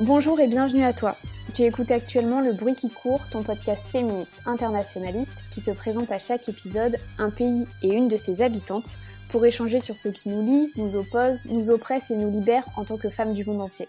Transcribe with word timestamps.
Bonjour 0.00 0.40
et 0.40 0.48
bienvenue 0.48 0.84
à 0.84 0.94
toi. 0.94 1.14
Tu 1.52 1.60
écoutes 1.60 1.90
actuellement 1.90 2.40
Le 2.40 2.54
Bruit 2.54 2.74
qui 2.74 2.88
court, 2.88 3.20
ton 3.30 3.42
podcast 3.42 3.86
féministe 3.88 4.34
internationaliste 4.46 5.34
qui 5.52 5.60
te 5.60 5.72
présente 5.72 6.10
à 6.10 6.18
chaque 6.18 6.48
épisode 6.48 6.96
un 7.18 7.28
pays 7.28 7.66
et 7.82 7.92
une 7.92 8.08
de 8.08 8.16
ses 8.16 8.40
habitantes 8.40 8.96
pour 9.28 9.44
échanger 9.44 9.78
sur 9.78 9.98
ce 9.98 10.08
qui 10.08 10.30
nous 10.30 10.42
lie, 10.42 10.72
nous 10.76 10.96
oppose, 10.96 11.44
nous 11.50 11.68
oppresse 11.68 12.10
et 12.10 12.16
nous 12.16 12.30
libère 12.30 12.64
en 12.78 12.86
tant 12.86 12.96
que 12.96 13.10
femmes 13.10 13.34
du 13.34 13.44
monde 13.44 13.60
entier. 13.60 13.88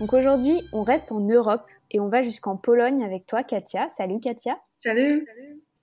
Donc 0.00 0.12
aujourd'hui, 0.12 0.68
on 0.74 0.82
reste 0.82 1.12
en 1.12 1.20
Europe 1.20 1.64
et 1.90 1.98
on 1.98 2.08
va 2.08 2.20
jusqu'en 2.20 2.58
Pologne 2.58 3.02
avec 3.02 3.24
toi, 3.24 3.42
Katia. 3.42 3.88
Salut 3.88 4.20
Katia. 4.20 4.58
Salut. 4.76 5.26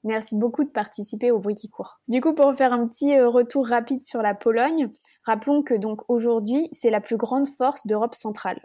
Merci 0.04 0.36
beaucoup 0.36 0.64
de 0.64 0.70
participer 0.70 1.32
au 1.32 1.40
bruit 1.40 1.56
qui 1.56 1.70
court. 1.70 2.00
Du 2.08 2.22
coup, 2.22 2.36
pour 2.36 2.54
faire 2.54 2.72
un 2.72 2.88
petit 2.88 3.16
euh, 3.16 3.28
retour 3.28 3.66
rapide 3.68 4.04
sur 4.04 4.22
la 4.22 4.36
Pologne, 4.36 4.92
rappelons 5.24 5.64
que 5.64 5.74
donc 5.74 6.08
aujourd'hui, 6.08 6.70
c'est 6.72 6.92
la 6.92 7.02
plus 7.02 7.18
grande 7.18 7.48
force 7.58 7.88
d'Europe 7.88 8.14
centrale 8.14 8.62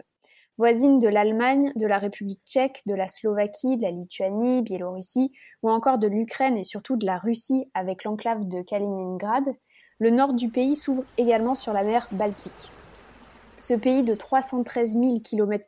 voisine 0.57 0.99
de 0.99 1.07
l'Allemagne, 1.07 1.71
de 1.75 1.85
la 1.85 1.99
République 1.99 2.41
tchèque, 2.45 2.81
de 2.85 2.93
la 2.93 3.07
Slovaquie, 3.07 3.77
de 3.77 3.83
la 3.83 3.91
Lituanie, 3.91 4.61
Biélorussie, 4.61 5.31
ou 5.63 5.69
encore 5.69 5.97
de 5.97 6.07
l'Ukraine 6.07 6.57
et 6.57 6.63
surtout 6.63 6.95
de 6.95 7.05
la 7.05 7.17
Russie 7.17 7.69
avec 7.73 8.03
l'enclave 8.03 8.47
de 8.47 8.61
Kaliningrad, 8.61 9.45
le 9.99 10.09
nord 10.09 10.33
du 10.33 10.49
pays 10.49 10.75
s'ouvre 10.75 11.03
également 11.17 11.55
sur 11.55 11.73
la 11.73 11.83
mer 11.83 12.07
Baltique. 12.11 12.71
Ce 13.57 13.73
pays 13.73 14.03
de 14.03 14.15
313 14.15 14.97
000 14.97 15.19
km 15.21 15.65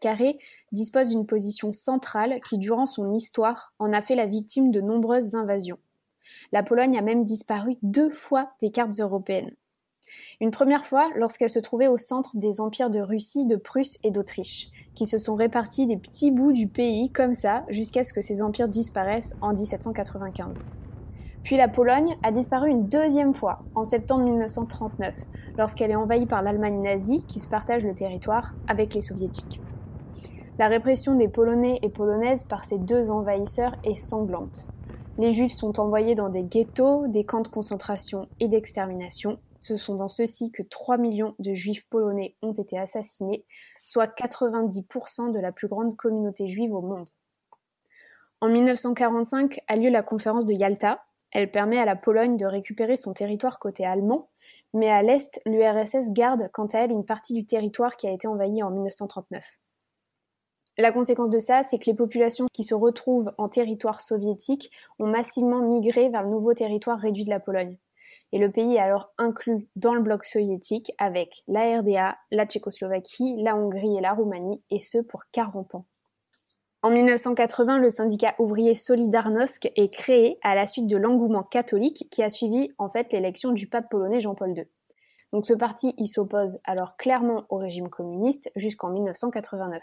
dispose 0.71 1.09
d'une 1.09 1.25
position 1.25 1.71
centrale 1.71 2.39
qui, 2.47 2.57
durant 2.57 2.85
son 2.85 3.11
histoire, 3.13 3.73
en 3.79 3.93
a 3.93 4.01
fait 4.01 4.15
la 4.15 4.27
victime 4.27 4.71
de 4.71 4.81
nombreuses 4.81 5.35
invasions. 5.35 5.79
La 6.51 6.63
Pologne 6.63 6.97
a 6.97 7.01
même 7.01 7.23
disparu 7.23 7.77
deux 7.81 8.11
fois 8.11 8.51
des 8.61 8.71
cartes 8.71 8.99
européennes. 8.99 9.55
Une 10.39 10.51
première 10.51 10.85
fois 10.85 11.09
lorsqu'elle 11.15 11.49
se 11.49 11.59
trouvait 11.59 11.87
au 11.87 11.97
centre 11.97 12.31
des 12.35 12.61
empires 12.61 12.89
de 12.89 12.99
Russie, 12.99 13.45
de 13.45 13.55
Prusse 13.55 13.97
et 14.03 14.11
d'Autriche, 14.11 14.69
qui 14.95 15.05
se 15.05 15.17
sont 15.17 15.35
répartis 15.35 15.87
des 15.87 15.97
petits 15.97 16.31
bouts 16.31 16.53
du 16.53 16.67
pays 16.67 17.11
comme 17.11 17.33
ça 17.33 17.63
jusqu'à 17.69 18.03
ce 18.03 18.13
que 18.13 18.21
ces 18.21 18.41
empires 18.41 18.67
disparaissent 18.67 19.35
en 19.41 19.53
1795. 19.53 20.65
Puis 21.43 21.55
la 21.55 21.67
Pologne 21.67 22.17
a 22.23 22.31
disparu 22.31 22.69
une 22.69 22.87
deuxième 22.87 23.33
fois, 23.33 23.59
en 23.73 23.85
septembre 23.85 24.25
1939, 24.25 25.13
lorsqu'elle 25.57 25.91
est 25.91 25.95
envahie 25.95 26.25
par 26.25 26.41
l'Allemagne 26.41 26.81
nazie 26.81 27.23
qui 27.27 27.39
se 27.39 27.47
partage 27.47 27.83
le 27.85 27.95
territoire 27.95 28.53
avec 28.67 28.93
les 28.93 29.01
soviétiques. 29.01 29.61
La 30.59 30.67
répression 30.67 31.15
des 31.15 31.27
Polonais 31.27 31.79
et 31.83 31.89
Polonaises 31.89 32.43
par 32.43 32.65
ces 32.65 32.79
deux 32.79 33.11
envahisseurs 33.11 33.75
est 33.83 33.95
sanglante. 33.95 34.65
Les 35.19 35.31
Juifs 35.31 35.53
sont 35.53 35.79
envoyés 35.79 36.15
dans 36.15 36.29
des 36.29 36.43
ghettos, 36.43 37.07
des 37.07 37.23
camps 37.23 37.41
de 37.41 37.47
concentration 37.47 38.27
et 38.39 38.47
d'extermination, 38.47 39.39
ce 39.61 39.77
sont 39.77 39.95
dans 39.95 40.07
ceux-ci 40.07 40.51
que 40.51 40.63
3 40.63 40.97
millions 40.97 41.35
de 41.39 41.53
juifs 41.53 41.85
polonais 41.89 42.35
ont 42.41 42.53
été 42.53 42.77
assassinés, 42.77 43.45
soit 43.83 44.07
90% 44.07 45.31
de 45.31 45.39
la 45.39 45.51
plus 45.51 45.67
grande 45.67 45.95
communauté 45.95 46.47
juive 46.47 46.73
au 46.73 46.81
monde. 46.81 47.09
En 48.39 48.49
1945 48.49 49.61
a 49.67 49.75
lieu 49.75 49.89
la 49.89 50.03
conférence 50.03 50.45
de 50.45 50.53
Yalta. 50.53 51.03
Elle 51.31 51.51
permet 51.51 51.79
à 51.79 51.85
la 51.85 51.95
Pologne 51.95 52.37
de 52.37 52.45
récupérer 52.45 52.95
son 52.95 53.13
territoire 53.13 53.59
côté 53.59 53.85
allemand, 53.85 54.29
mais 54.73 54.89
à 54.89 55.01
l'est, 55.01 55.41
l'URSS 55.45 56.11
garde 56.11 56.49
quant 56.53 56.67
à 56.67 56.79
elle 56.79 56.91
une 56.91 57.05
partie 57.05 57.33
du 57.33 57.45
territoire 57.45 57.97
qui 57.97 58.07
a 58.07 58.11
été 58.11 58.27
envahi 58.27 58.61
en 58.63 58.69
1939. 58.69 59.43
La 60.77 60.91
conséquence 60.91 61.31
de 61.31 61.39
ça, 61.39 61.63
c'est 61.63 61.79
que 61.79 61.87
les 61.87 61.95
populations 61.95 62.45
qui 62.53 62.63
se 62.63 62.75
retrouvent 62.75 63.33
en 63.39 63.49
territoire 63.49 63.99
soviétique 63.99 64.71
ont 64.99 65.07
massivement 65.07 65.59
migré 65.59 66.09
vers 66.09 66.21
le 66.21 66.29
nouveau 66.29 66.53
territoire 66.53 66.99
réduit 66.99 67.25
de 67.25 67.31
la 67.31 67.39
Pologne 67.39 67.77
et 68.31 68.39
le 68.39 68.51
pays 68.51 68.75
est 68.75 68.79
alors 68.79 69.13
inclus 69.17 69.67
dans 69.75 69.93
le 69.93 70.01
bloc 70.01 70.25
soviétique 70.25 70.91
avec 70.97 71.43
la 71.47 71.79
RDA, 71.79 72.17
la 72.31 72.45
Tchécoslovaquie, 72.45 73.41
la 73.41 73.55
Hongrie 73.55 73.97
et 73.97 74.01
la 74.01 74.13
Roumanie, 74.13 74.61
et 74.69 74.79
ce 74.79 74.97
pour 74.97 75.23
40 75.31 75.75
ans. 75.75 75.85
En 76.83 76.91
1980, 76.91 77.79
le 77.79 77.89
syndicat 77.89 78.35
ouvrier 78.37 78.75
Solidarnosc 78.75 79.71
est 79.75 79.91
créé 79.91 80.37
à 80.43 80.55
la 80.55 80.67
suite 80.67 80.87
de 80.87 80.97
l'engouement 80.97 81.43
catholique 81.43 82.07
qui 82.11 82.21
a 82.21 82.29
suivi 82.29 82.71
en 82.77 82.89
fait 82.89 83.11
l'élection 83.11 83.51
du 83.51 83.67
pape 83.67 83.89
polonais 83.89 84.21
Jean-Paul 84.21 84.55
II. 84.55 84.67
Donc 85.33 85.45
ce 85.45 85.53
parti 85.53 85.93
y 85.97 86.07
s'oppose 86.07 86.59
alors 86.63 86.95
clairement 86.95 87.45
au 87.49 87.57
régime 87.57 87.89
communiste 87.89 88.51
jusqu'en 88.55 88.89
1989. 88.89 89.81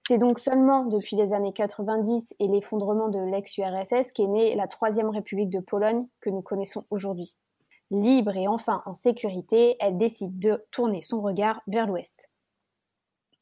C'est 0.00 0.18
donc 0.18 0.38
seulement 0.38 0.84
depuis 0.84 1.16
les 1.16 1.32
années 1.32 1.52
90 1.52 2.34
et 2.38 2.48
l'effondrement 2.48 3.08
de 3.08 3.18
l'ex-URSS 3.18 4.12
qu'est 4.12 4.26
née 4.26 4.54
la 4.54 4.68
Troisième 4.68 5.10
République 5.10 5.50
de 5.50 5.60
Pologne 5.60 6.06
que 6.20 6.30
nous 6.30 6.42
connaissons 6.42 6.84
aujourd'hui. 6.90 7.36
Libre 7.90 8.36
et 8.36 8.48
enfin 8.48 8.82
en 8.84 8.94
sécurité, 8.94 9.76
elle 9.78 9.96
décide 9.96 10.38
de 10.38 10.64
tourner 10.70 11.02
son 11.02 11.20
regard 11.20 11.62
vers 11.68 11.86
l'ouest. 11.86 12.30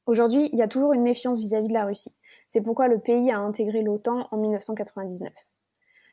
Aujourd'hui, 0.07 0.51
il 0.53 0.59
y 0.59 0.63
a 0.63 0.69
toujours 0.69 0.93
une 0.93 1.03
méfiance 1.03 1.39
vis-à-vis 1.39 1.69
de 1.69 1.73
la 1.73 1.87
Russie. 1.87 2.15
C'est 2.47 2.61
pourquoi 2.61 2.89
le 2.89 2.99
pays 2.99 3.31
a 3.31 3.39
intégré 3.39 3.83
l'OTAN 3.83 4.29
en 4.31 4.37
1999. 4.37 5.33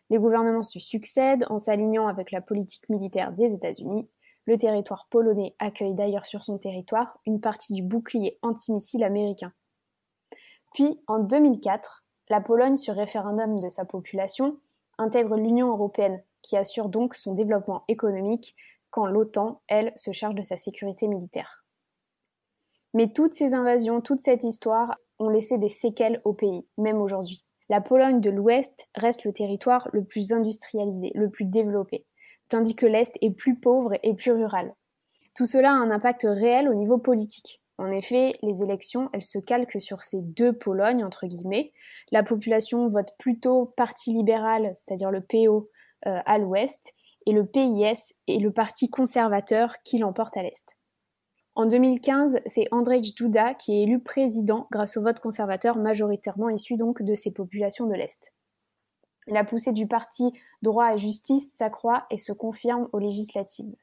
Les 0.10 0.18
gouvernements 0.18 0.64
se 0.64 0.80
succèdent 0.80 1.46
en 1.50 1.60
s'alignant 1.60 2.08
avec 2.08 2.32
la 2.32 2.40
politique 2.40 2.88
militaire 2.88 3.34
des 3.34 3.54
États-Unis. 3.54 4.10
Le 4.46 4.58
territoire 4.58 5.08
polonais 5.10 5.56
accueille 5.60 5.96
d'ailleurs 5.96 6.26
sur 6.26 6.46
son 6.46 6.58
territoire 6.58 7.20
une 7.26 7.42
partie 7.42 7.74
du 7.74 7.84
bouclier 7.84 8.40
antimissile 8.42 9.04
américain. 9.04 9.52
Puis, 10.74 11.02
en 11.08 11.20
2004, 11.20 12.06
la 12.30 12.40
Pologne, 12.40 12.78
sur 12.78 12.96
référendum 12.96 13.60
de 13.60 13.68
sa 13.68 13.84
population, 13.84 14.58
intègre 14.98 15.36
l'Union 15.36 15.68
européenne 15.68 16.24
qui 16.42 16.58
assure 16.58 16.90
donc 16.90 17.16
son 17.16 17.34
développement 17.34 17.84
économique 17.88 18.56
quand 18.90 19.06
l'OTAN, 19.06 19.62
elle, 19.68 19.94
se 19.96 20.12
charge 20.12 20.36
de 20.36 20.42
sa 20.42 20.58
sécurité 20.58 21.08
militaire. 21.08 21.66
Mais 22.94 23.12
toutes 23.12 23.34
ces 23.34 23.54
invasions, 23.54 24.02
toute 24.02 24.22
cette 24.22 24.44
histoire 24.44 24.98
ont 25.20 25.30
laissé 25.30 25.58
des 25.58 25.70
séquelles 25.70 26.22
au 26.26 26.34
pays, 26.34 26.68
même 26.78 27.02
aujourd'hui. 27.02 27.46
La 27.70 27.80
Pologne 27.80 28.20
de 28.20 28.30
l'Ouest 28.30 28.90
reste 28.96 29.24
le 29.24 29.32
territoire 29.32 29.88
le 29.94 30.04
plus 30.04 30.34
industrialisé, 30.34 31.12
le 31.16 31.30
plus 31.30 31.46
développé, 31.46 32.06
tandis 32.50 32.76
que 32.76 32.86
l'Est 32.86 33.18
est 33.22 33.32
plus 33.32 33.58
pauvre 33.58 33.94
et 34.04 34.14
plus 34.14 34.34
rural. 34.34 34.76
Tout 35.36 35.46
cela 35.46 35.70
a 35.70 35.76
un 35.76 35.90
impact 35.90 36.24
réel 36.24 36.68
au 36.68 36.74
niveau 36.74 36.98
politique. 36.98 37.62
En 37.78 37.90
effet, 37.90 38.36
les 38.44 38.62
élections, 38.62 39.10
elles 39.14 39.24
se 39.24 39.40
calquent 39.40 39.82
sur 39.82 40.04
ces 40.04 40.22
deux 40.22 40.54
Polognes, 40.54 41.04
entre 41.04 41.26
guillemets. 41.26 41.72
La 42.12 42.22
population 42.24 42.86
vote 42.88 43.12
plutôt 43.18 43.68
parti 43.78 44.14
libéral, 44.14 44.74
c'est-à-dire 44.76 45.10
le 45.10 45.22
PO, 45.22 45.70
à 46.06 46.38
l'ouest, 46.38 46.94
et 47.26 47.32
le 47.32 47.46
PIS 47.46 48.14
est 48.28 48.40
le 48.40 48.52
parti 48.52 48.90
conservateur 48.90 49.82
qui 49.84 49.98
l'emporte 50.00 50.36
à 50.38 50.44
l'est. 50.44 50.78
En 51.54 51.66
2015, 51.66 52.40
c'est 52.46 52.68
Andrzej 52.72 53.14
Duda 53.14 53.54
qui 53.54 53.74
est 53.74 53.84
élu 53.84 54.00
président 54.00 54.68
grâce 54.72 54.96
au 54.96 55.02
vote 55.02 55.20
conservateur 55.20 55.78
majoritairement 55.78 56.50
issu 56.50 56.78
donc 56.78 57.02
de 57.02 57.14
ces 57.14 57.34
populations 57.34 57.88
de 57.88 57.94
l'Est. 57.94 58.34
La 59.28 59.44
poussée 59.44 59.74
du 59.74 59.86
parti 59.86 60.32
droit 60.62 60.94
et 60.94 60.98
justice 60.98 61.54
s'accroît 61.54 62.06
et 62.10 62.18
se 62.18 62.32
confirme 62.32 62.88
aux 62.94 63.00
législatives. 63.00 63.76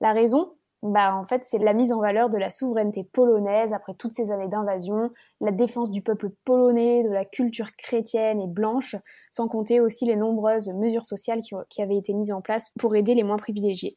La 0.00 0.12
raison 0.12 0.55
bah 0.82 1.16
en 1.16 1.24
fait 1.24 1.42
c'est 1.44 1.58
la 1.58 1.72
mise 1.72 1.92
en 1.92 2.00
valeur 2.00 2.28
de 2.30 2.38
la 2.38 2.50
souveraineté 2.50 3.04
polonaise 3.04 3.72
après 3.72 3.94
toutes 3.94 4.12
ces 4.12 4.30
années 4.30 4.48
d'invasion, 4.48 5.10
la 5.40 5.50
défense 5.50 5.90
du 5.90 6.02
peuple 6.02 6.30
polonais, 6.44 7.02
de 7.02 7.08
la 7.08 7.24
culture 7.24 7.74
chrétienne 7.76 8.42
et 8.42 8.46
blanche, 8.46 8.94
sans 9.30 9.48
compter 9.48 9.80
aussi 9.80 10.04
les 10.04 10.16
nombreuses 10.16 10.68
mesures 10.68 11.06
sociales 11.06 11.40
qui, 11.40 11.82
avaient 11.82 11.96
été 11.96 12.12
mises 12.12 12.32
en 12.32 12.42
place 12.42 12.70
pour 12.78 12.94
aider 12.94 13.14
les 13.14 13.22
moins 13.22 13.38
privilégiés. 13.38 13.96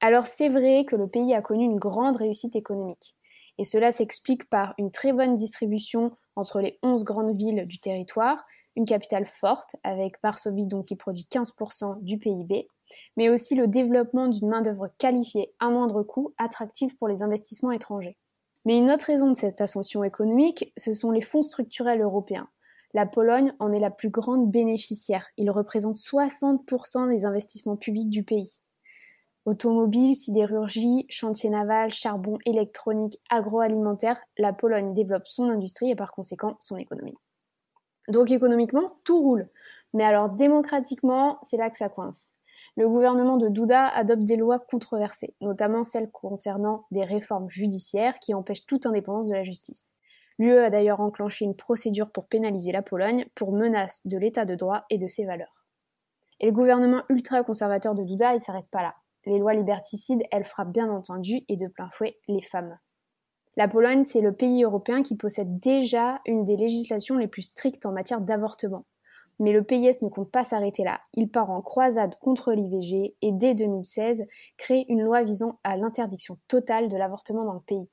Alors 0.00 0.26
c'est 0.26 0.48
vrai 0.48 0.84
que 0.86 0.96
le 0.96 1.08
pays 1.08 1.34
a 1.34 1.42
connu 1.42 1.64
une 1.64 1.78
grande 1.78 2.16
réussite 2.16 2.54
économique, 2.54 3.16
et 3.58 3.64
cela 3.64 3.90
s'explique 3.90 4.48
par 4.48 4.74
une 4.78 4.92
très 4.92 5.12
bonne 5.12 5.34
distribution 5.34 6.12
entre 6.36 6.60
les 6.60 6.78
11 6.84 7.02
grandes 7.02 7.36
villes 7.36 7.66
du 7.66 7.80
territoire, 7.80 8.44
une 8.78 8.84
capitale 8.84 9.26
forte, 9.26 9.74
avec 9.82 10.22
Varsovie 10.22 10.66
donc 10.66 10.86
qui 10.86 10.94
produit 10.94 11.26
15% 11.30 12.00
du 12.00 12.16
PIB, 12.16 12.68
mais 13.16 13.28
aussi 13.28 13.56
le 13.56 13.66
développement 13.66 14.28
d'une 14.28 14.48
main-d'œuvre 14.48 14.88
qualifiée 14.98 15.52
à 15.58 15.68
moindre 15.68 16.04
coût, 16.04 16.32
attractive 16.38 16.96
pour 16.96 17.08
les 17.08 17.22
investissements 17.22 17.72
étrangers. 17.72 18.16
Mais 18.64 18.78
une 18.78 18.90
autre 18.90 19.06
raison 19.06 19.30
de 19.30 19.36
cette 19.36 19.60
ascension 19.60 20.04
économique, 20.04 20.72
ce 20.76 20.92
sont 20.92 21.10
les 21.10 21.22
fonds 21.22 21.42
structurels 21.42 22.00
européens. 22.00 22.48
La 22.94 23.04
Pologne 23.04 23.52
en 23.58 23.72
est 23.72 23.80
la 23.80 23.90
plus 23.90 24.10
grande 24.10 24.48
bénéficiaire. 24.48 25.26
Il 25.36 25.50
représente 25.50 25.96
60% 25.96 27.08
des 27.08 27.24
investissements 27.24 27.76
publics 27.76 28.08
du 28.08 28.22
pays. 28.22 28.60
Automobile, 29.44 30.14
sidérurgie, 30.14 31.04
chantier 31.08 31.50
naval, 31.50 31.90
charbon, 31.90 32.38
électronique, 32.46 33.18
agroalimentaire, 33.28 34.20
la 34.36 34.52
Pologne 34.52 34.94
développe 34.94 35.26
son 35.26 35.48
industrie 35.48 35.90
et 35.90 35.96
par 35.96 36.12
conséquent 36.12 36.56
son 36.60 36.76
économie. 36.76 37.16
Donc 38.08 38.30
économiquement, 38.30 38.96
tout 39.04 39.20
roule. 39.20 39.48
Mais 39.94 40.04
alors 40.04 40.30
démocratiquement, 40.30 41.38
c'est 41.46 41.56
là 41.56 41.70
que 41.70 41.76
ça 41.76 41.88
coince. 41.88 42.32
Le 42.76 42.88
gouvernement 42.88 43.38
de 43.38 43.48
Douda 43.48 43.88
adopte 43.88 44.24
des 44.24 44.36
lois 44.36 44.60
controversées, 44.60 45.34
notamment 45.40 45.84
celles 45.84 46.10
concernant 46.10 46.86
des 46.90 47.04
réformes 47.04 47.50
judiciaires 47.50 48.18
qui 48.20 48.34
empêchent 48.34 48.66
toute 48.66 48.86
indépendance 48.86 49.28
de 49.28 49.34
la 49.34 49.42
justice. 49.42 49.90
L'UE 50.38 50.58
a 50.58 50.70
d'ailleurs 50.70 51.00
enclenché 51.00 51.44
une 51.44 51.56
procédure 51.56 52.10
pour 52.12 52.28
pénaliser 52.28 52.70
la 52.70 52.82
Pologne 52.82 53.26
pour 53.34 53.52
menace 53.52 54.06
de 54.06 54.16
l'état 54.16 54.44
de 54.44 54.54
droit 54.54 54.84
et 54.90 54.98
de 54.98 55.08
ses 55.08 55.24
valeurs. 55.24 55.66
Et 56.40 56.46
le 56.46 56.52
gouvernement 56.52 57.02
ultra-conservateur 57.08 57.96
de 57.96 58.04
Douda, 58.04 58.34
il 58.34 58.40
s'arrête 58.40 58.68
pas 58.70 58.82
là. 58.82 58.94
Les 59.26 59.38
lois 59.38 59.54
liberticides, 59.54 60.22
elles 60.30 60.44
frappent 60.44 60.72
bien 60.72 60.88
entendu 60.88 61.40
et 61.48 61.56
de 61.56 61.66
plein 61.66 61.90
fouet 61.90 62.16
les 62.28 62.42
femmes. 62.42 62.78
La 63.58 63.66
Pologne, 63.66 64.04
c'est 64.04 64.20
le 64.20 64.30
pays 64.30 64.62
européen 64.62 65.02
qui 65.02 65.16
possède 65.16 65.58
déjà 65.58 66.20
une 66.26 66.44
des 66.44 66.56
législations 66.56 67.16
les 67.16 67.26
plus 67.26 67.42
strictes 67.42 67.86
en 67.86 67.90
matière 67.90 68.20
d'avortement. 68.20 68.84
Mais 69.40 69.50
le 69.50 69.64
PIS 69.64 69.98
ne 70.00 70.08
compte 70.08 70.30
pas 70.30 70.44
s'arrêter 70.44 70.84
là. 70.84 71.00
Il 71.14 71.28
part 71.28 71.50
en 71.50 71.60
croisade 71.60 72.14
contre 72.20 72.52
l'IVG 72.52 73.16
et 73.20 73.32
dès 73.32 73.54
2016 73.54 74.26
crée 74.58 74.86
une 74.88 75.02
loi 75.02 75.24
visant 75.24 75.58
à 75.64 75.76
l'interdiction 75.76 76.38
totale 76.46 76.88
de 76.88 76.96
l'avortement 76.96 77.44
dans 77.44 77.54
le 77.54 77.60
pays. 77.60 77.88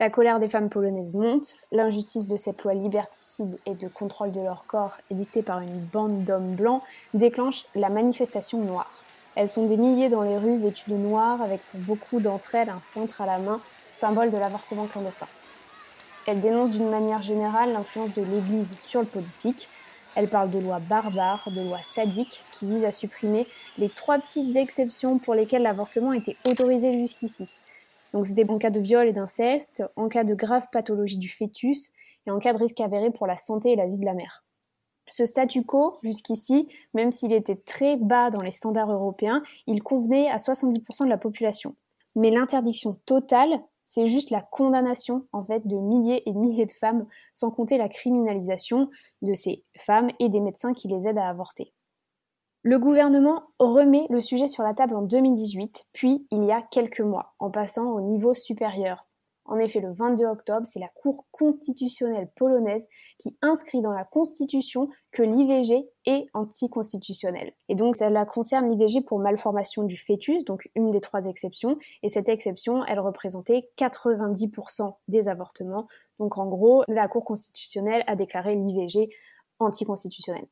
La 0.00 0.10
colère 0.10 0.38
des 0.38 0.50
femmes 0.50 0.68
polonaises 0.68 1.14
monte, 1.14 1.56
l'injustice 1.72 2.28
de 2.28 2.36
cette 2.36 2.62
loi 2.62 2.74
liberticide 2.74 3.58
et 3.64 3.74
de 3.74 3.88
contrôle 3.88 4.32
de 4.32 4.42
leur 4.42 4.66
corps 4.66 4.98
édictée 5.10 5.42
par 5.42 5.60
une 5.60 5.80
bande 5.80 6.24
d'hommes 6.24 6.56
blancs 6.56 6.82
déclenche 7.14 7.64
la 7.74 7.88
manifestation 7.88 8.58
noire. 8.62 8.92
Elles 9.34 9.48
sont 9.48 9.66
des 9.66 9.78
milliers 9.78 10.10
dans 10.10 10.22
les 10.22 10.36
rues 10.36 10.58
vêtues 10.58 10.90
de 10.90 10.96
noir 10.96 11.40
avec 11.40 11.62
pour 11.70 11.80
beaucoup 11.80 12.20
d'entre 12.20 12.54
elles 12.54 12.68
un 12.68 12.82
cintre 12.82 13.22
à 13.22 13.26
la 13.26 13.38
main, 13.38 13.62
symbole 13.96 14.30
de 14.30 14.36
l'avortement 14.36 14.86
clandestin. 14.86 15.28
Elles 16.26 16.40
dénoncent 16.40 16.70
d'une 16.70 16.90
manière 16.90 17.22
générale 17.22 17.72
l'influence 17.72 18.12
de 18.14 18.22
l'Église 18.22 18.74
sur 18.80 19.00
le 19.00 19.06
politique. 19.06 19.68
Elles 20.14 20.28
parlent 20.28 20.50
de 20.50 20.58
lois 20.58 20.78
barbares, 20.78 21.50
de 21.50 21.60
lois 21.60 21.82
sadiques 21.82 22.44
qui 22.52 22.66
visent 22.66 22.84
à 22.84 22.90
supprimer 22.90 23.46
les 23.78 23.90
trois 23.90 24.18
petites 24.18 24.56
exceptions 24.56 25.18
pour 25.18 25.34
lesquelles 25.34 25.62
l'avortement 25.62 26.12
était 26.12 26.36
autorisé 26.44 26.92
jusqu'ici 26.94 27.48
donc 28.14 28.26
c'était 28.26 28.48
en 28.48 28.58
cas 28.58 28.70
de 28.70 28.78
viol 28.78 29.08
et 29.08 29.12
d'inceste, 29.12 29.82
en 29.96 30.08
cas 30.08 30.22
de 30.22 30.34
grave 30.34 30.68
pathologie 30.72 31.18
du 31.18 31.28
fœtus 31.28 31.90
et 32.26 32.30
en 32.30 32.38
cas 32.38 32.52
de 32.52 32.58
risque 32.58 32.80
avéré 32.80 33.10
pour 33.10 33.26
la 33.26 33.36
santé 33.36 33.72
et 33.72 33.76
la 33.76 33.88
vie 33.88 33.98
de 33.98 34.04
la 34.04 34.14
mère. 34.14 34.44
Ce 35.10 35.26
statu 35.26 35.64
quo, 35.64 35.98
jusqu'ici, 36.02 36.68
même 36.94 37.10
s'il 37.10 37.32
était 37.32 37.56
très 37.56 37.96
bas 37.96 38.30
dans 38.30 38.40
les 38.40 38.52
standards 38.52 38.90
européens, 38.90 39.42
il 39.66 39.82
convenait 39.82 40.30
à 40.30 40.36
70% 40.36 41.04
de 41.04 41.10
la 41.10 41.18
population. 41.18 41.74
Mais 42.14 42.30
l'interdiction 42.30 43.00
totale, 43.04 43.60
c'est 43.84 44.06
juste 44.06 44.30
la 44.30 44.40
condamnation 44.40 45.26
en 45.32 45.44
fait 45.44 45.66
de 45.66 45.76
milliers 45.76 46.28
et 46.28 46.32
de 46.32 46.38
milliers 46.38 46.66
de 46.66 46.72
femmes, 46.72 47.06
sans 47.32 47.50
compter 47.50 47.78
la 47.78 47.88
criminalisation 47.88 48.90
de 49.22 49.34
ces 49.34 49.64
femmes 49.76 50.10
et 50.20 50.28
des 50.28 50.40
médecins 50.40 50.72
qui 50.72 50.88
les 50.88 51.08
aident 51.08 51.18
à 51.18 51.28
avorter. 51.28 51.72
Le 52.62 52.78
gouvernement 52.78 53.42
remet 53.58 54.06
le 54.08 54.22
sujet 54.22 54.46
sur 54.46 54.62
la 54.62 54.72
table 54.72 54.96
en 54.96 55.02
2018, 55.02 55.84
puis 55.92 56.26
il 56.30 56.44
y 56.44 56.52
a 56.52 56.62
quelques 56.62 57.02
mois, 57.02 57.34
en 57.38 57.50
passant 57.50 57.92
au 57.92 58.00
niveau 58.00 58.32
supérieur. 58.32 59.06
En 59.46 59.58
effet, 59.58 59.80
le 59.80 59.92
22 59.92 60.24
octobre, 60.24 60.66
c'est 60.66 60.80
la 60.80 60.88
Cour 60.88 61.26
constitutionnelle 61.30 62.30
polonaise 62.34 62.88
qui 63.18 63.36
inscrit 63.42 63.82
dans 63.82 63.92
la 63.92 64.04
Constitution 64.04 64.88
que 65.12 65.22
l'IVG 65.22 65.86
est 66.06 66.26
anticonstitutionnel. 66.32 67.52
Et 67.68 67.74
donc, 67.74 67.96
cela 67.96 68.24
concerne 68.24 68.70
l'IVG 68.70 69.02
pour 69.02 69.18
malformation 69.18 69.82
du 69.82 69.98
fœtus, 69.98 70.44
donc 70.44 70.70
une 70.74 70.90
des 70.90 71.00
trois 71.00 71.26
exceptions. 71.26 71.78
Et 72.02 72.08
cette 72.08 72.30
exception, 72.30 72.84
elle 72.86 73.00
représentait 73.00 73.70
90% 73.76 74.94
des 75.08 75.28
avortements. 75.28 75.88
Donc, 76.18 76.38
en 76.38 76.46
gros, 76.46 76.82
la 76.88 77.06
Cour 77.06 77.24
constitutionnelle 77.24 78.02
a 78.06 78.16
déclaré 78.16 78.54
l'IVG 78.54 79.10
anticonstitutionnel. 79.58 80.46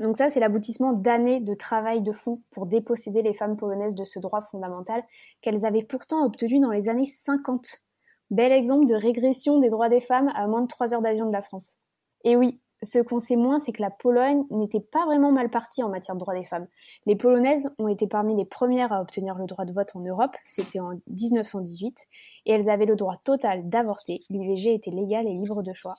Donc 0.00 0.16
ça, 0.16 0.30
c'est 0.30 0.38
l'aboutissement 0.38 0.92
d'années 0.92 1.40
de 1.40 1.54
travail 1.54 2.02
de 2.02 2.12
fond 2.12 2.40
pour 2.50 2.66
déposséder 2.66 3.22
les 3.22 3.34
femmes 3.34 3.56
polonaises 3.56 3.96
de 3.96 4.04
ce 4.04 4.20
droit 4.20 4.42
fondamental 4.42 5.02
qu'elles 5.40 5.66
avaient 5.66 5.82
pourtant 5.82 6.24
obtenu 6.24 6.60
dans 6.60 6.70
les 6.70 6.88
années 6.88 7.06
50. 7.06 7.82
Bel 8.30 8.52
exemple 8.52 8.86
de 8.86 8.94
régression 8.94 9.58
des 9.58 9.68
droits 9.68 9.88
des 9.88 10.00
femmes 10.00 10.30
à 10.34 10.46
moins 10.46 10.62
de 10.62 10.66
3 10.66 10.94
heures 10.94 11.02
d'avion 11.02 11.26
de 11.26 11.32
la 11.32 11.42
France. 11.42 11.76
Et 12.24 12.36
oui, 12.36 12.60
ce 12.82 12.98
qu'on 13.00 13.18
sait 13.18 13.36
moins, 13.36 13.58
c'est 13.58 13.72
que 13.72 13.82
la 13.82 13.90
Pologne 13.90 14.44
n'était 14.50 14.80
pas 14.80 15.04
vraiment 15.06 15.32
mal 15.32 15.50
partie 15.50 15.82
en 15.82 15.88
matière 15.88 16.14
de 16.14 16.20
droits 16.20 16.34
des 16.34 16.44
femmes. 16.44 16.66
Les 17.06 17.16
Polonaises 17.16 17.74
ont 17.78 17.88
été 17.88 18.06
parmi 18.06 18.36
les 18.36 18.44
premières 18.44 18.92
à 18.92 19.00
obtenir 19.00 19.34
le 19.34 19.46
droit 19.46 19.64
de 19.64 19.72
vote 19.72 19.90
en 19.94 20.00
Europe, 20.00 20.36
c'était 20.46 20.78
en 20.78 20.92
1918, 21.08 22.06
et 22.46 22.52
elles 22.52 22.70
avaient 22.70 22.86
le 22.86 22.96
droit 22.96 23.16
total 23.24 23.68
d'avorter, 23.68 24.22
l'IVG 24.30 24.74
était 24.74 24.90
légal 24.90 25.26
et 25.26 25.32
libre 25.32 25.62
de 25.62 25.72
choix. 25.72 25.94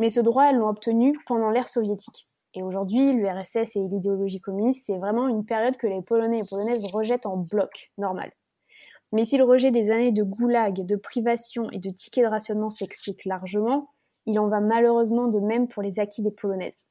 Mais 0.00 0.10
ce 0.10 0.20
droit, 0.20 0.44
elles 0.44 0.56
l'ont 0.56 0.68
obtenu 0.68 1.18
pendant 1.26 1.50
l'ère 1.50 1.68
soviétique. 1.68 2.28
Et 2.54 2.62
aujourd'hui, 2.62 3.12
l'URSS 3.12 3.76
et 3.76 3.80
l'idéologie 3.80 4.40
communiste, 4.40 4.86
c'est 4.86 4.98
vraiment 4.98 5.28
une 5.28 5.44
période 5.44 5.76
que 5.76 5.86
les 5.86 6.02
Polonais 6.02 6.38
et 6.38 6.48
Polonaises 6.48 6.84
rejettent 6.86 7.26
en 7.26 7.36
bloc, 7.36 7.92
normal. 7.98 8.32
Mais 9.12 9.24
si 9.24 9.38
le 9.38 9.44
rejet 9.44 9.70
des 9.70 9.90
années 9.90 10.12
de 10.12 10.22
goulag, 10.22 10.84
de 10.84 10.96
privation 10.96 11.70
et 11.70 11.78
de 11.78 11.90
tickets 11.90 12.24
de 12.24 12.28
rationnement 12.28 12.70
s'explique 12.70 13.24
largement, 13.24 13.90
il 14.26 14.38
en 14.38 14.48
va 14.48 14.60
malheureusement 14.60 15.28
de 15.28 15.40
même 15.40 15.68
pour 15.68 15.82
les 15.82 15.98
acquis 16.00 16.22
des 16.22 16.30
Polonaises. 16.30 16.84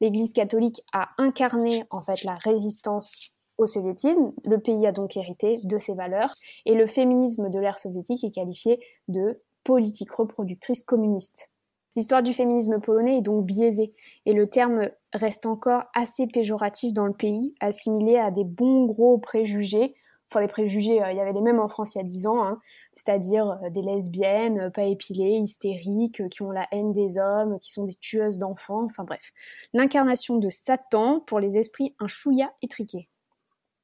L'Église 0.00 0.32
catholique 0.32 0.82
a 0.92 1.10
incarné 1.16 1.84
en 1.90 2.02
fait 2.02 2.24
la 2.24 2.34
résistance 2.34 3.14
au 3.58 3.66
soviétisme, 3.66 4.32
le 4.44 4.58
pays 4.58 4.86
a 4.86 4.92
donc 4.92 5.16
hérité 5.16 5.60
de 5.62 5.78
ses 5.78 5.94
valeurs, 5.94 6.34
et 6.66 6.74
le 6.74 6.86
féminisme 6.86 7.50
de 7.50 7.58
l'ère 7.58 7.78
soviétique 7.78 8.24
est 8.24 8.30
qualifié 8.30 8.80
de 9.08 9.40
politique 9.64 10.10
reproductrice 10.10 10.82
communiste. 10.82 11.50
L'histoire 11.94 12.22
du 12.22 12.32
féminisme 12.32 12.80
polonais 12.80 13.18
est 13.18 13.22
donc 13.22 13.44
biaisée 13.44 13.92
et 14.24 14.32
le 14.32 14.48
terme 14.48 14.88
reste 15.12 15.44
encore 15.44 15.82
assez 15.94 16.26
péjoratif 16.26 16.92
dans 16.92 17.06
le 17.06 17.12
pays, 17.12 17.54
assimilé 17.60 18.16
à 18.16 18.30
des 18.30 18.44
bons 18.44 18.86
gros 18.86 19.18
préjugés. 19.18 19.94
Enfin, 20.32 20.40
les 20.40 20.48
préjugés, 20.48 21.02
euh, 21.02 21.10
il 21.10 21.18
y 21.18 21.20
avait 21.20 21.34
les 21.34 21.42
mêmes 21.42 21.60
en 21.60 21.68
France 21.68 21.94
il 21.94 21.98
y 21.98 22.00
a 22.00 22.04
dix 22.04 22.26
ans, 22.26 22.42
hein. 22.42 22.58
c'est-à-dire 22.94 23.58
euh, 23.62 23.68
des 23.68 23.82
lesbiennes, 23.82 24.60
euh, 24.60 24.70
pas 24.70 24.84
épilées, 24.84 25.36
hystériques, 25.36 26.26
qui 26.30 26.40
ont 26.40 26.50
la 26.50 26.66
haine 26.72 26.94
des 26.94 27.18
hommes, 27.18 27.58
qui 27.58 27.70
sont 27.70 27.84
des 27.84 27.92
tueuses 27.92 28.38
d'enfants, 28.38 28.86
enfin 28.86 29.04
bref. 29.04 29.32
L'incarnation 29.74 30.38
de 30.38 30.48
Satan 30.48 31.20
pour 31.20 31.38
les 31.38 31.58
esprits 31.58 31.94
un 32.00 32.06
chouïa 32.06 32.50
étriqué. 32.62 33.10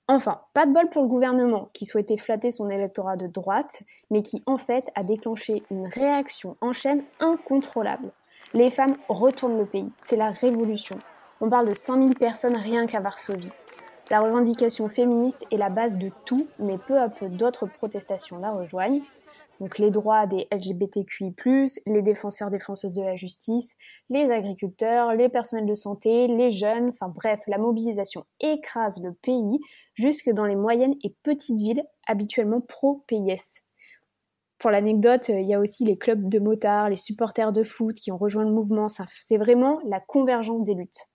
Enfin, 0.06 0.40
pas 0.54 0.64
de 0.64 0.72
bol 0.72 0.88
pour 0.88 1.02
le 1.02 1.08
gouvernement 1.08 1.68
qui 1.74 1.84
souhaitait 1.84 2.16
flatter 2.16 2.50
son 2.50 2.70
électorat 2.70 3.18
de 3.18 3.26
droite, 3.26 3.82
mais 4.10 4.22
qui 4.22 4.42
en 4.46 4.56
fait 4.56 4.90
a 4.94 5.04
déclenché 5.04 5.64
une 5.70 5.86
réaction 5.86 6.56
en 6.62 6.72
chaîne 6.72 7.04
incontrôlable. 7.20 8.10
Les 8.54 8.70
femmes 8.70 8.96
retournent 9.10 9.58
le 9.58 9.66
pays, 9.66 9.92
c'est 10.00 10.16
la 10.16 10.30
révolution. 10.30 10.98
On 11.42 11.50
parle 11.50 11.68
de 11.68 11.74
100 11.74 11.96
000 11.96 12.14
personnes 12.14 12.56
rien 12.56 12.86
qu'à 12.86 13.00
Varsovie. 13.00 13.52
La 14.10 14.20
revendication 14.20 14.88
féministe 14.88 15.44
est 15.50 15.56
la 15.56 15.70
base 15.70 15.96
de 15.96 16.10
tout, 16.24 16.46
mais 16.58 16.78
peu 16.78 16.98
à 16.98 17.08
peu 17.08 17.28
d'autres 17.28 17.66
protestations 17.66 18.38
la 18.38 18.50
rejoignent 18.50 19.02
donc 19.60 19.78
les 19.78 19.90
droits 19.90 20.26
des 20.26 20.46
LGBTQI+, 20.52 21.34
les 21.86 22.02
défenseurs 22.02 22.50
défenseuses 22.50 22.92
de 22.92 23.02
la 23.02 23.16
justice, 23.16 23.74
les 24.08 24.30
agriculteurs, 24.30 25.14
les 25.14 25.28
personnels 25.28 25.66
de 25.66 25.74
santé, 25.74 26.28
les 26.28 26.50
jeunes, 26.50 26.90
enfin 26.90 27.08
bref, 27.08 27.40
la 27.46 27.58
mobilisation 27.58 28.24
écrase 28.40 29.02
le 29.02 29.12
pays 29.14 29.58
jusque 29.94 30.30
dans 30.30 30.44
les 30.44 30.56
moyennes 30.56 30.94
et 31.02 31.14
petites 31.22 31.60
villes 31.60 31.84
habituellement 32.06 32.60
pro-PIS. 32.60 33.60
Pour 34.58 34.70
l'anecdote, 34.70 35.28
il 35.28 35.46
y 35.46 35.54
a 35.54 35.60
aussi 35.60 35.84
les 35.84 35.98
clubs 35.98 36.28
de 36.28 36.38
motards, 36.38 36.88
les 36.88 36.96
supporters 36.96 37.52
de 37.52 37.62
foot 37.62 37.94
qui 37.94 38.10
ont 38.10 38.18
rejoint 38.18 38.44
le 38.44 38.50
mouvement, 38.50 38.88
c'est 38.88 39.38
vraiment 39.38 39.80
la 39.84 40.00
convergence 40.00 40.64
des 40.64 40.74
luttes. 40.74 41.08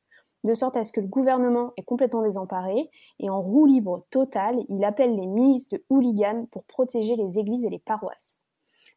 De 0.44 0.54
sorte 0.54 0.76
à 0.76 0.84
ce 0.84 0.92
que 0.92 1.00
le 1.00 1.08
gouvernement 1.08 1.72
est 1.78 1.84
complètement 1.84 2.22
désemparé 2.22 2.90
et 3.20 3.30
en 3.30 3.42
roue 3.42 3.66
libre 3.66 4.06
totale, 4.10 4.66
il 4.68 4.84
appelle 4.84 5.16
les 5.16 5.26
milices 5.26 5.70
de 5.70 5.84
hooligans 5.90 6.48
pour 6.52 6.66
protéger 6.66 7.16
les 7.16 7.40
églises 7.40 7.64
et 7.64 7.70
les 7.70 7.80
paroisses. 7.80 8.38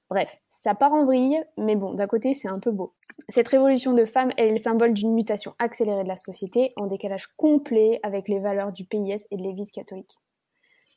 Bref, 0.08 0.40
ça 0.50 0.74
part 0.74 0.92
en 0.92 1.04
vrille, 1.04 1.40
mais 1.56 1.76
bon, 1.76 1.94
d'un 1.94 2.06
côté, 2.06 2.34
c'est 2.34 2.48
un 2.48 2.58
peu 2.58 2.70
beau. 2.70 2.94
Cette 3.28 3.48
révolution 3.48 3.92
de 3.92 4.04
femmes 4.04 4.30
est 4.36 4.50
le 4.50 4.56
symbole 4.56 4.92
d'une 4.92 5.14
mutation 5.14 5.54
accélérée 5.58 6.02
de 6.02 6.08
la 6.08 6.16
société, 6.16 6.72
en 6.76 6.86
décalage 6.86 7.28
complet 7.36 8.00
avec 8.02 8.28
les 8.28 8.40
valeurs 8.40 8.72
du 8.72 8.84
PIS 8.84 9.26
et 9.30 9.36
de 9.36 9.42
l'Église 9.42 9.72
catholique. 9.72 10.18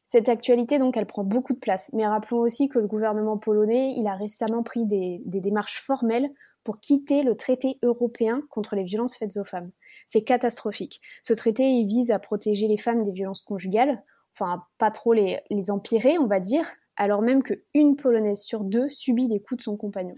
Cette 0.06 0.30
actualité, 0.30 0.80
donc, 0.80 0.98
elle 0.98 1.06
prend 1.06 1.24
beaucoup 1.24 1.54
de 1.54 1.60
place, 1.60 1.92
mais 1.94 2.08
rappelons 2.08 2.40
aussi 2.40 2.68
que 2.68 2.80
le 2.80 2.88
gouvernement 2.88 3.38
polonais, 3.38 3.94
il 3.96 4.08
a 4.08 4.16
récemment 4.16 4.64
pris 4.64 4.86
des, 4.88 5.22
des 5.26 5.40
démarches 5.40 5.82
formelles 5.82 6.30
pour 6.64 6.80
quitter 6.80 7.24
le 7.24 7.36
traité 7.36 7.78
européen 7.84 8.44
contre 8.50 8.76
les 8.76 8.84
violences 8.84 9.18
faites 9.18 9.38
aux 9.38 9.46
femmes. 9.46 9.72
C'est 10.06 10.24
catastrophique. 10.24 11.02
Ce 11.24 11.34
traité, 11.34 11.84
vise 11.84 12.12
à 12.12 12.20
protéger 12.20 12.68
les 12.68 12.78
femmes 12.78 13.04
des 13.04 13.12
violences 13.12 13.42
conjugales, 13.42 14.04
enfin, 14.36 14.64
pas 14.78 14.92
trop 14.92 15.14
les, 15.14 15.40
les 15.50 15.72
empirer, 15.72 16.18
on 16.18 16.28
va 16.28 16.40
dire, 16.40 16.70
alors 16.96 17.22
même 17.22 17.44
qu'une 17.44 17.96
Polonaise 17.96 18.42
sur 18.42 18.64
deux 18.64 18.90
subit 18.90 19.28
les 19.28 19.42
coups 19.42 19.60
de 19.60 19.64
son 19.64 19.78
compagnon. 19.78 20.16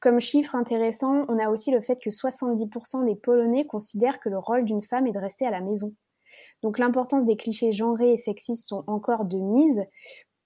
Comme 0.00 0.20
chiffre 0.20 0.54
intéressant, 0.54 1.24
on 1.28 1.38
a 1.38 1.48
aussi 1.48 1.70
le 1.70 1.80
fait 1.80 1.96
que 1.96 2.10
70% 2.10 3.06
des 3.06 3.16
Polonais 3.16 3.64
considèrent 3.64 4.20
que 4.20 4.28
le 4.28 4.38
rôle 4.38 4.64
d'une 4.64 4.82
femme 4.82 5.06
est 5.06 5.12
de 5.12 5.18
rester 5.18 5.46
à 5.46 5.50
la 5.50 5.62
maison. 5.62 5.94
Donc 6.62 6.78
l'importance 6.78 7.24
des 7.24 7.36
clichés 7.36 7.72
genrés 7.72 8.12
et 8.12 8.16
sexistes 8.18 8.68
sont 8.68 8.84
encore 8.86 9.24
de 9.24 9.38
mise, 9.38 9.82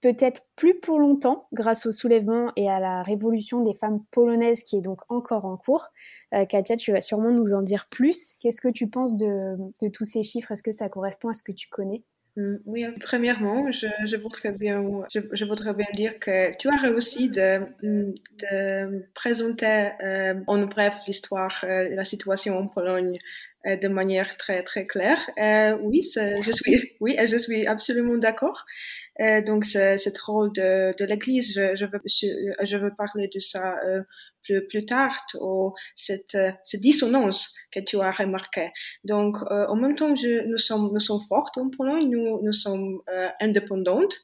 peut-être 0.00 0.42
plus 0.56 0.78
pour 0.78 0.98
longtemps 0.98 1.48
grâce 1.52 1.86
au 1.86 1.92
soulèvement 1.92 2.52
et 2.56 2.70
à 2.70 2.80
la 2.80 3.02
révolution 3.02 3.62
des 3.62 3.74
femmes 3.74 4.04
polonaises 4.10 4.62
qui 4.62 4.76
est 4.76 4.80
donc 4.80 5.00
encore 5.08 5.44
en 5.44 5.56
cours. 5.56 5.88
Euh, 6.34 6.44
Katia, 6.44 6.76
tu 6.76 6.92
vas 6.92 7.00
sûrement 7.00 7.30
nous 7.30 7.52
en 7.52 7.62
dire 7.62 7.86
plus. 7.90 8.34
Qu'est-ce 8.40 8.60
que 8.60 8.68
tu 8.68 8.88
penses 8.88 9.16
de, 9.16 9.56
tous 9.90 10.04
ces 10.04 10.22
chiffres? 10.22 10.52
Est-ce 10.52 10.62
que 10.62 10.72
ça 10.72 10.88
correspond 10.88 11.28
à 11.28 11.34
ce 11.34 11.42
que 11.42 11.52
tu 11.52 11.68
connais? 11.68 12.04
Mm, 12.36 12.56
oui, 12.66 12.84
premièrement, 13.00 13.72
je, 13.72 14.16
voudrais 14.16 14.52
bien, 14.52 14.80
dire 15.94 16.18
que 16.20 16.56
tu 16.56 16.68
as 16.68 16.76
réussi 16.76 17.28
de, 17.28 18.14
présenter 19.14 19.90
euh, 20.04 20.34
en 20.46 20.66
bref 20.66 20.94
l'histoire, 21.08 21.64
euh, 21.64 21.88
la 21.90 22.04
situation 22.04 22.56
en 22.56 22.68
Pologne 22.68 23.18
de 23.64 23.88
manière 23.88 24.36
très 24.36 24.62
très 24.62 24.86
claire. 24.86 25.18
oui, 25.82 26.02
je 26.02 26.52
suis, 26.52 26.92
oui, 27.00 27.16
je 27.26 27.36
suis 27.36 27.66
absolument 27.66 28.16
d'accord. 28.16 28.64
Euh, 29.20 29.42
donc, 29.42 29.64
ce 29.64 30.24
rôle 30.24 30.52
de, 30.52 30.94
de 30.98 31.04
l'Église, 31.04 31.54
je, 31.54 31.76
je, 31.76 31.84
veux, 31.86 32.00
je, 32.06 32.76
veux 32.76 32.94
parler 32.94 33.28
de 33.32 33.40
ça 33.40 33.78
euh, 33.84 34.02
plus, 34.48 34.66
plus 34.66 34.86
tard, 34.86 35.14
ou 35.40 35.74
cette, 35.94 36.34
euh, 36.34 36.50
cette 36.64 36.80
dissonance 36.80 37.54
que 37.72 37.80
tu 37.80 38.00
as 38.00 38.12
remarqué. 38.12 38.70
Donc, 39.04 39.36
euh, 39.50 39.66
en 39.66 39.76
même 39.76 39.96
temps, 39.96 40.14
je, 40.16 40.46
nous, 40.46 40.58
sommes, 40.58 40.90
nous 40.92 41.00
sommes 41.00 41.20
fortes 41.28 41.58
en 41.58 41.70
Pologne, 41.70 42.08
nous, 42.10 42.40
nous 42.42 42.52
sommes 42.52 43.00
euh, 43.10 43.28
indépendantes, 43.40 44.14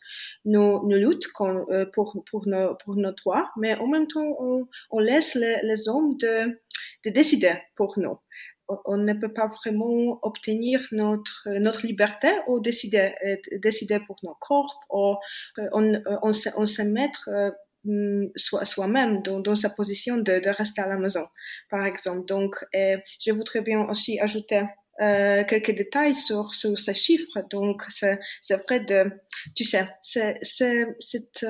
nous, 0.44 0.88
nous 0.88 0.96
luttons 0.96 1.66
pour, 1.92 2.22
pour, 2.30 2.46
nos, 2.46 2.74
pour 2.76 2.96
nos 2.96 3.12
droits, 3.12 3.50
mais 3.56 3.74
en 3.76 3.86
même 3.86 4.06
temps, 4.06 4.36
on, 4.40 4.66
on 4.90 4.98
laisse 4.98 5.34
les, 5.34 5.58
les 5.62 5.88
hommes 5.88 6.16
de, 6.16 6.60
de 7.04 7.10
décider 7.10 7.54
pour 7.76 7.98
nous 7.98 8.18
on 8.68 8.96
ne 8.96 9.12
peut 9.12 9.32
pas 9.32 9.46
vraiment 9.46 10.18
obtenir 10.22 10.80
notre, 10.92 11.48
notre 11.58 11.86
liberté 11.86 12.28
ou 12.46 12.60
décider, 12.60 13.12
euh, 13.26 13.36
décider 13.58 14.00
pour 14.06 14.16
nos 14.22 14.34
corps, 14.34 14.80
ou 14.90 15.16
euh, 15.60 15.68
on, 15.72 16.02
on, 16.22 16.32
se, 16.32 16.48
on 16.56 16.90
mettre 16.90 17.28
euh, 17.28 18.28
soi-même 18.36 19.22
dans, 19.22 19.40
dans, 19.40 19.56
sa 19.56 19.70
position 19.70 20.16
de, 20.16 20.40
de, 20.40 20.50
rester 20.50 20.80
à 20.80 20.88
la 20.88 20.96
maison, 20.96 21.26
par 21.70 21.84
exemple. 21.84 22.24
Donc, 22.26 22.64
je 22.72 23.32
voudrais 23.32 23.60
bien 23.60 23.86
aussi 23.88 24.18
ajouter 24.20 24.62
euh, 25.02 25.42
quelques 25.44 25.72
détails 25.72 26.14
sur, 26.14 26.54
sur 26.54 26.78
ces 26.78 26.94
chiffres. 26.94 27.42
Donc, 27.50 27.82
c'est 27.88 28.18
vrai 28.66 28.80
de, 28.80 29.10
tu 29.54 29.64
sais, 29.64 29.84
c'est 30.02 30.96
cette 31.00 31.44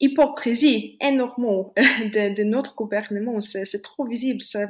hypocrisie 0.00 0.96
énorme 1.00 1.70
de, 1.76 2.34
de 2.34 2.42
notre 2.44 2.74
gouvernement. 2.76 3.40
C'est 3.40 3.82
trop 3.82 4.06
visible. 4.06 4.40
Ça, 4.40 4.68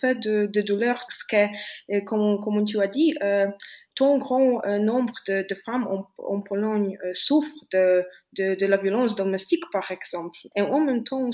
fait 0.00 0.16
de, 0.16 0.60
douleur 0.60 1.04
parce 1.06 1.24
que, 1.24 1.46
euh, 1.94 2.00
comme, 2.02 2.64
tu 2.64 2.80
as 2.80 2.88
dit, 2.88 3.14
euh, 3.22 3.46
ton 3.94 4.18
grand 4.18 4.64
euh, 4.64 4.78
nombre 4.78 5.12
de, 5.26 5.46
femmes 5.64 5.86
en, 6.18 6.40
Pologne 6.40 6.98
souffrent 7.14 7.64
de, 7.72 8.04
la 8.38 8.76
violence 8.76 9.16
domestique, 9.16 9.64
par 9.72 9.90
exemple. 9.90 10.38
Et 10.56 10.62
en 10.62 10.80
même 10.80 11.04
temps, 11.04 11.30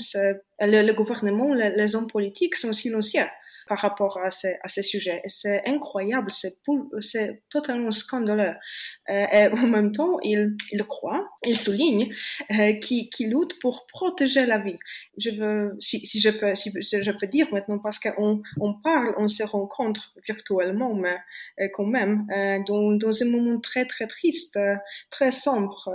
le, 0.59 0.91
gouvernement, 0.93 1.53
les 1.53 1.95
hommes 1.95 2.07
politiques 2.07 2.55
sont 2.55 2.73
silencieux 2.73 3.25
par 3.67 3.79
rapport 3.79 4.19
à 4.19 4.31
ces, 4.31 4.83
sujets. 4.83 5.21
Et 5.23 5.29
c'est 5.29 5.65
incroyable, 5.65 6.31
c'est, 6.31 6.57
totalement 7.49 7.91
scandaleux. 7.91 8.53
Euh, 9.09 9.25
et 9.31 9.47
en 9.47 9.67
même 9.67 9.91
temps, 9.91 10.19
il, 10.21 10.55
croit, 10.87 11.27
il 11.43 11.57
souligne 11.57 12.13
euh, 12.51 12.73
qu'il, 12.73 13.09
lutte 13.29 13.59
pour 13.59 13.87
protéger 13.87 14.45
la 14.45 14.59
vie. 14.59 14.77
Je 15.17 15.31
veux, 15.31 15.75
si, 15.79 16.05
je 16.19 16.29
peux, 16.29 16.53
si 16.55 16.71
je 16.71 17.11
peux 17.11 17.27
dire 17.27 17.47
maintenant, 17.51 17.79
parce 17.79 17.99
qu'on 17.99 18.41
on 18.59 18.73
parle, 18.73 19.13
on 19.17 19.27
se 19.27 19.43
rencontre 19.43 20.13
virtuellement, 20.27 20.93
mais 20.93 21.17
euh, 21.59 21.67
quand 21.73 21.85
même, 21.85 22.27
dans, 22.67 22.91
dans 22.91 23.23
un 23.23 23.29
moment 23.29 23.59
très 23.59 23.85
très 23.85 24.07
triste, 24.07 24.59
très 25.09 25.31
sombre 25.31 25.91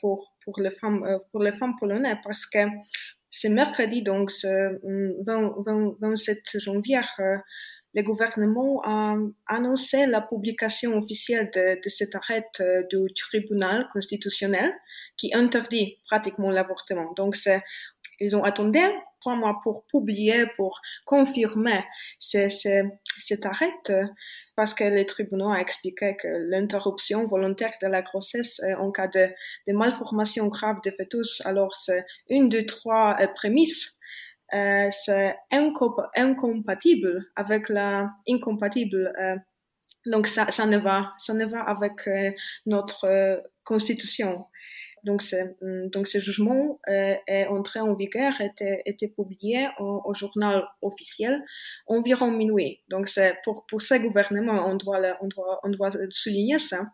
pour 0.00 0.34
pour 0.44 0.60
les 0.60 0.70
femmes 0.70 1.18
pour 1.30 1.42
les 1.42 1.52
femmes 1.52 1.74
polonaises, 1.78 2.18
parce 2.22 2.46
que 2.46 2.58
c'est 3.36 3.48
mercredi, 3.48 4.02
donc 4.02 4.30
ce 4.30 4.78
20, 5.26 5.96
27 6.00 6.60
janvier, 6.60 7.00
euh, 7.18 7.36
le 7.92 8.02
gouvernement 8.02 8.80
a 8.84 9.16
annoncé 9.48 10.06
la 10.06 10.20
publication 10.20 10.96
officielle 10.96 11.50
de, 11.52 11.82
de 11.82 11.88
cet 11.88 12.14
arrêt 12.14 12.46
euh, 12.60 12.82
du 12.90 13.12
tribunal 13.14 13.88
constitutionnel 13.92 14.72
qui 15.16 15.34
interdit 15.34 15.98
pratiquement 16.06 16.50
l'avortement. 16.50 17.12
Donc, 17.16 17.36
ils 18.20 18.36
ont 18.36 18.44
attendu 18.44 18.78
trois 19.24 19.36
mois 19.36 19.60
pour 19.62 19.86
publier, 19.86 20.44
pour 20.56 20.80
confirmer 21.06 21.80
cet 22.18 23.46
arrêt, 23.46 23.72
parce 24.54 24.74
que 24.74 24.84
le 24.84 25.06
tribunal 25.06 25.56
a 25.56 25.60
expliqué 25.60 26.16
que 26.20 26.28
l'interruption 26.50 27.26
volontaire 27.26 27.72
de 27.80 27.88
la 27.88 28.02
grossesse 28.02 28.60
euh, 28.60 28.74
en 28.76 28.90
cas 28.90 29.08
de, 29.08 29.30
malformation 29.72 30.48
grave 30.48 30.76
de 30.84 30.90
fœtus, 30.90 31.40
alors 31.46 31.74
c'est 31.74 32.04
une 32.28 32.50
de 32.50 32.60
trois 32.60 33.16
euh, 33.20 33.26
prémices 33.28 33.98
euh, 34.52 34.90
c'est 34.90 35.36
incompatible 35.50 37.24
avec 37.34 37.70
la 37.70 38.10
incompatible 38.28 39.10
euh, 39.18 39.36
donc 40.04 40.26
ça, 40.26 40.44
ne 40.66 40.76
va 40.76 41.14
ça 41.16 41.32
ne 41.32 41.46
va 41.46 41.62
avec 41.62 42.10
notre 42.66 43.42
constitution 43.64 44.44
donc, 45.04 45.22
mm, 45.60 45.88
donc 45.90 46.08
ce 46.08 46.18
jugement 46.18 46.80
euh, 46.88 47.14
est 47.26 47.46
entré 47.46 47.80
en 47.80 47.94
vigueur, 47.94 48.40
était, 48.40 48.82
était 48.86 49.08
publié 49.08 49.68
au, 49.78 50.12
journal 50.14 50.64
officiel 50.82 51.42
environ 51.86 52.30
minuit. 52.30 52.82
Donc, 52.88 53.08
c'est 53.08 53.36
pour, 53.44 53.66
pour 53.66 53.82
ce 53.82 53.94
gouvernement, 53.94 54.66
on 54.66 54.76
doit, 54.76 55.16
on 55.20 55.28
doit, 55.28 55.60
on 55.62 55.68
doit 55.68 55.90
souligner 56.10 56.58
ça. 56.58 56.86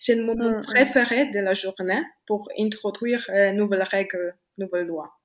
C'est 0.00 0.14
le 0.14 0.24
moment 0.24 0.50
mm, 0.50 0.60
mm. 0.60 0.64
préféré 0.64 1.30
de 1.30 1.40
la 1.40 1.54
journée 1.54 2.02
pour 2.26 2.48
introduire 2.58 3.24
euh, 3.30 3.52
nouvelles 3.52 3.82
règles, 3.82 4.34
nouvelles 4.56 4.86
lois. 4.86 5.17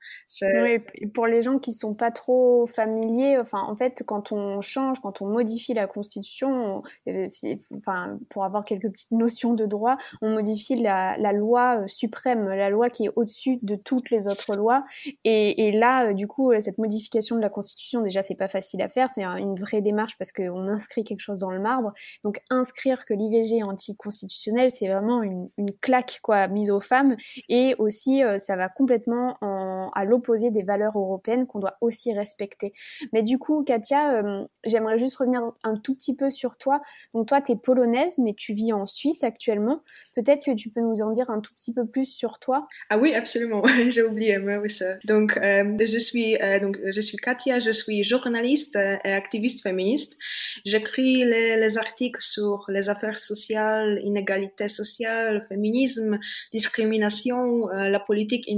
Pour 1.14 1.28
les 1.28 1.42
gens 1.42 1.60
qui 1.60 1.74
sont 1.74 1.94
pas 1.94 2.12
trop 2.12 2.66
familiers, 2.68 3.38
enfin, 3.38 3.62
en 3.62 3.76
fait, 3.76 4.04
quand 4.06 4.32
on 4.32 4.62
change, 4.62 5.00
quand 5.02 5.22
on 5.22 5.28
modifie 5.28 5.74
la 5.74 5.88
Constitution, 5.88 6.84
euh, 7.08 7.28
enfin, 7.76 8.20
pour 8.30 8.44
avoir 8.44 8.66
quelques 8.66 8.90
petites 8.90 9.12
notions 9.12 9.54
de 9.54 9.66
droit, 9.66 9.98
on 10.22 10.34
modifie 10.34 10.76
la, 10.76 11.16
loi 11.34 11.82
euh, 11.82 11.88
suprême, 11.88 12.48
la 12.48 12.70
loi 12.70 12.90
qui 12.90 13.06
est 13.06 13.12
au-dessus 13.16 13.60
de 13.62 13.76
toutes 13.76 14.10
les 14.10 14.28
autres 14.28 14.56
lois. 14.56 14.86
Et, 15.24 15.68
et, 15.68 15.72
là, 15.72 16.08
euh, 16.10 16.14
du 16.14 16.28
coup, 16.28 16.52
cette 16.60 16.78
modification 16.78 17.36
de 17.36 17.42
la 17.42 17.50
Constitution, 17.50 18.02
déjà, 18.02 18.24
c'est 18.24 18.36
pas 18.36 18.48
facile 18.48 18.82
à 18.82 18.90
faire, 18.90 19.10
c'est 19.10 19.24
une 19.24 19.56
vraie 19.56 19.82
démarche 19.82 20.18
parce 20.18 20.32
qu'on 20.32 20.68
inscrit 20.68 21.04
quelque 21.04 21.22
chose 21.22 21.40
dans 21.40 21.52
le 21.52 21.60
marbre. 21.60 21.94
Donc, 22.24 22.40
inscrire 22.50 23.06
que 23.06 23.14
l'IVG 23.14 23.58
est 23.58 23.64
anticonstitutionnel, 23.64 24.72
c'est 24.72 24.88
vraiment 24.88 25.24
une, 25.24 25.50
une, 25.58 25.74
claque, 25.82 26.20
quoi, 26.22 26.48
mise 26.48 26.72
aux 26.72 26.82
femmes. 26.82 27.16
Et 27.50 27.76
aussi, 27.78 28.22
ça 28.38 28.56
va 28.56 28.70
complètement 28.70 29.38
en 29.42 29.90
à 29.96 30.06
l'opposé 30.06 30.52
des 30.52 30.64
valeurs 30.64 30.98
européennes 30.98 31.46
qu'on 31.46 31.60
doit 31.60 31.78
aussi 31.82 32.14
respecter. 32.14 32.74
Mais 33.12 33.24
du 33.24 33.38
coup, 33.38 33.64
Katia, 33.64 34.18
euh, 34.18 34.46
j'aimerais 34.66 34.98
juste 34.98 35.16
revenir 35.18 35.42
un 35.64 35.76
tout 35.76 35.96
petit 35.96 36.16
peu 36.16 36.32
sur 36.32 36.58
toi. 36.58 36.82
Donc 37.14 37.28
toi, 37.28 37.42
tu 37.42 37.54
es 37.54 37.56
polonaise, 37.56 38.18
mais 38.18 38.34
tu 38.34 38.54
vis 38.54 38.74
en 38.74 38.86
Suisse 38.86 39.24
actuellement. 39.24 39.82
Peut-être 40.16 40.46
que 40.46 40.56
tu 40.56 40.70
peux 40.70 40.82
nous 40.82 41.02
en 41.02 41.12
dire 41.12 41.30
un 41.30 41.40
tout 41.40 41.54
petit 41.54 41.74
peu 41.74 41.86
plus 41.86 42.06
sur 42.06 42.40
toi. 42.40 42.68
Ah 42.90 42.98
oui, 42.98 43.14
absolument. 43.14 43.64
J'ai 43.90 44.04
oublié, 44.04 44.38
oui, 44.38 44.70
ça. 44.70 44.96
Donc, 45.06 45.38
euh, 45.38 45.78
je 45.80 45.98
suis 45.98 46.38
euh, 46.42 46.60
donc 46.60 46.80
je 46.86 47.02
suis 47.02 47.18
Katia, 47.18 47.60
je 47.60 47.72
suis 47.72 48.04
journaliste 48.04 48.76
et 48.76 49.12
activiste 49.12 49.64
féministe. 49.64 50.18
J'écris 50.66 51.24
les, 51.24 51.58
les, 51.58 51.78
articles 51.78 52.22
sur 52.22 52.66
les 52.70 52.90
affaires 52.90 53.18
sociales, 53.18 54.00
inégalités 54.04 54.68
sociales, 54.68 55.42
féminisme, 55.48 56.20
discrimination, 56.52 57.68
la 57.68 58.00
politique 58.00 58.50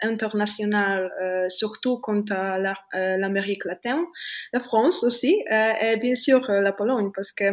internationale 0.00 0.79
euh, 0.80 1.48
surtout 1.48 2.00
à 2.30 2.56
euh, 2.56 3.16
l'Amérique 3.16 3.64
latine, 3.64 4.04
la 4.52 4.60
France 4.60 5.04
aussi, 5.04 5.42
euh, 5.50 5.72
et 5.82 5.96
bien 5.96 6.14
sûr 6.14 6.50
la 6.50 6.72
Pologne, 6.72 7.10
parce 7.14 7.32
que, 7.32 7.44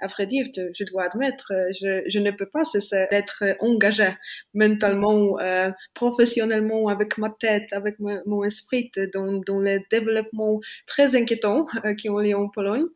à 0.00 0.06
vrai 0.06 0.26
dire, 0.26 0.46
je 0.54 0.84
dois 0.84 1.04
admettre, 1.04 1.52
je, 1.80 2.18
ne 2.18 2.30
peux 2.30 2.46
pas 2.46 2.64
cesser 2.64 3.06
d'être 3.10 3.44
engagé 3.60 4.10
mentalement, 4.54 5.36
professionnellement, 5.94 6.88
avec 6.88 7.18
ma 7.18 7.30
tête, 7.30 7.72
avec 7.72 7.96
mon 7.98 8.44
esprit, 8.44 8.90
dans, 9.14 9.40
dans 9.46 9.60
les 9.60 9.80
développements 9.90 10.58
très 10.86 11.16
inquiétants 11.16 11.66
qui 11.98 12.08
ont 12.10 12.18
lieu 12.18 12.36
en 12.36 12.48
Pologne. 12.48 12.86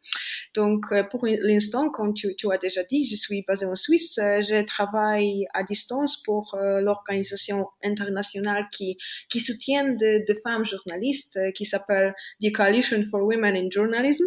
Donc, 0.55 0.87
pour 1.11 1.27
l'instant, 1.27 1.91
comme 1.91 2.15
tu, 2.15 2.35
as 2.51 2.59
déjà 2.59 2.83
dit, 2.85 3.07
je 3.07 3.17
suis 3.17 3.45
basée 3.47 3.67
en 3.67 3.77
Suisse. 3.77 4.15
Je 4.17 4.65
travaille 4.65 5.47
à 5.55 5.63
distance 5.63 6.23
pour 6.25 6.57
l'organisation 6.61 7.69
internationale 7.85 8.67
qui 8.73 8.97
soutient 9.41 9.70
de, 9.79 10.35
femmes 10.43 10.65
journalistes 10.65 11.37
euh, 11.37 11.51
qui 11.53 11.65
s'appelle 11.65 12.15
The 12.43 12.53
Coalition 12.53 13.03
for 13.11 13.23
Women 13.23 13.57
in 13.57 13.69
Journalism. 13.71 14.25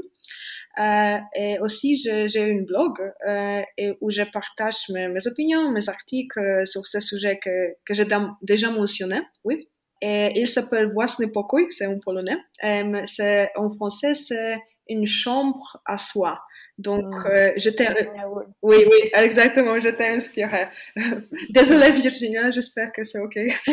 Euh, 0.79 1.17
et 1.35 1.59
aussi, 1.59 1.95
j'ai 1.97 2.41
une 2.41 2.65
blog 2.65 2.93
euh, 3.27 3.61
où 4.01 4.09
je 4.09 4.23
partage 4.23 4.89
mes, 4.89 5.27
opinions, 5.27 5.71
mes 5.71 5.87
articles 5.87 6.65
sur 6.65 6.87
ce 6.87 6.99
sujet 6.99 7.39
que, 7.39 7.75
que 7.85 7.93
j'ai 7.93 8.07
déjà 8.41 8.71
mentionné. 8.71 9.21
Oui. 9.43 9.67
Et 10.01 10.31
il 10.35 10.47
s'appelle 10.47 10.87
Własny 10.91 11.27
pokój, 11.27 11.67
c'est 11.69 11.85
en 11.85 11.99
polonais. 11.99 12.37
en 12.63 13.69
français, 13.69 14.15
c'est 14.15 14.57
une 14.89 15.05
chambre 15.05 15.81
à 15.85 15.97
soi. 15.97 16.41
Donc, 16.77 17.05
mmh. 17.05 17.27
euh, 17.27 17.51
je 17.55 17.69
t'ai... 17.69 17.87
Oui, 18.61 18.77
oui, 18.77 19.11
exactement, 19.13 19.79
je 19.79 19.89
t'ai 19.89 20.07
inspiré. 20.07 20.67
Désolée 21.49 21.91
Virginia, 21.91 22.49
j'espère 22.49 22.91
que 22.91 23.03
c'est 23.03 23.19
OK. 23.19 23.35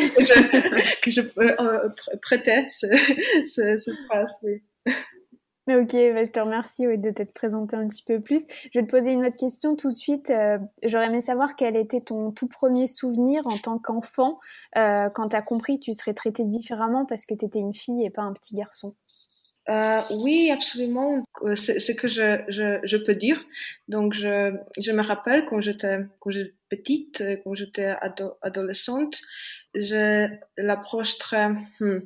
que 1.01 1.11
je 1.11 1.21
peux 1.21 1.49
euh, 1.59 1.89
prêter 2.21 2.67
ce, 2.69 2.87
ce, 3.45 3.91
phrase, 4.07 4.37
oui. 4.43 4.61
Ok, 5.67 5.93
bah, 5.93 6.23
je 6.23 6.31
te 6.31 6.39
remercie 6.39 6.85
de 6.85 7.11
t'être 7.11 7.33
présenté 7.33 7.75
un 7.75 7.87
petit 7.87 8.03
peu 8.03 8.19
plus. 8.19 8.41
Je 8.73 8.79
vais 8.79 8.85
te 8.85 8.91
poser 8.91 9.11
une 9.11 9.25
autre 9.25 9.35
question 9.35 9.75
tout 9.75 9.89
de 9.89 9.93
suite. 9.93 10.31
Euh, 10.31 10.57
j'aurais 10.83 11.05
aimé 11.05 11.21
savoir 11.21 11.55
quel 11.55 11.75
était 11.75 12.01
ton 12.01 12.31
tout 12.31 12.47
premier 12.47 12.87
souvenir 12.87 13.45
en 13.45 13.57
tant 13.57 13.77
qu'enfant 13.77 14.39
euh, 14.77 15.09
quand 15.09 15.29
tu 15.29 15.35
as 15.35 15.41
compris 15.43 15.79
que 15.79 15.85
tu 15.85 15.93
serais 15.93 16.15
traitée 16.15 16.47
différemment 16.47 17.05
parce 17.05 17.27
que 17.27 17.35
tu 17.35 17.45
étais 17.45 17.59
une 17.59 17.75
fille 17.75 18.03
et 18.03 18.09
pas 18.09 18.23
un 18.23 18.33
petit 18.33 18.55
garçon. 18.55 18.95
Euh, 19.69 20.01
oui, 20.11 20.49
absolument. 20.51 21.23
C'est 21.55 21.79
ce 21.79 21.91
que 21.91 22.07
je, 22.07 22.41
je, 22.47 22.79
je, 22.83 22.97
peux 22.97 23.15
dire. 23.15 23.43
Donc, 23.87 24.13
je, 24.13 24.53
je 24.79 24.91
me 24.91 25.01
rappelle 25.01 25.45
quand 25.45 25.61
j'étais 25.61 25.99
quand 26.19 26.31
petite, 26.69 27.23
quand 27.43 27.53
j'étais 27.53 27.93
adolescente, 28.41 29.21
je 29.75 30.27
l'approche 30.57 31.17
très 31.17 31.49
hmm, 31.79 31.99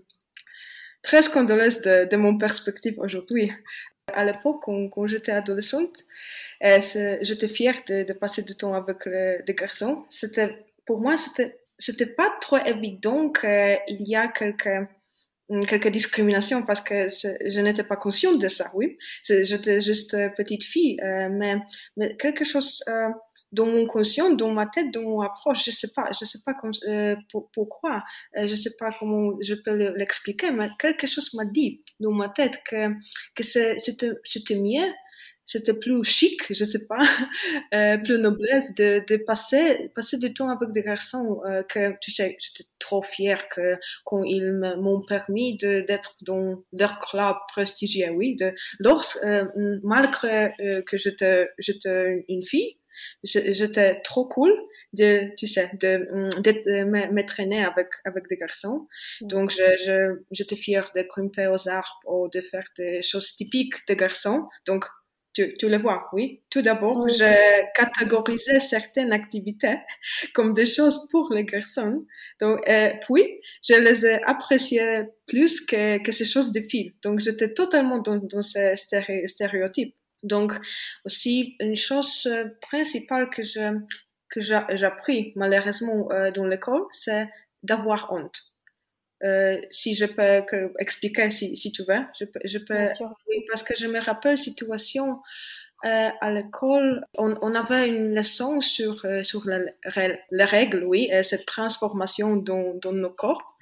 très 1.01 1.21
scandaleuse 1.21 1.81
de, 1.81 2.05
de 2.05 2.17
mon 2.17 2.37
perspective 2.37 2.95
aujourd'hui. 2.99 3.51
À 4.13 4.25
l'époque, 4.25 4.63
quand, 4.63 5.07
j'étais 5.07 5.31
adolescente, 5.31 6.05
euh, 6.63 6.79
j'étais 7.21 7.47
fière 7.47 7.77
de, 7.87 8.03
de, 8.03 8.13
passer 8.13 8.43
du 8.43 8.55
temps 8.55 8.73
avec 8.73 9.07
des 9.07 9.53
garçons. 9.55 10.05
C'était, 10.09 10.65
pour 10.85 11.01
moi, 11.01 11.17
c'était, 11.17 11.59
c'était 11.79 12.05
pas 12.05 12.31
trop 12.41 12.57
évident 12.57 13.31
qu'il 13.31 14.01
y 14.07 14.15
a 14.15 14.27
quelques, 14.27 14.87
quelques 15.67 15.89
discriminations 15.89 16.63
parce 16.63 16.81
que 16.81 17.07
je 17.09 17.59
n'étais 17.59 17.83
pas 17.83 17.95
consciente 17.97 18.39
de 18.39 18.47
ça, 18.47 18.71
oui. 18.73 18.97
J'étais 19.23 19.81
juste 19.81 20.17
petite 20.35 20.63
fille, 20.63 20.99
euh, 21.01 21.29
mais, 21.31 21.57
mais 21.97 22.15
quelque 22.17 22.45
chose, 22.45 22.83
euh, 22.87 23.09
dans 23.55 23.65
mon 23.65 23.85
conscient, 23.85 24.29
dans 24.31 24.51
ma 24.51 24.67
tête, 24.67 24.91
dans 24.91 25.01
mon 25.01 25.21
approche. 25.21 25.65
Je 25.65 25.71
sais 25.71 25.91
pas, 25.95 26.09
je 26.19 26.25
sais 26.25 26.39
pas 26.45 26.53
euh, 26.87 27.15
pourquoi, 27.53 28.03
euh, 28.37 28.47
je 28.47 28.55
sais 28.55 28.75
pas 28.77 28.91
comment 28.99 29.31
je 29.41 29.55
peux 29.55 29.75
l'expliquer, 29.95 30.51
mais 30.51 30.69
quelque 30.77 31.07
chose 31.07 31.33
m'a 31.33 31.45
dit 31.45 31.81
dans 31.99 32.11
ma 32.11 32.29
tête 32.29 32.61
que 32.69 32.89
que 33.35 33.43
c'était 33.43 34.55
mieux, 34.55 34.91
c'était 35.45 35.73
plus 35.73 36.03
chic, 36.03 36.41
je 36.49 36.65
sais 36.65 36.85
pas, 36.87 36.97
euh, 37.73 37.97
plus 37.97 38.17
noblesse 38.17 38.73
de, 38.75 39.03
de 39.07 39.17
passer 39.17 39.91
passer 39.93 40.17
du 40.17 40.33
temps 40.33 40.49
avec 40.49 40.71
des 40.71 40.81
garçons 40.81 41.41
que 41.69 41.93
tu 42.01 42.11
sais, 42.11 42.37
j'étais 42.39 42.69
trop 42.79 43.01
fière 43.01 43.47
que 43.49 43.77
quand 44.03 44.23
ils 44.23 44.51
m'ont 44.53 45.01
permis 45.01 45.57
d'être 45.57 46.17
dans 46.21 46.63
leur 46.73 46.99
club 46.99 47.35
prestigieux, 47.47 48.09
oui, 48.09 48.35
de 48.35 48.53
lorsque 48.79 49.19
malgré 49.83 50.53
que 50.85 50.97
j'étais 50.97 51.49
j'étais 51.59 52.25
une 52.27 52.43
fille 52.43 52.77
J'étais 53.23 54.01
trop 54.01 54.27
cool 54.27 54.53
de, 54.93 55.35
tu 55.37 55.47
sais, 55.47 55.69
de, 55.81 55.97
mm, 55.97 56.41
de, 56.41 56.83
me, 57.11 57.25
traîner 57.25 57.63
avec, 57.63 57.87
avec 58.05 58.27
des 58.29 58.37
garçons. 58.37 58.87
Donc, 59.21 59.51
je, 59.51 59.63
je, 59.85 60.23
j'étais 60.31 60.55
fière 60.55 60.91
de 60.95 61.01
grimper 61.01 61.47
aux 61.47 61.67
arbres 61.67 61.99
ou 62.05 62.29
de 62.29 62.41
faire 62.41 62.65
des 62.77 63.01
choses 63.01 63.35
typiques 63.35 63.85
des 63.87 63.95
garçons. 63.95 64.47
Donc, 64.65 64.85
tu, 65.35 65.53
tu 65.59 65.69
le 65.69 65.77
vois, 65.77 66.07
oui. 66.13 66.41
Tout 66.49 66.61
d'abord, 66.61 67.07
je 67.09 67.73
catégorisais 67.75 68.59
certaines 68.59 69.11
activités 69.11 69.77
comme 70.33 70.53
des 70.53 70.65
choses 70.65 71.07
pour 71.11 71.31
les 71.33 71.43
garçons. 71.43 72.05
Donc, 72.39 72.59
euh, 72.69 72.89
puis, 73.01 73.41
je 73.61 73.75
les 73.75 74.05
ai 74.05 74.23
appréciées 74.23 75.03
plus 75.27 75.61
que, 75.61 76.01
que 76.01 76.11
ces 76.11 76.25
choses 76.25 76.51
de 76.51 76.61
filles. 76.61 76.95
Donc, 77.03 77.19
j'étais 77.19 77.53
totalement 77.53 77.99
dans, 77.99 78.17
dans 78.17 78.41
ces 78.41 78.75
stéréotypes. 78.77 79.95
Donc, 80.23 80.53
aussi, 81.05 81.55
une 81.59 81.75
chose 81.75 82.25
euh, 82.25 82.45
principale 82.61 83.29
que 83.29 83.43
je, 83.43 83.77
que 84.29 84.39
j'ai 84.39 84.85
appris 84.85 85.33
malheureusement 85.35 86.11
euh, 86.11 86.31
dans 86.31 86.45
l'école, 86.45 86.85
c'est 86.91 87.29
d'avoir 87.61 88.11
honte. 88.11 88.54
Euh, 89.23 89.57
si 89.71 89.95
je 89.95 90.05
peux 90.05 90.43
expliquer, 90.79 91.31
si, 91.31 91.55
si 91.55 91.71
tu 91.71 91.83
veux, 91.87 92.03
je 92.19 92.25
peux, 92.25 92.39
je 92.43 92.57
peux 92.59 92.83
parce 93.47 93.63
que 93.63 93.75
je 93.75 93.87
me 93.87 93.99
rappelle 93.99 94.37
situation 94.37 95.21
euh, 95.85 96.09
à 96.19 96.31
l'école, 96.31 97.05
on, 97.17 97.35
on, 97.41 97.55
avait 97.55 97.87
une 97.87 98.13
leçon 98.13 98.59
sur 98.61 99.05
sur 99.23 99.43
les 99.47 100.43
règles, 100.45 100.83
oui, 100.83 101.09
et 101.11 101.23
cette 101.23 101.45
transformation 101.45 102.35
dans, 102.35 102.73
dans 102.75 102.91
nos 102.93 103.09
corps 103.09 103.55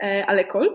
à 0.00 0.34
l'école. 0.34 0.70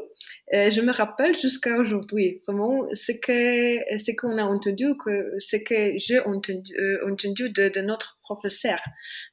Euh, 0.54 0.70
je 0.70 0.82
me 0.82 0.92
rappelle 0.92 1.38
jusqu'à 1.38 1.78
aujourd'hui, 1.78 2.42
vraiment, 2.46 2.86
ce 2.94 3.14
que, 3.14 3.98
ce 3.98 4.12
qu'on 4.12 4.38
a 4.38 4.44
entendu, 4.44 4.96
que, 4.98 5.34
ce 5.40 5.56
que 5.56 5.94
j'ai 5.98 6.20
entendu, 6.20 6.74
euh, 6.78 7.16
de, 7.16 7.70
de, 7.70 7.82
notre 7.82 8.18
professeur. 8.22 8.80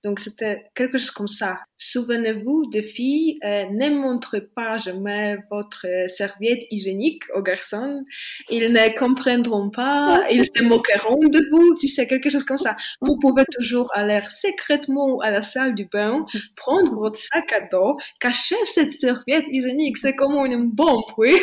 Donc, 0.05 0.21
c'était 0.21 0.67
quelque 0.77 0.97
chose 0.97 1.11
comme 1.11 1.29
ça. 1.29 1.59
Souvenez-vous 1.77 2.67
des 2.71 2.83
filles, 2.83 3.37
euh, 3.45 3.65
ne 3.71 3.91
montrez 3.91 4.43
pas 4.43 4.79
jamais 4.79 5.39
votre 5.51 5.87
serviette 6.09 6.63
hygiénique 6.71 7.25
aux 7.35 7.43
garçons. 7.43 8.05
Ils 8.49 8.73
ne 8.73 8.97
comprendront 8.97 9.71
pas, 9.71 10.23
ils 10.31 10.45
se 10.45 10.63
moqueront 10.63 11.29
de 11.29 11.43
vous, 11.51 11.77
tu 11.81 11.89
sais, 11.89 12.07
quelque 12.07 12.31
chose 12.31 12.45
comme 12.45 12.59
ça. 12.59 12.77
Vous 13.01 13.19
pouvez 13.19 13.45
toujours 13.59 13.91
aller 13.95 14.21
secrètement 14.29 15.19
à 15.21 15.33
la 15.33 15.43
salle 15.43 15.75
du 15.75 15.87
bain, 15.87 16.25
prendre 16.55 16.95
votre 16.95 17.19
sac 17.19 17.53
à 17.53 17.61
dos, 17.73 17.95
cacher 18.21 18.57
cette 18.67 18.93
serviette 18.93 19.45
hygiénique. 19.51 19.78
C'est 19.97 20.15
comme 20.15 20.35
une 20.47 20.71
bombe 20.71 21.03
oui, 21.17 21.35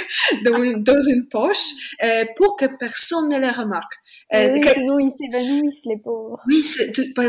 dans, 0.45 0.59
dans 0.81 1.01
une 1.07 1.27
poche, 1.29 1.65
euh, 2.03 2.25
pour 2.35 2.55
que 2.55 2.65
personne 2.77 3.29
ne 3.29 3.39
les 3.39 3.51
remarque. 3.51 3.93
Euh, 4.33 4.53
oui, 4.53 4.61
sinon 4.73 4.99
ils 4.99 5.11
s'évanouissent, 5.11 5.85
les 5.85 5.97
pauvres. 5.97 6.41
Oui, 6.47 6.63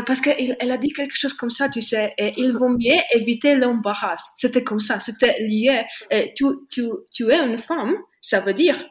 parce 0.05 0.19
qu'elle 0.19 0.57
elle 0.59 0.71
a 0.71 0.77
dit 0.77 0.91
quelque 0.91 1.15
chose 1.15 1.33
comme 1.33 1.51
ça, 1.51 1.69
tu 1.69 1.81
sais, 1.81 2.13
et 2.17 2.33
il 2.37 2.53
vaut 2.53 2.69
mieux 2.69 2.99
éviter 3.13 3.55
l'embarras. 3.55 4.31
C'était 4.35 4.63
comme 4.63 4.79
ça, 4.79 4.99
c'était 4.99 5.35
lié. 5.39 5.83
Et 6.09 6.33
tu, 6.35 6.45
tu, 6.71 6.85
tu 7.13 7.31
es 7.31 7.37
une 7.37 7.59
femme, 7.59 7.95
ça 8.21 8.39
veut 8.39 8.55
dire, 8.55 8.83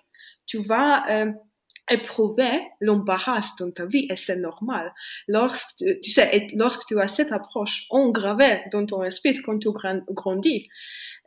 tu 0.47 0.63
vas 0.63 1.03
euh, 1.11 1.33
éprouver 1.91 2.61
l'embarras 2.81 3.55
dans 3.59 3.73
ta 3.73 3.87
vie, 3.87 4.07
et 4.09 4.17
c'est 4.17 4.39
normal. 4.39 4.93
Lorsque, 5.27 5.85
tu 6.03 6.11
sais, 6.11 6.47
lorsque 6.55 6.87
tu 6.87 7.01
as 7.01 7.09
cette 7.09 7.33
approche 7.33 7.87
engravée 7.91 8.63
dans 8.73 8.87
ton 8.87 9.03
esprit 9.03 9.37
quand 9.43 9.59
tu 9.59 9.69
grandis, 10.11 10.69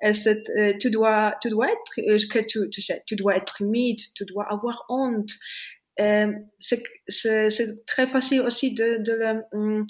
euh, 0.04 0.74
tu 0.80 0.90
dois, 0.92 1.36
tu 1.42 1.50
dois 1.50 1.68
être, 1.72 2.00
euh, 2.08 2.18
que 2.30 2.40
tu, 2.40 2.70
tu 2.70 2.82
sais, 2.82 3.04
tu 3.06 3.16
dois 3.16 3.36
être 3.36 3.58
timide, 3.58 4.00
tu 4.16 4.26
dois 4.26 4.46
avoir 4.52 4.86
honte. 4.90 5.32
Euh, 6.00 6.32
c'est 6.60 7.86
très 7.86 8.08
facile 8.08 8.42
aussi 8.42 8.74
de, 8.74 8.98
de 8.98 9.14
le 9.14 9.44
hum, 9.52 9.86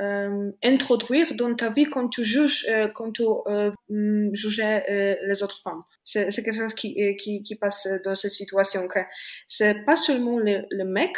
euh, 0.00 0.50
introduire 0.64 1.34
dans 1.34 1.54
ta 1.54 1.68
vie 1.68 1.84
quand 1.84 2.08
tu 2.08 2.24
juges, 2.24 2.64
euh, 2.70 2.88
quand 2.88 3.12
tu 3.12 3.24
euh, 3.24 3.70
hum, 3.90 4.34
juges 4.34 4.62
les 4.88 5.42
autres 5.42 5.60
femmes. 5.60 5.82
C'est 6.02 6.30
quelque 6.30 6.56
chose 6.56 6.74
qui, 6.74 6.96
qui, 7.16 7.54
passe 7.56 7.86
dans 8.04 8.14
cette 8.14 8.30
situation. 8.30 8.88
que 8.88 9.00
C'est 9.46 9.84
pas 9.84 9.96
seulement 9.96 10.38
le, 10.38 10.84
mec 10.84 11.14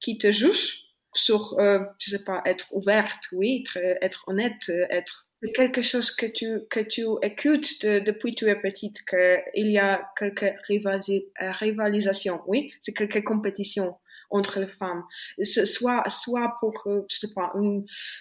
qui 0.00 0.18
te 0.18 0.32
juge 0.32 0.80
sur, 1.14 1.56
je 1.58 2.10
sais 2.10 2.24
pas, 2.24 2.42
être 2.44 2.66
ouverte, 2.72 3.22
oui, 3.32 3.62
être 4.02 4.24
honnête, 4.26 4.70
être 4.90 5.25
c'est 5.46 5.52
quelque 5.52 5.82
chose 5.82 6.10
que 6.10 6.26
tu, 6.26 6.60
que 6.70 6.80
tu 6.80 7.04
écoutes 7.22 7.84
depuis 7.84 8.34
que 8.34 8.38
tu 8.38 8.50
es 8.50 8.56
petite, 8.56 9.04
qu'il 9.04 9.70
y 9.70 9.78
a 9.78 10.10
quelques 10.18 10.54
rivalisations, 10.66 12.40
oui, 12.46 12.72
c'est 12.80 12.92
quelques 12.92 13.22
compétitions 13.22 13.94
entre 14.30 14.58
les 14.58 14.66
femmes. 14.66 15.04
Soit, 15.42 16.02
soit 16.08 16.56
pour, 16.58 16.82
euh, 16.86 17.06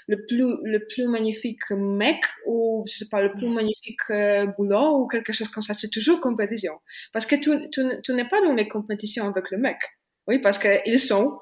le 0.08 0.26
plus, 0.28 0.58
le 0.64 0.86
plus 0.88 1.08
magnifique 1.08 1.72
mec 1.72 2.24
ou, 2.46 2.86
je 2.88 3.06
pas, 3.10 3.24
le 3.24 3.34
plus 3.34 3.50
magnifique 3.50 4.00
euh, 4.12 4.46
boulot 4.46 5.00
ou 5.00 5.08
quelque 5.08 5.34
chose 5.34 5.48
comme 5.48 5.64
ça. 5.64 5.74
C'est 5.74 5.90
toujours 5.90 6.20
compétition. 6.20 6.74
Parce 7.12 7.26
que 7.26 7.36
tu, 7.36 8.14
n'es 8.14 8.26
pas 8.26 8.40
dans 8.42 8.54
les 8.54 8.68
compétitions 8.68 9.28
avec 9.28 9.50
le 9.50 9.58
mec. 9.58 9.78
Oui, 10.28 10.38
parce 10.38 10.60
qu'ils 10.60 11.00
sont, 11.00 11.40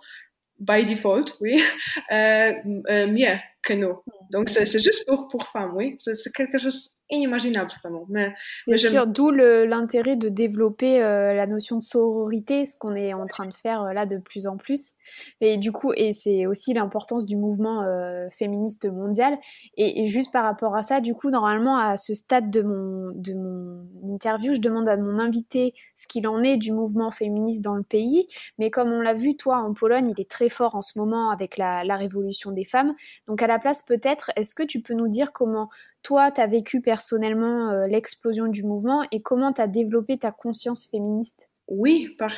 by 0.60 0.86
default, 0.86 1.36
oui, 1.41 1.62
euh, 2.13 2.54
euh 2.89 3.08
mieux 3.08 3.36
que 3.63 3.73
nous. 3.73 3.95
Donc, 4.32 4.49
c'est 4.49 4.65
juste 4.80 5.06
pour, 5.08 5.28
pour 5.28 5.47
femmes, 5.47 5.73
oui. 5.76 5.95
C'est 5.97 6.32
quelque 6.34 6.58
chose 6.58 6.97
inimaginable, 7.10 7.71
vraiment. 7.84 8.06
Mais, 8.10 8.34
mais 8.67 8.78
sûr, 8.78 9.08
d'où 9.08 9.30
l'intérêt 9.32 10.15
de 10.15 10.30
développer 10.30 11.04
euh, 11.04 11.34
la 11.34 11.47
notion 11.47 11.78
de 11.78 11.84
sororité, 11.84 12.65
ce 12.65 12.78
qu'on 12.78 12.95
est 12.95 13.13
en 13.13 13.28
train 13.28 13.45
de 13.45 13.54
faire 13.54 13.84
euh, 13.84 13.93
là 13.93 14.06
de 14.06 14.17
plus 14.17 14.47
en 14.47 14.58
plus. 14.58 14.93
Et 15.41 15.58
du 15.58 15.71
coup, 15.71 15.93
et 15.95 16.13
c'est 16.13 16.47
aussi 16.47 16.73
l'importance 16.73 17.26
du 17.26 17.36
mouvement 17.36 17.84
euh, 17.84 18.30
féministe 18.32 18.89
mondial. 18.91 19.38
Et, 19.78 20.08
juste 20.08 20.32
par 20.32 20.43
rapport 20.43 20.76
à 20.76 20.84
ça, 20.84 21.02
du 21.02 21.13
coup, 21.13 21.30
normalement, 21.30 21.78
à 21.78 21.97
ce 21.97 22.13
stade 22.13 22.49
de 22.49 22.62
mon, 22.62 23.12
de 23.15 23.34
mon 23.34 24.13
interview, 24.13 24.54
je 24.54 24.60
demande 24.60 24.89
à 24.89 24.97
mon 24.97 25.19
invité 25.19 25.73
ce 25.95 26.08
qu'il 26.08 26.28
en 26.28 26.41
est 26.43 26.58
du 26.58 26.71
mouvement 26.71 27.12
féministe 27.12 27.63
dans 27.63 27.76
le 27.76 27.84
pays. 27.84 28.28
Mais 28.58 28.69
comme 28.69 28.91
on 28.91 29.02
l'a 29.02 29.13
vu, 29.13 29.36
toi, 29.36 29.58
en 29.58 29.73
Pologne, 29.73 30.12
il 30.15 30.21
est 30.21 30.30
très 30.30 30.49
fort 30.49 30.76
en 30.76 30.82
ce 30.82 30.97
moment 30.97 31.30
avec 31.30 31.58
la, 31.58 31.84
la 31.84 31.95
révolution 31.95 32.52
des 32.52 32.65
femmes. 32.65 32.93
Donc, 33.28 33.41
à 33.41 33.47
la 33.47 33.52
place, 33.59 33.81
peut-être, 33.81 34.31
est-ce 34.35 34.55
que 34.55 34.63
tu 34.63 34.81
peux 34.81 34.93
nous 34.93 35.07
dire 35.07 35.31
comment 35.31 35.69
toi, 36.01 36.31
tu 36.31 36.41
as 36.41 36.47
vécu 36.47 36.81
personnellement 36.81 37.71
euh, 37.71 37.87
l'explosion 37.87 38.47
du 38.47 38.63
mouvement 38.63 39.03
et 39.11 39.21
comment 39.21 39.53
tu 39.53 39.61
as 39.61 39.67
développé 39.67 40.17
ta 40.17 40.31
conscience 40.31 40.85
féministe? 40.85 41.49
Oui, 41.67 42.13
par, 42.19 42.37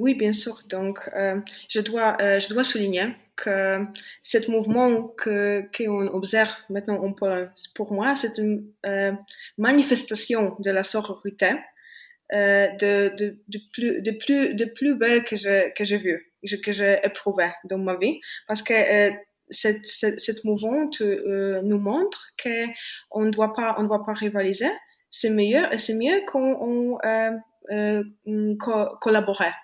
oui, 0.00 0.14
bien 0.14 0.32
sûr. 0.32 0.60
Donc, 0.68 1.10
je 1.68 1.80
dois, 1.80 2.16
je 2.20 2.48
dois 2.48 2.62
souligner 2.62 3.16
que 3.34 3.84
ce 4.22 4.48
mouvement 4.48 5.08
que 5.08 5.68
qu'on 5.76 6.06
observe 6.06 6.54
maintenant 6.68 7.02
en 7.02 7.12
Pologne, 7.12 7.50
pour 7.74 7.92
moi, 7.92 8.14
c'est 8.14 8.38
une 8.38 8.64
manifestation 9.58 10.54
de 10.60 10.70
la 10.70 10.84
sororité 10.84 11.50
euh, 12.32 12.68
de, 12.78 13.12
de, 13.16 13.36
de, 13.48 13.60
plus, 13.72 14.02
de, 14.02 14.12
plus, 14.12 14.54
de 14.54 14.64
plus 14.64 14.94
belle 14.94 15.24
que 15.24 15.34
j'ai 15.34 15.72
que 15.76 15.82
j'ai 15.82 15.96
vu, 15.96 16.30
que 16.62 16.70
j'ai 16.70 16.96
éprouvé 17.02 17.48
dans 17.64 17.78
ma 17.78 17.96
vie. 17.96 18.20
Parce 18.46 18.62
que 18.62 18.72
euh, 18.72 19.10
cette, 19.50 19.86
cette, 19.86 20.20
cette 20.20 20.44
mouvement 20.44 20.88
euh, 21.00 21.60
nous 21.62 21.78
montre 21.78 22.30
qu'on 22.42 23.22
ne 23.22 23.30
doit 23.30 23.52
pas, 23.52 23.74
on 23.78 23.84
doit 23.84 24.04
pas 24.04 24.12
rivaliser. 24.12 24.70
C'est 25.10 25.30
meilleur, 25.30 25.68
c'est 25.78 25.94
mieux 25.94 26.22
qu'on 26.26 26.98
euh, 27.04 27.30
euh, 27.72 28.02
co 28.58 28.86
collaborait 29.00 29.54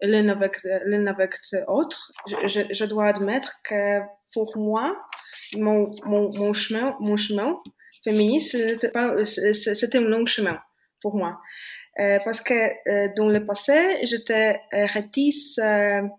l'un 0.00 0.28
avec 0.28 0.62
l'un 0.64 1.06
avec 1.06 1.34
l'autre. 1.68 2.12
Je, 2.26 2.48
je, 2.48 2.60
je, 2.70 2.84
dois 2.84 3.06
admettre 3.06 3.60
que 3.64 4.00
pour 4.32 4.56
moi, 4.56 4.96
mon, 5.56 5.94
mon, 6.04 6.30
mon 6.36 6.52
chemin, 6.52 6.96
mon 7.00 7.16
chemin 7.16 7.56
féministe, 8.04 8.56
c'était 9.24 9.98
un 9.98 10.00
long 10.02 10.26
chemin 10.26 10.58
pour 11.00 11.16
moi. 11.16 11.40
Euh, 12.00 12.18
parce 12.24 12.40
que 12.40 12.54
euh, 12.88 13.08
dans 13.16 13.28
le 13.28 13.44
passé, 13.44 13.98
j'étais 14.04 14.60
euh, 14.72 14.86
réticente 14.86 16.10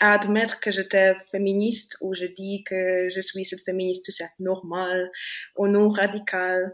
à 0.00 0.14
admettre 0.14 0.60
que 0.60 0.70
j'étais 0.70 1.14
féministe 1.30 1.96
ou 2.00 2.14
je 2.14 2.26
dis 2.26 2.64
que 2.64 3.08
je 3.08 3.20
suis 3.20 3.44
cette 3.44 3.64
féministe 3.64 4.04
tout 4.04 4.10
ça 4.10 4.26
normale 4.38 5.10
ou 5.56 5.68
non 5.68 5.88
radicale 5.88 6.72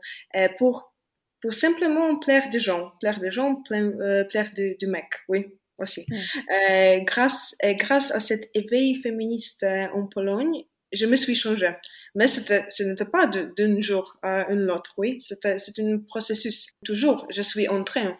pour 0.58 0.94
pour 1.42 1.54
simplement 1.54 2.18
plaire 2.18 2.50
des 2.50 2.60
gens, 2.60 2.92
plaire 3.00 3.18
des 3.18 3.30
gens, 3.30 3.62
plaire, 3.62 4.26
plaire 4.28 4.50
du, 4.54 4.76
du 4.78 4.86
mec, 4.86 5.08
oui 5.28 5.46
aussi. 5.78 6.06
Mm. 6.08 7.04
grâce 7.04 7.54
grâce 7.62 8.10
à 8.10 8.20
cet 8.20 8.50
éveil 8.54 8.94
féministe 8.94 9.64
en 9.92 10.06
Pologne, 10.06 10.64
je 10.92 11.06
me 11.06 11.16
suis 11.16 11.34
changée. 11.34 11.72
Mais 12.14 12.26
ce 12.26 12.82
n'était 12.82 13.04
pas 13.04 13.26
d'un 13.26 13.80
jour 13.80 14.16
à 14.22 14.52
l'autre, 14.52 14.94
oui. 14.98 15.20
C'était 15.20 15.56
un 15.78 15.98
processus. 15.98 16.68
Toujours, 16.84 17.26
je 17.30 17.42
suis 17.42 17.68
en 17.68 17.84
train, 17.84 18.18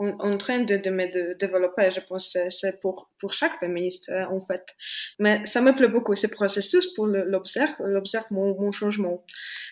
en, 0.00 0.38
train 0.38 0.60
de, 0.60 0.76
de 0.76 0.90
me 0.90 1.34
développer. 1.34 1.90
Je 1.90 2.00
pense 2.00 2.36
c'est 2.48 2.80
pour, 2.80 3.10
pour 3.20 3.32
chaque 3.32 3.58
féministe, 3.60 4.08
euh, 4.08 4.24
en 4.24 4.40
fait. 4.40 4.64
Mais 5.18 5.44
ça 5.46 5.60
me 5.60 5.72
plaît 5.72 5.88
beaucoup, 5.88 6.14
ce 6.14 6.26
processus 6.26 6.86
pour 6.94 7.06
l'observer, 7.06 7.74
l'observer 7.80 8.26
mon, 8.30 8.72
changement. 8.72 9.24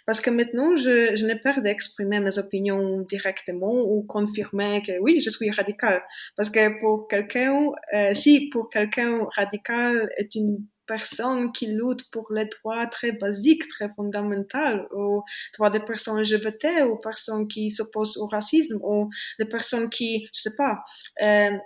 Parce 0.07 0.21
que 0.21 0.31
maintenant, 0.31 0.77
je, 0.77 1.15
je 1.15 1.25
n'ai 1.25 1.37
peur 1.37 1.61
d'exprimer 1.63 2.21
mes 2.21 2.39
opinions 2.39 3.01
directement 3.03 3.73
ou 3.73 4.03
confirmer 4.03 4.83
que 4.87 4.99
oui, 5.01 5.21
je 5.21 5.31
suis 5.31 5.51
radical. 5.51 6.03
Parce 6.37 6.51
que 6.51 6.81
pour 6.81 7.09
quelqu'un, 7.09 7.71
euh, 7.95 8.15
si 8.15 8.49
pour 8.51 8.69
quelqu'un 8.71 9.27
radical 9.35 10.11
est 10.17 10.35
une 10.35 10.67
personnes 10.89 11.53
qui 11.53 11.67
luttent 11.69 12.11
pour 12.11 12.33
les 12.33 12.47
droits 12.47 12.87
très 12.87 13.13
basiques, 13.13 13.69
très 13.69 13.89
fondamentaux, 13.91 14.89
ou 14.93 15.23
droits 15.55 15.71
des 15.71 15.81
personnes 15.81 16.21
LGBT, 16.21 16.85
ou 16.91 16.97
personnes 16.97 17.47
qui 17.47 17.71
s'opposent 17.71 18.17
au 18.17 18.27
racisme, 18.27 18.79
ou 18.83 19.11
des 19.39 19.45
personnes 19.45 19.91
qui, 19.91 20.29
je 20.35 20.41
sais 20.41 20.57
pas, 20.57 20.83
euh, 21.23 21.57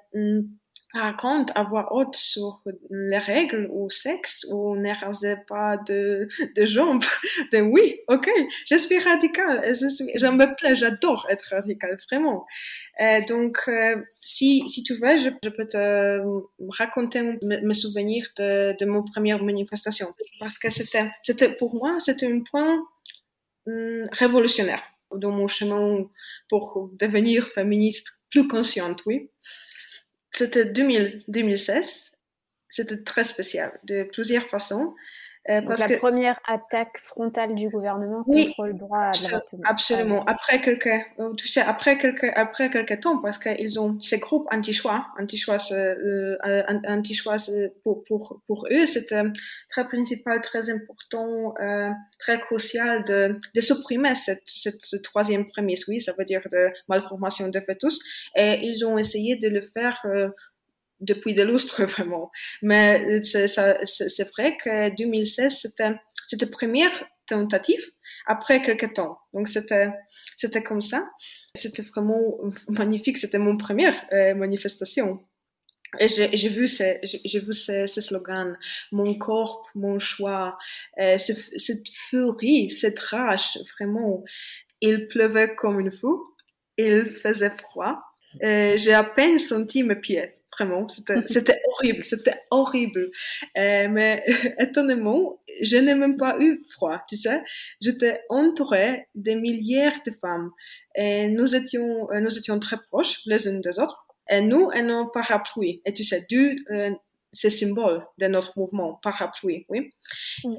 raconte 0.94 1.50
à 1.54 1.62
voix 1.62 1.94
haute 1.94 2.16
sur 2.16 2.60
les 2.90 3.18
règles 3.18 3.68
ou 3.70 3.90
sexe 3.90 4.46
ou 4.50 4.76
ne 4.76 4.92
rasez 4.92 5.36
pas 5.48 5.76
de, 5.76 6.28
de 6.56 6.66
jambes. 6.66 7.04
De 7.52 7.60
oui, 7.60 8.00
ok, 8.08 8.28
je 8.66 8.76
suis 8.76 8.98
radicale, 8.98 9.74
je 9.74 10.26
me 10.26 10.56
plais, 10.56 10.74
j'adore 10.74 11.26
être 11.30 11.48
radicale, 11.50 11.98
vraiment. 12.10 12.46
Euh, 13.00 13.20
donc, 13.26 13.58
euh, 13.68 14.02
si, 14.20 14.68
si 14.68 14.82
tu 14.82 14.94
veux, 14.94 15.18
je, 15.18 15.48
peux 15.48 15.68
te 15.68 16.20
raconter 16.68 17.38
mes, 17.42 17.74
souvenirs 17.74 18.28
de, 18.36 18.76
de 18.78 18.84
mon 18.84 19.02
première 19.02 19.42
manifestation 19.42 20.08
parce 20.38 20.58
que 20.58 20.70
c'était, 20.70 21.10
c'était 21.22 21.52
pour 21.52 21.74
moi, 21.74 21.98
c'était 22.00 22.26
un 22.26 22.40
point 22.40 22.84
hum, 23.66 24.08
révolutionnaire 24.12 24.82
dans 25.14 25.30
mon 25.30 25.48
chemin 25.48 26.08
pour 26.48 26.90
devenir 26.98 27.46
féministe 27.48 28.18
plus 28.30 28.48
consciente, 28.48 29.02
oui. 29.06 29.28
C'était 30.32 30.64
2016. 30.64 32.12
C'était 32.68 33.02
très 33.02 33.24
spécial 33.24 33.78
de 33.84 34.04
plusieurs 34.04 34.48
façons. 34.48 34.94
Euh, 35.50 35.60
la 35.60 35.96
première 35.96 36.38
attaque 36.46 36.98
frontale 36.98 37.56
du 37.56 37.68
gouvernement 37.68 38.22
contre 38.22 38.66
le 38.66 38.74
droit 38.74 38.98
à 38.98 39.12
l'avortement. 39.12 39.62
Absolument. 39.64 40.24
Après 40.26 40.60
quelques, 40.60 40.86
euh, 41.18 41.34
tu 41.34 41.48
sais, 41.48 41.60
après 41.60 41.98
quelques, 41.98 42.30
après 42.36 42.70
quelques 42.70 43.00
temps, 43.00 43.18
parce 43.18 43.38
qu'ils 43.38 43.80
ont 43.80 44.00
ces 44.00 44.18
groupes 44.18 44.46
anti-choix, 44.52 45.08
anti-choix, 45.18 45.56
euh, 45.72 46.36
euh 46.46 46.62
anti-choix 46.86 47.36
pour, 47.82 48.04
pour, 48.04 48.40
pour 48.46 48.68
eux, 48.70 48.86
c'était 48.86 49.22
très 49.68 49.84
principal, 49.84 50.40
très 50.42 50.70
important, 50.70 51.54
euh, 51.60 51.90
très 52.20 52.38
crucial 52.38 53.02
de, 53.02 53.40
de 53.52 53.60
supprimer 53.60 54.14
cette, 54.14 54.42
cette, 54.46 54.84
cette, 54.84 55.02
troisième 55.02 55.48
prémisse, 55.48 55.88
oui, 55.88 56.00
ça 56.00 56.12
veut 56.16 56.24
dire 56.24 56.42
de 56.52 56.68
malformation 56.88 57.48
de 57.48 57.60
fœtus, 57.60 57.98
et 58.36 58.60
ils 58.62 58.86
ont 58.86 58.96
essayé 58.96 59.34
de 59.34 59.48
le 59.48 59.60
faire 59.60 60.06
depuis 61.02 61.34
de 61.34 61.42
lustres 61.42 61.82
vraiment. 61.86 62.30
Mais 62.62 63.22
c'est 63.22 64.28
vrai 64.30 64.56
que 64.56 64.94
2016, 64.96 65.58
c'était, 65.60 65.94
c'était 66.26 66.46
première 66.46 67.04
tentative 67.26 67.84
après 68.26 68.62
quelques 68.62 68.94
temps. 68.94 69.18
Donc 69.32 69.48
c'était, 69.48 69.90
c'était 70.36 70.62
comme 70.62 70.80
ça. 70.80 71.08
C'était 71.54 71.82
vraiment 71.82 72.38
magnifique. 72.68 73.18
C'était 73.18 73.38
mon 73.38 73.56
première 73.56 73.94
euh, 74.12 74.34
manifestation. 74.34 75.24
Et 76.00 76.08
j'ai 76.08 76.48
vu 76.48 76.68
ces, 76.68 77.00
j'ai 77.02 77.38
vu 77.40 77.52
ces, 77.52 77.86
slogans, 77.86 78.56
mon 78.92 79.14
corps, 79.18 79.68
mon 79.74 79.98
choix, 79.98 80.56
euh, 80.98 81.18
cette 81.18 81.88
furie, 82.08 82.70
cette 82.70 82.98
rage, 82.98 83.58
vraiment. 83.74 84.24
Il 84.80 85.06
pleuvait 85.06 85.54
comme 85.54 85.80
une 85.80 85.92
fou, 85.92 86.34
il 86.78 87.04
faisait 87.10 87.50
froid, 87.50 88.02
euh, 88.42 88.76
j'ai 88.78 88.94
à 88.94 89.04
peine 89.04 89.38
senti 89.38 89.82
mes 89.82 89.96
pieds 89.96 90.41
vraiment. 90.64 90.88
C'était 91.26 91.60
horrible, 91.68 92.02
c'était 92.02 92.40
horrible. 92.50 93.10
Euh, 93.56 93.88
mais 93.90 94.24
étonnamment, 94.58 95.40
je 95.62 95.76
n'ai 95.76 95.94
même 95.94 96.16
pas 96.16 96.36
eu 96.38 96.60
froid, 96.70 97.02
tu 97.08 97.16
sais. 97.16 97.42
J'étais 97.80 98.20
entourée 98.28 99.06
de 99.14 99.32
milliers 99.32 99.92
de 100.06 100.12
femmes. 100.12 100.50
Et 100.94 101.28
nous 101.28 101.54
étions, 101.54 102.08
euh, 102.10 102.20
nous 102.20 102.36
étions 102.38 102.58
très 102.58 102.78
proches 102.90 103.20
les 103.26 103.46
unes 103.46 103.60
des 103.60 103.78
autres. 103.78 104.06
Et 104.30 104.40
nous, 104.40 104.70
et 104.72 104.82
nos 104.82 105.06
parapluies. 105.06 105.82
Et 105.84 105.92
tu 105.92 106.04
sais, 106.04 106.24
du, 106.28 106.64
euh, 106.70 106.90
c'est 107.32 107.50
symbole 107.50 108.06
de 108.18 108.26
notre 108.26 108.58
mouvement, 108.58 109.00
parapluie, 109.02 109.66
oui. 109.68 109.90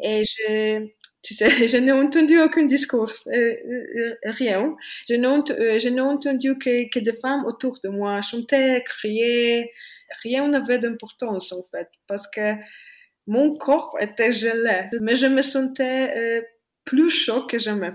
Et 0.04 0.24
je, 0.26 0.88
tu 1.24 1.34
sais, 1.34 1.46
je 1.68 1.78
n'ai 1.78 1.92
entendu 1.92 2.40
aucun 2.40 2.66
discours, 2.66 3.12
euh, 3.28 3.32
euh, 3.34 4.16
rien. 4.24 4.76
Je 5.10 5.16
n'ai, 5.16 5.80
je 5.80 5.90
n'ai 5.90 6.02
entendu 6.02 6.58
que, 6.60 6.90
que 6.90 7.00
des 7.00 7.14
femmes 7.14 7.46
autour 7.46 7.80
de 7.84 7.90
moi 7.90 8.22
chantaient, 8.22 8.84
criaient, 8.86 9.72
rien 10.22 10.48
n'avait 10.48 10.80
d'importance 10.80 11.52
en 11.52 11.64
fait, 11.64 11.90
parce 12.08 12.28
que 12.28 12.56
mon 13.26 13.56
corps 13.58 13.96
était 14.00 14.34
gelé, 14.34 14.90
mais 15.02 15.16
je 15.16 15.28
me 15.28 15.42
sentais 15.42 16.18
euh, 16.18 16.42
plus 16.86 17.10
chaud 17.10 17.48
que 17.48 17.58
jamais. 17.58 17.94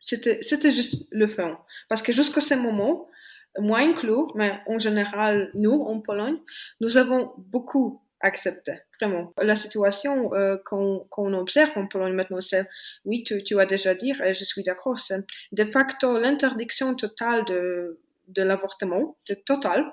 C'était, 0.00 0.38
c'était 0.40 0.70
juste 0.70 1.08
le 1.10 1.26
fond. 1.26 1.56
Parce 1.88 2.00
que 2.00 2.12
jusqu'à 2.12 2.40
ce 2.40 2.54
moment, 2.54 3.08
moi 3.58 3.80
inclus, 3.80 4.28
mais 4.36 4.52
en 4.66 4.78
général, 4.78 5.50
nous, 5.54 5.82
en 5.82 6.00
Pologne, 6.00 6.38
nous 6.80 6.96
avons 6.96 7.32
beaucoup 7.38 8.00
accepté, 8.20 8.72
La 9.40 9.56
situation 9.56 10.32
euh, 10.34 10.56
qu'on, 10.64 11.06
qu'on 11.10 11.32
observe 11.34 11.70
en 11.76 11.86
Pologne 11.86 12.14
maintenant, 12.14 12.40
c'est, 12.40 12.66
oui, 13.04 13.22
tu, 13.24 13.42
tu 13.42 13.60
as 13.60 13.66
déjà 13.66 13.94
dit, 13.94 14.12
et 14.24 14.34
je 14.34 14.44
suis 14.44 14.62
d'accord, 14.62 14.98
c'est 14.98 15.24
de 15.52 15.64
facto 15.64 16.18
l'interdiction 16.18 16.94
totale 16.94 17.44
de 18.28 18.42
l'avortement, 18.42 19.16
de 19.28 19.34
total. 19.34 19.92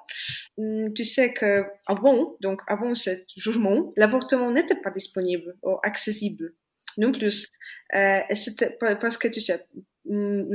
Hum, 0.57 0.93
tu 0.93 1.05
sais 1.05 1.33
que 1.33 1.65
avant, 1.85 2.35
donc 2.41 2.61
avant 2.67 2.93
ce 2.93 3.11
jugement, 3.35 3.93
l'avortement 3.97 4.51
n'était 4.51 4.75
pas 4.75 4.91
disponible 4.91 5.55
ou 5.63 5.77
accessible 5.83 6.53
non 6.97 7.11
plus. 7.11 7.47
Euh, 7.95 8.19
c'était 8.35 8.77
parce 8.79 9.17
que 9.17 9.27
tu 9.27 9.41
sais, 9.41 9.65
hum, 10.09 10.49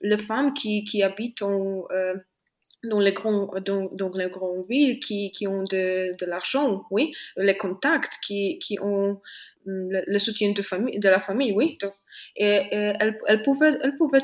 les 0.00 0.18
femmes 0.18 0.54
qui, 0.54 0.84
qui 0.84 1.02
habitent 1.02 1.42
en, 1.42 1.84
euh, 1.90 2.14
dans 2.84 3.00
les 3.00 3.12
grands 3.12 3.50
dans, 3.64 3.88
dans, 3.92 4.10
les 4.10 4.28
grandes 4.28 4.66
villes 4.66 5.00
qui, 5.00 5.32
qui 5.32 5.46
ont 5.46 5.64
de, 5.64 6.16
de 6.18 6.26
l'argent 6.26 6.84
oui 6.90 7.12
les 7.36 7.56
contacts 7.56 8.14
qui, 8.22 8.58
qui 8.58 8.78
ont 8.80 9.20
le, 9.66 10.18
soutien 10.18 10.52
de, 10.52 10.62
famille, 10.62 10.98
de 10.98 11.08
la 11.08 11.20
famille, 11.20 11.52
oui. 11.52 11.78
et, 12.36 12.68
elle, 12.72 13.18
elle, 13.26 13.42
pouvait, 13.42 13.78
elle, 13.82 13.96
pouvait, 13.96 14.22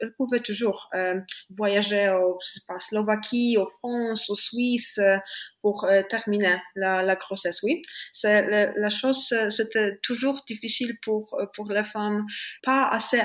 elle 0.00 0.12
pouvait 0.16 0.40
toujours 0.40 0.88
euh, 0.94 1.20
voyager 1.50 2.08
en 2.08 2.78
Slovaquie, 2.78 3.56
en 3.58 3.66
France, 3.66 4.28
en 4.28 4.34
Suisse 4.34 4.98
euh, 4.98 5.16
pour 5.62 5.84
euh, 5.84 6.02
terminer 6.08 6.56
la, 6.76 7.02
la, 7.02 7.16
grossesse, 7.16 7.62
oui. 7.62 7.82
C'est, 8.12 8.48
la, 8.48 8.72
la, 8.76 8.88
chose, 8.90 9.34
c'était 9.50 9.98
toujours 10.02 10.42
difficile 10.46 10.98
pour, 11.02 11.36
pour 11.54 11.70
les 11.70 11.84
femmes, 11.84 12.26
pas 12.62 12.86
assez 12.88 13.20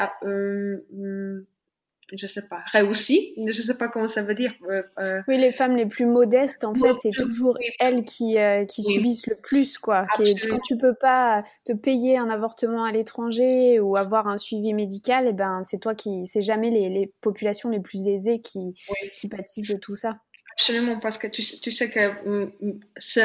je 2.12 2.28
sais 2.28 2.48
pas, 2.48 2.62
réussi. 2.72 3.34
Je 3.38 3.62
sais 3.62 3.76
pas 3.76 3.88
comment 3.88 4.08
ça 4.08 4.22
veut 4.22 4.36
dire. 4.36 4.54
Euh, 4.70 4.84
euh. 5.00 5.22
oui, 5.28 5.38
les 5.38 5.52
femmes 5.52 5.76
les 5.76 5.86
plus 5.86 6.06
modestes, 6.06 6.64
en 6.64 6.74
fait, 6.74 6.96
c'est 7.00 7.12
toujours 7.12 7.58
elles 7.80 8.04
qui, 8.04 8.38
euh, 8.38 8.66
qui 8.66 8.84
subissent 8.84 9.28
le 9.28 9.36
plus, 9.36 9.78
quoi. 9.78 10.06
quand 10.16 10.60
tu 10.66 10.78
peux 10.78 10.94
pas 10.94 11.44
te 11.66 11.74
payer 11.74 12.18
un 12.18 12.30
avortement 12.30 12.84
à 12.84 12.92
l'étranger 12.92 13.80
ou 13.80 13.96
avoir 13.96 14.28
un 14.28 14.38
suivi 14.38 14.74
médical, 14.74 15.26
et 15.26 15.30
eh 15.30 15.34
ben, 15.34 15.64
c'est 15.64 15.80
toi 15.80 15.96
qui, 15.96 16.28
c'est 16.28 16.42
jamais 16.42 16.70
les, 16.70 16.90
les, 16.90 17.12
populations 17.22 17.70
les 17.70 17.80
plus 17.80 18.08
aisées 18.08 18.42
qui, 18.42 18.76
qui 19.16 19.28
pâtissent 19.28 19.70
de 19.70 19.78
tout 19.78 19.96
ça. 19.96 20.18
Absolument, 20.54 21.00
parce 21.00 21.18
que 21.18 21.28
tu, 21.28 21.42
tu 21.42 21.72
sais 21.72 21.90
que 21.90 22.10
mm, 22.28 22.52
mm, 22.62 22.80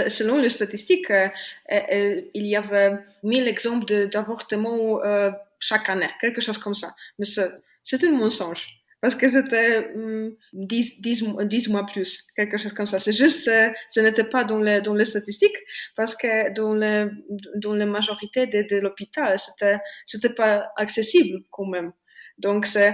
selon 0.08 0.38
les 0.38 0.48
statistiques, 0.48 1.12
il 1.70 2.46
y 2.46 2.56
avait 2.56 2.92
1000 3.22 3.48
exemples 3.48 4.08
d'avortements 4.08 5.00
chaque 5.60 5.88
année, 5.88 6.08
quelque 6.20 6.40
chose 6.40 6.58
comme 6.58 6.74
ça. 6.74 6.94
Mais 7.18 7.26
c'est 7.88 8.04
un 8.04 8.12
mensonge. 8.12 8.66
Parce 9.00 9.14
que 9.14 9.28
c'était 9.28 9.92
10, 10.52 11.00
10, 11.00 11.24
10 11.44 11.68
mois 11.68 11.86
plus, 11.86 12.26
quelque 12.34 12.58
chose 12.58 12.72
comme 12.72 12.86
ça. 12.86 12.98
C'est 12.98 13.12
juste, 13.12 13.46
euh, 13.46 13.70
ce 13.88 14.00
n'était 14.00 14.24
pas 14.24 14.42
dans 14.42 14.58
les, 14.58 14.80
dans 14.80 14.94
les 14.94 15.04
statistiques, 15.04 15.56
parce 15.94 16.16
que 16.16 16.50
dans, 16.52 16.74
dans 17.54 17.74
la 17.74 17.86
majorité 17.86 18.46
de, 18.48 18.62
de 18.62 18.80
l'hôpital, 18.80 19.38
c'était, 19.38 19.78
c'était 20.04 20.34
pas 20.34 20.72
accessible 20.76 21.44
quand 21.50 21.66
même. 21.66 21.92
Donc, 22.38 22.68
euh, 22.76 22.92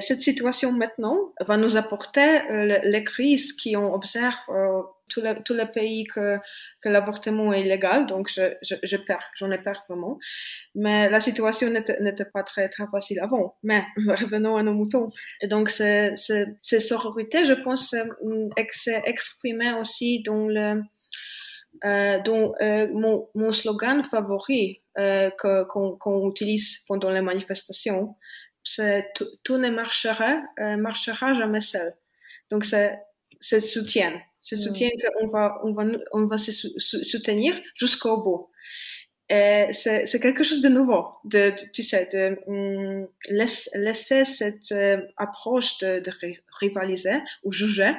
cette 0.00 0.22
situation 0.22 0.72
maintenant 0.72 1.32
va 1.40 1.56
nous 1.56 1.76
apporter 1.76 2.40
euh, 2.50 2.78
les 2.82 3.04
crises 3.04 3.54
qu'on 3.54 3.92
observe 3.92 4.34
euh, 4.48 4.82
tous 5.08 5.20
les, 5.20 5.34
tous 5.44 5.54
les 5.54 5.66
pays 5.66 6.04
que, 6.04 6.38
que 6.80 6.88
l'avortement 6.88 7.52
est 7.52 7.60
illégal, 7.60 8.06
donc 8.06 8.28
je, 8.28 8.54
je, 8.62 8.74
je 8.82 8.96
perds, 8.96 9.30
j'en 9.36 9.50
ai 9.50 9.58
peur 9.58 9.84
vraiment. 9.88 10.18
Mais 10.74 11.10
la 11.10 11.20
situation 11.20 11.68
n'était 11.70 12.24
pas 12.24 12.42
très, 12.42 12.68
très 12.68 12.86
facile 12.90 13.20
avant. 13.20 13.56
Mais 13.62 13.84
revenons 14.06 14.56
à 14.56 14.62
nos 14.62 14.72
moutons. 14.72 15.10
Et 15.42 15.46
donc, 15.46 15.68
ces, 15.68 16.14
sororités, 16.62 17.44
je 17.44 17.52
pense, 17.52 17.94
c'est 18.72 19.02
exprimé 19.04 19.72
aussi 19.74 20.22
dans 20.22 20.48
le, 20.48 20.82
euh, 21.84 22.18
euh, 22.62 22.88
mon, 22.92 23.28
mon 23.34 23.52
slogan 23.52 24.02
favori 24.02 24.80
euh, 24.98 25.30
qu'on 25.68 25.96
qu 25.96 26.28
utilise 26.28 26.78
pendant 26.88 27.10
les 27.10 27.20
manifestations, 27.20 28.14
tout 29.44 29.56
ne 29.56 29.70
marchera, 29.70 30.42
euh, 30.60 30.76
marchera 30.76 31.32
jamais 31.32 31.60
seul. 31.60 31.94
Donc 32.50 32.64
c'est 32.64 33.00
soutien, 33.40 34.20
c'est 34.38 34.56
soutien 34.56 34.88
mm. 34.88 35.00
qu'on 35.14 35.28
va 35.28 35.58
on 35.62 35.72
va 35.72 35.84
on 36.12 36.26
va 36.26 36.36
se 36.36 36.52
soutenir 36.52 37.54
jusqu'au 37.74 38.22
bout. 38.22 38.50
C'est 39.28 40.06
c'est 40.06 40.20
quelque 40.20 40.44
chose 40.44 40.60
de 40.60 40.68
nouveau, 40.68 41.08
de, 41.24 41.52
tu 41.72 41.82
sais, 41.82 42.08
de 42.12 42.36
um, 42.48 43.08
laisser, 43.28 44.24
cette 44.24 44.70
euh, 44.72 45.00
approche 45.16 45.78
de, 45.78 45.98
de 45.98 46.12
rivaliser 46.60 47.18
ou 47.42 47.50
juger 47.50 47.92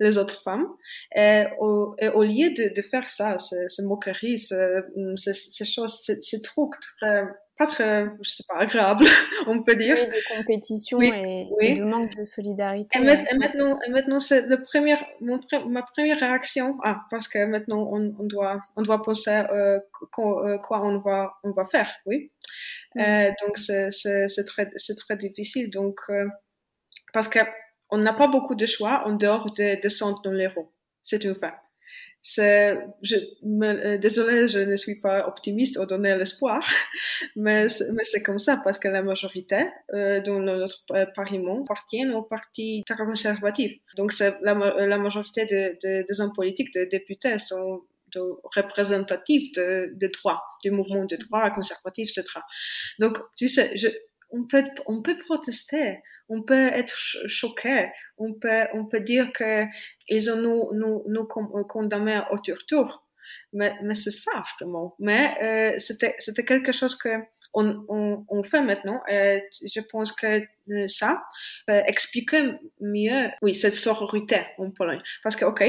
les 0.00 0.18
autres 0.18 0.42
femmes. 0.42 0.68
Et 1.16 1.44
au, 1.58 1.94
et 1.98 2.08
au 2.08 2.22
lieu 2.22 2.50
de, 2.50 2.74
de 2.74 2.82
faire 2.82 3.08
ça, 3.08 3.38
ces, 3.38 3.82
moqueries, 3.82 4.38
ces, 4.38 4.82
ces, 5.16 5.64
choses, 5.64 6.00
ces, 6.20 6.42
trucs 6.42 6.74
très, 6.98 7.24
pas 7.56 7.66
très, 7.66 8.06
je 8.20 8.30
sais 8.30 8.44
pas, 8.48 8.56
agréable, 8.56 9.04
on 9.46 9.62
peut 9.62 9.76
dire. 9.76 9.96
Oui, 9.96 10.06
de 10.06 10.36
compétition 10.36 11.00
et, 11.00 11.46
de 11.78 11.84
manque 11.84 12.16
de 12.16 12.24
solidarité. 12.24 12.98
Et, 12.98 13.36
maintenant, 13.36 13.78
et 13.86 13.90
maintenant 13.90 14.18
c'est 14.18 14.42
le 14.46 14.60
premier, 14.60 14.96
mon, 15.20 15.40
ma 15.68 15.82
première 15.82 16.18
réaction, 16.18 16.78
ah, 16.82 17.04
parce 17.10 17.28
que 17.28 17.44
maintenant 17.44 17.86
on, 17.90 18.12
on 18.18 18.24
doit, 18.24 18.60
on 18.76 18.82
doit 18.82 19.02
penser 19.02 19.42
euh, 19.52 19.78
quoi, 20.12 20.48
euh, 20.48 20.58
quoi, 20.58 20.84
on 20.84 20.98
va, 20.98 21.34
on 21.44 21.52
va 21.52 21.64
faire, 21.64 21.90
oui. 22.06 22.32
Mm. 22.96 23.00
Euh, 23.00 23.30
donc 23.44 23.58
c'est, 23.58 23.90
c'est, 23.90 24.28
c'est 24.28 24.44
très, 24.44 24.68
c'est 24.76 24.96
très 24.96 25.16
difficile, 25.16 25.70
donc 25.70 26.00
euh, 26.10 26.28
parce 27.12 27.28
que 27.28 27.40
on 27.90 27.98
n'a 27.98 28.12
pas 28.12 28.26
beaucoup 28.26 28.56
de 28.56 28.66
choix 28.66 29.06
en 29.06 29.12
dehors 29.12 29.52
de 29.52 29.80
descendre 29.80 30.20
dans 30.22 30.32
les 30.32 30.48
roues. 30.48 30.72
C'est 31.02 31.22
une 31.22 31.36
fait 31.36 31.52
c'est, 32.26 32.78
je, 33.02 33.16
euh, 33.62 33.98
désolé, 33.98 34.48
je 34.48 34.58
ne 34.58 34.76
suis 34.76 34.98
pas 34.98 35.28
optimiste 35.28 35.76
au 35.76 35.84
donner 35.84 36.16
l'espoir, 36.16 36.66
mais, 37.36 37.66
mais 37.92 38.02
c'est 38.02 38.22
comme 38.22 38.38
ça 38.38 38.56
parce 38.64 38.78
que 38.78 38.88
la 38.88 39.02
majorité 39.02 39.66
euh, 39.92 40.22
dans 40.22 40.38
notre 40.38 40.80
euh, 40.92 41.04
parlement 41.14 41.62
appartient 41.64 42.08
au 42.08 42.22
parti 42.22 42.82
conservatif. 42.88 43.72
Donc 43.98 44.12
c'est 44.12 44.36
la, 44.40 44.54
la 44.54 44.96
majorité 44.96 45.44
de, 45.44 45.76
de, 45.82 46.06
des 46.08 46.20
hommes 46.22 46.32
politiques, 46.32 46.72
des 46.72 46.86
députés 46.86 47.38
sont 47.38 47.82
représentatifs 48.56 49.52
de, 49.52 49.92
de 49.94 50.06
droit, 50.06 50.40
du 50.62 50.70
mouvement 50.70 51.04
de 51.04 51.16
droit 51.16 51.50
conservatif, 51.50 52.08
etc. 52.08 52.40
Donc 53.00 53.18
tu 53.36 53.48
sais, 53.48 53.76
je, 53.76 53.88
on 54.30 54.44
peut, 54.46 54.64
on 54.86 55.02
peut 55.02 55.16
protester, 55.16 55.98
on 56.28 56.42
peut 56.42 56.68
être 56.68 56.96
choqué, 57.26 57.88
on 58.18 58.34
peut, 58.34 58.66
on 58.72 58.86
peut 58.86 59.00
dire 59.00 59.32
que 59.32 59.64
ils 60.08 60.30
ont 60.30 60.36
nous, 60.36 60.70
nous, 60.72 61.04
nous 61.08 61.28
euh, 61.36 61.64
condamnés 61.64 62.20
au 62.30 62.38
tour 62.38 63.04
mais, 63.54 63.72
mais 63.82 63.94
c'est 63.94 64.10
ça 64.10 64.32
vraiment. 64.58 64.94
Mais 64.98 65.34
euh, 65.42 65.78
c'était, 65.78 66.14
c'était 66.18 66.44
quelque 66.44 66.72
chose 66.72 66.96
que 66.96 67.08
on, 67.54 67.84
on, 67.88 68.24
on, 68.28 68.42
fait 68.42 68.62
maintenant. 68.62 69.00
Et 69.08 69.44
je 69.62 69.80
pense 69.80 70.10
que 70.10 70.42
euh, 70.70 70.88
ça 70.88 71.22
peut 71.66 71.82
expliquer 71.86 72.50
mieux, 72.80 73.28
oui, 73.42 73.54
cette 73.54 73.76
sororité 73.76 74.40
en 74.58 74.70
Pologne. 74.70 74.98
Parce 75.22 75.36
que, 75.36 75.44
ok, 75.44 75.64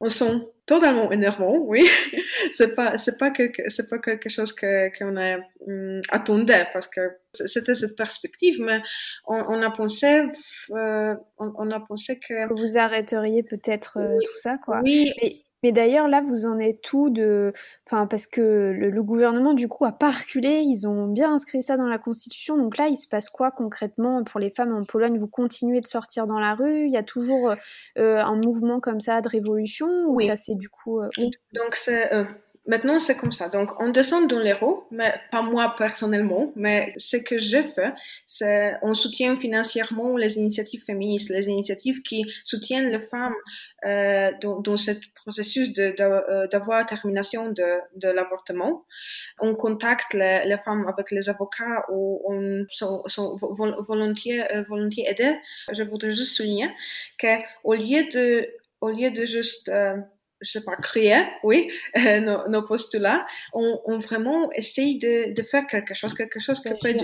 on 0.00 0.10
sent 0.10 0.42
totalement 0.70 1.10
énervant, 1.10 1.58
oui. 1.58 1.84
c'est 2.52 2.76
pas, 2.76 2.96
c'est 2.96 3.18
pas 3.18 3.30
quelque, 3.32 3.68
c'est 3.68 3.90
pas 3.90 3.98
quelque 3.98 4.28
chose 4.28 4.52
que, 4.52 4.96
qu'on 4.96 5.16
a 5.16 5.38
hum, 5.66 6.00
attendu 6.10 6.52
parce 6.72 6.86
que 6.86 7.00
c'était 7.32 7.74
cette 7.74 7.96
perspective, 7.96 8.60
mais 8.60 8.80
on, 9.26 9.42
on 9.48 9.62
a 9.62 9.70
pensé, 9.72 10.22
euh, 10.70 11.14
on, 11.38 11.52
on, 11.56 11.70
a 11.72 11.80
pensé 11.80 12.20
que. 12.20 12.52
Vous 12.54 12.78
arrêteriez 12.78 13.42
peut-être 13.42 13.98
euh, 13.98 14.16
tout 14.24 14.36
ça, 14.40 14.58
quoi. 14.58 14.80
Oui. 14.84 15.12
Mais 15.20 15.42
d'ailleurs, 15.72 16.08
là, 16.08 16.22
vous 16.22 16.46
en 16.46 16.58
êtes 16.58 16.80
tout 16.80 17.10
de. 17.10 17.52
Enfin, 17.86 18.06
parce 18.06 18.26
que 18.26 18.72
le, 18.72 19.02
gouvernement, 19.02 19.52
du 19.52 19.68
coup, 19.68 19.84
a 19.84 19.92
pas 19.92 20.10
reculé. 20.10 20.62
Ils 20.64 20.88
ont 20.88 21.06
bien 21.06 21.34
inscrit 21.34 21.62
ça 21.62 21.76
dans 21.76 21.88
la 21.88 21.98
Constitution. 21.98 22.56
Donc 22.56 22.78
là, 22.78 22.88
il 22.88 22.96
se 22.96 23.06
passe 23.06 23.28
quoi 23.28 23.50
concrètement 23.50 24.24
pour 24.24 24.40
les 24.40 24.50
femmes 24.50 24.74
en 24.74 24.84
Pologne? 24.84 25.16
Vous 25.18 25.28
continuez 25.28 25.80
de 25.80 25.86
sortir 25.86 26.26
dans 26.26 26.38
la 26.38 26.54
rue? 26.54 26.86
Il 26.86 26.92
y 26.92 26.96
a 26.96 27.02
toujours 27.02 27.54
euh, 27.98 28.18
un 28.18 28.36
mouvement 28.36 28.80
comme 28.80 29.00
ça 29.00 29.20
de 29.20 29.28
révolution 29.28 29.88
Ou 30.06 30.16
oui. 30.16 30.26
ça, 30.26 30.36
c'est 30.36 30.54
du 30.54 30.68
coup. 30.70 31.00
Euh, 31.00 31.08
oui. 31.18 31.30
Donc, 31.52 31.74
c'est. 31.74 32.12
Euh, 32.14 32.24
Maintenant, 32.66 32.98
c'est 32.98 33.16
comme 33.16 33.32
ça. 33.32 33.48
Donc, 33.48 33.70
on 33.80 33.88
descend 33.88 34.28
dans 34.28 34.38
les 34.38 34.52
roues, 34.52 34.84
mais 34.90 35.14
pas 35.30 35.40
moi 35.42 35.74
personnellement, 35.78 36.52
mais 36.56 36.92
ce 36.96 37.16
que 37.16 37.38
je 37.38 37.62
fais, 37.62 37.92
c'est 38.26 38.76
on 38.82 38.94
soutient 38.94 39.36
financièrement 39.36 40.16
les 40.16 40.36
initiatives 40.36 40.84
féministes, 40.84 41.30
les 41.30 41.48
initiatives 41.48 42.02
qui 42.02 42.24
soutiennent 42.44 42.90
les 42.90 42.98
femmes 42.98 43.34
euh, 43.86 44.30
dans, 44.42 44.60
dans 44.60 44.76
ce 44.76 44.92
processus 45.14 45.70
euh, 45.78 46.46
d'avoir 46.48 46.84
termination 46.86 47.50
de, 47.50 47.78
de 47.96 48.08
l'avortement. 48.08 48.84
On 49.38 49.54
contacte 49.54 50.12
les, 50.14 50.42
les, 50.44 50.58
femmes 50.58 50.86
avec 50.86 51.10
les 51.10 51.28
avocats 51.28 51.84
ou 51.90 52.22
on 52.26 52.66
sont, 52.70 53.02
sont 53.06 53.36
volontiers, 53.36 54.44
euh, 54.54 54.62
volontiers 54.68 55.08
aidés. 55.08 55.36
Je 55.72 55.82
voudrais 55.82 56.12
juste 56.12 56.36
souligner 56.36 56.68
qu'au 57.18 57.74
lieu 57.74 58.08
de, 58.12 58.48
au 58.80 58.90
lieu 58.90 59.10
de 59.10 59.24
juste 59.24 59.68
euh, 59.68 59.96
je 60.40 60.50
sais 60.50 60.64
pas, 60.64 60.76
créer, 60.76 61.26
oui, 61.42 61.70
euh, 61.96 62.20
nos, 62.20 62.48
nos, 62.48 62.62
postulats, 62.62 63.26
on, 63.52 63.80
on 63.84 63.98
vraiment 63.98 64.50
essaye 64.52 64.98
de, 64.98 65.32
de, 65.32 65.42
faire 65.42 65.66
quelque 65.66 65.94
chose, 65.94 66.14
quelque 66.14 66.40
chose 66.40 66.60
qui 66.60 66.70
peut 66.70 66.96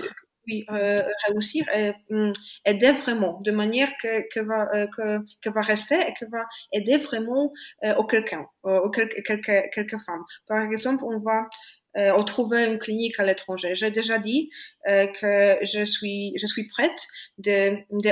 oui, 0.48 0.64
euh, 0.70 1.02
réussir 1.26 1.64
et 1.74 1.92
um, 2.10 2.32
aider 2.64 2.92
vraiment, 2.92 3.40
de 3.40 3.50
manière 3.50 3.90
que, 4.00 4.28
que, 4.32 4.40
va, 4.40 4.68
euh, 4.74 4.86
que, 4.96 5.18
que 5.42 5.50
va 5.50 5.60
rester 5.60 5.96
et 5.96 6.14
que 6.18 6.24
va 6.30 6.46
aider 6.72 6.98
vraiment 6.98 7.52
euh, 7.84 7.94
au 7.96 8.04
quelqu'un, 8.04 8.46
au 8.62 8.90
quelques, 8.90 9.24
quelques, 9.24 9.70
quelques 9.74 9.98
femmes. 9.98 10.24
Par 10.46 10.62
exemple, 10.62 11.02
on 11.04 11.18
va 11.20 11.48
euh, 11.96 12.12
ou 12.18 12.22
trouver 12.24 12.64
une 12.64 12.78
clinique 12.78 13.18
à 13.18 13.24
l'étranger. 13.24 13.74
J'ai 13.74 13.90
déjà 13.90 14.18
dit 14.18 14.50
euh, 14.88 15.06
que 15.06 15.64
je 15.64 15.84
suis, 15.84 16.32
je 16.36 16.46
suis 16.46 16.68
prête 16.68 17.06
de, 17.38 17.76
de 17.90 18.10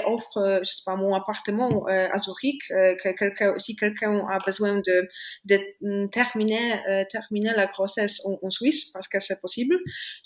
je 0.63 0.65
sais 0.65 0.83
pas, 0.85 0.97
mon 0.97 1.15
appartement 1.15 1.89
euh, 1.89 2.09
à 2.11 2.19
Zurich, 2.19 2.63
euh, 2.71 2.95
que 2.97 3.11
quelqu'un, 3.11 3.59
si 3.59 3.77
quelqu'un 3.77 4.25
a 4.27 4.39
besoin 4.45 4.81
de, 4.81 5.09
de 5.45 5.59
mm, 5.81 6.11
terminer, 6.11 6.81
euh, 6.89 7.05
terminer 7.11 7.53
la 7.57 7.67
grossesse 7.67 8.21
en, 8.25 8.39
en, 8.43 8.51
Suisse, 8.51 8.91
parce 8.93 9.09
que 9.09 9.21
c'est 9.21 9.41
possible, 9.41 9.79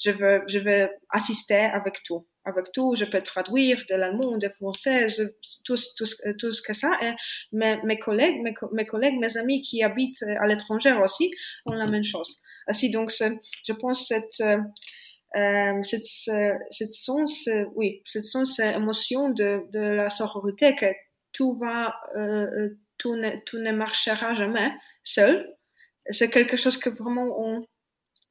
je 0.03 0.11
veux, 0.11 0.43
je 0.49 0.59
veux 0.59 0.89
assister 1.11 1.55
avec 1.55 2.03
tout. 2.03 2.27
Avec 2.45 2.73
tout, 2.73 2.95
je 2.95 3.05
peux 3.05 3.21
traduire 3.23 3.85
de 3.91 3.95
l'allemand, 3.95 4.39
de 4.39 4.49
français, 4.49 5.11
je, 5.11 5.25
tout, 5.65 5.77
tout, 5.97 6.07
tout 6.39 6.53
ce 6.53 6.63
que 6.63 6.73
ça. 6.73 6.99
Et 7.03 7.13
mes, 7.53 7.77
mes 7.85 7.99
collègues, 7.99 8.41
mes, 8.43 8.55
mes 8.73 8.87
collègues, 8.87 9.19
mes 9.19 9.37
amis 9.37 9.61
qui 9.61 9.83
habitent 9.83 10.23
à 10.39 10.47
l'étranger 10.47 10.93
aussi 10.93 11.31
ont 11.67 11.75
la 11.75 11.87
même 11.87 12.05
chose. 12.05 12.41
Ainsi 12.67 12.91
donc, 12.91 13.11
je 13.11 13.73
pense 13.75 14.07
cette 14.09 14.43
euh, 15.37 15.39
euh 15.39 15.83
cette, 15.83 16.05
cette 16.71 16.93
sens, 16.93 17.49
oui, 17.75 18.03
cette 18.07 18.23
sens 18.23 18.59
émotion 18.59 19.31
de, 19.31 19.63
de 19.73 19.81
la 19.81 20.11
sororité 20.11 20.75
que 20.75 20.87
tout 21.33 21.55
va, 21.55 21.95
euh, 22.17 22.47
euh, 22.47 22.79
tout, 22.99 23.17
ne, 23.17 23.31
tout 23.47 23.59
ne 23.59 23.73
marchera 23.73 24.35
jamais 24.35 24.71
seul. 25.05 25.55
C'est 26.11 26.31
quelque 26.31 26.57
chose 26.57 26.79
que 26.79 26.91
vraiment 26.91 27.33
on, 27.37 27.67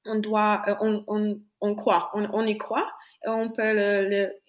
on 0.05 0.19
doit, 0.19 0.63
on, 0.81 1.03
on, 1.07 1.39
on 1.61 1.75
croit, 1.75 2.09
on, 2.13 2.27
on 2.33 2.45
y 2.45 2.57
croit. 2.57 2.89
on 3.25 3.49
peut 3.49 3.73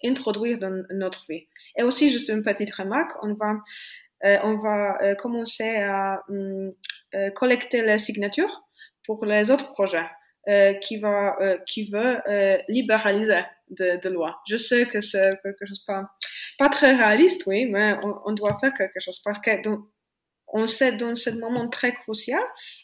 l'introduire 0.03 0.57
dans 0.57 0.83
notre 0.91 1.25
vie. 1.29 1.47
Et 1.77 1.83
aussi, 1.83 2.09
juste 2.09 2.29
une 2.29 2.41
petite 2.41 2.73
remarque, 2.73 3.11
on 3.23 3.33
va, 3.33 3.55
euh, 4.25 4.37
on 4.43 4.57
va 4.57 5.01
euh, 5.01 5.15
commencer 5.15 5.77
à 5.77 6.21
hum, 6.29 6.73
euh, 7.15 7.29
collecter 7.31 7.81
les 7.81 7.99
signatures 7.99 8.63
pour 9.05 9.25
les 9.25 9.51
autres 9.51 9.71
projets 9.71 10.09
qui 10.81 10.97
va, 10.97 11.37
qui 11.65 11.89
veut 11.89 12.21
libéraliser 12.67 13.41
de, 13.69 13.99
de 14.01 14.09
loi. 14.09 14.41
Je 14.47 14.57
sais 14.57 14.87
que 14.87 15.01
c'est 15.01 15.39
quelque 15.43 15.65
chose 15.65 15.83
pas, 15.85 16.09
pas 16.57 16.69
très 16.69 16.95
réaliste, 16.95 17.43
oui, 17.45 17.65
mais 17.67 17.95
on, 18.03 18.33
doit 18.33 18.57
faire 18.59 18.73
quelque 18.73 18.99
chose 18.99 19.19
parce 19.19 19.39
que 19.39 19.61
donc, 19.61 19.85
on 20.47 20.65
sait 20.65 20.93
dans 20.93 21.15
ce 21.15 21.29
moment 21.29 21.69
très 21.69 21.93
crucial. 21.93 22.41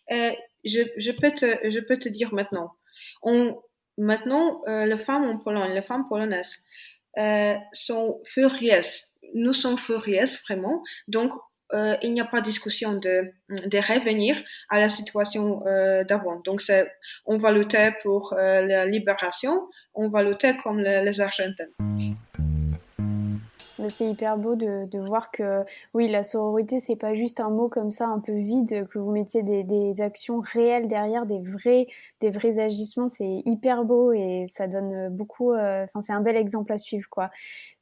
Je, 0.09 0.81
je, 0.97 1.11
peux 1.11 1.31
te, 1.31 1.69
je 1.69 1.79
peux 1.79 1.97
te 1.97 2.09
dire 2.09 2.33
maintenant, 2.33 2.75
on, 3.23 3.59
maintenant, 3.97 4.61
les 4.67 4.97
femmes 4.97 5.25
en 5.25 5.37
Pologne, 5.37 5.73
les 5.73 5.81
femmes 5.81 6.07
polonaises, 6.07 6.59
euh, 7.17 7.55
sont 7.71 8.21
furieuses. 8.25 9.05
Nous 9.33 9.53
sommes 9.53 9.77
furieuses 9.77 10.41
vraiment. 10.41 10.83
Donc, 11.07 11.31
euh, 11.73 11.95
il 12.03 12.13
n'y 12.13 12.21
a 12.21 12.25
pas 12.25 12.41
discussion 12.41 12.93
de, 12.93 13.31
de 13.49 13.77
revenir 13.77 14.37
à 14.69 14.79
la 14.79 14.89
situation 14.89 15.65
euh, 15.65 16.03
d'avant. 16.03 16.39
Donc, 16.45 16.61
on 17.25 17.37
va 17.37 17.51
lutter 17.51 17.89
pour 18.03 18.33
euh, 18.33 18.65
la 18.65 18.85
libération, 18.85 19.67
on 19.93 20.07
va 20.07 20.23
lutter 20.23 20.55
comme 20.57 20.79
les, 20.79 21.21
Argentins 21.21 21.65
c'est 23.89 24.09
hyper 24.09 24.37
beau 24.37 24.55
de, 24.55 24.89
de, 24.89 24.99
voir 24.99 25.29
que 25.29 25.63
oui, 25.93 26.07
la 26.07 26.23
sororité, 26.23 26.79
c'est 26.79 26.95
pas 26.95 27.13
juste 27.13 27.39
un 27.39 27.49
mot 27.49 27.67
comme 27.67 27.91
ça 27.91 28.07
un 28.07 28.19
peu 28.19 28.33
vide, 28.33 28.87
que 28.87 28.97
vous 28.97 29.11
mettiez 29.11 29.43
des, 29.43 29.63
des 29.63 30.01
actions 30.01 30.39
réelles 30.39 30.87
derrière, 30.87 31.27
des 31.27 31.39
vrais, 31.39 31.85
des 32.19 32.31
vrais 32.31 32.57
agissements. 32.57 33.09
C'est 33.09 33.43
hyper 33.45 33.83
beau 33.83 34.11
et 34.11 34.45
ça 34.47 34.67
donne 34.67 35.09
beaucoup. 35.09 35.53
Enfin, 35.53 36.01
c'est 36.01 36.13
un 36.13 36.21
bel 36.21 36.35
exemple 36.35 36.71
à 36.71 36.79
suivre, 36.79 37.07
quoi. 37.09 37.29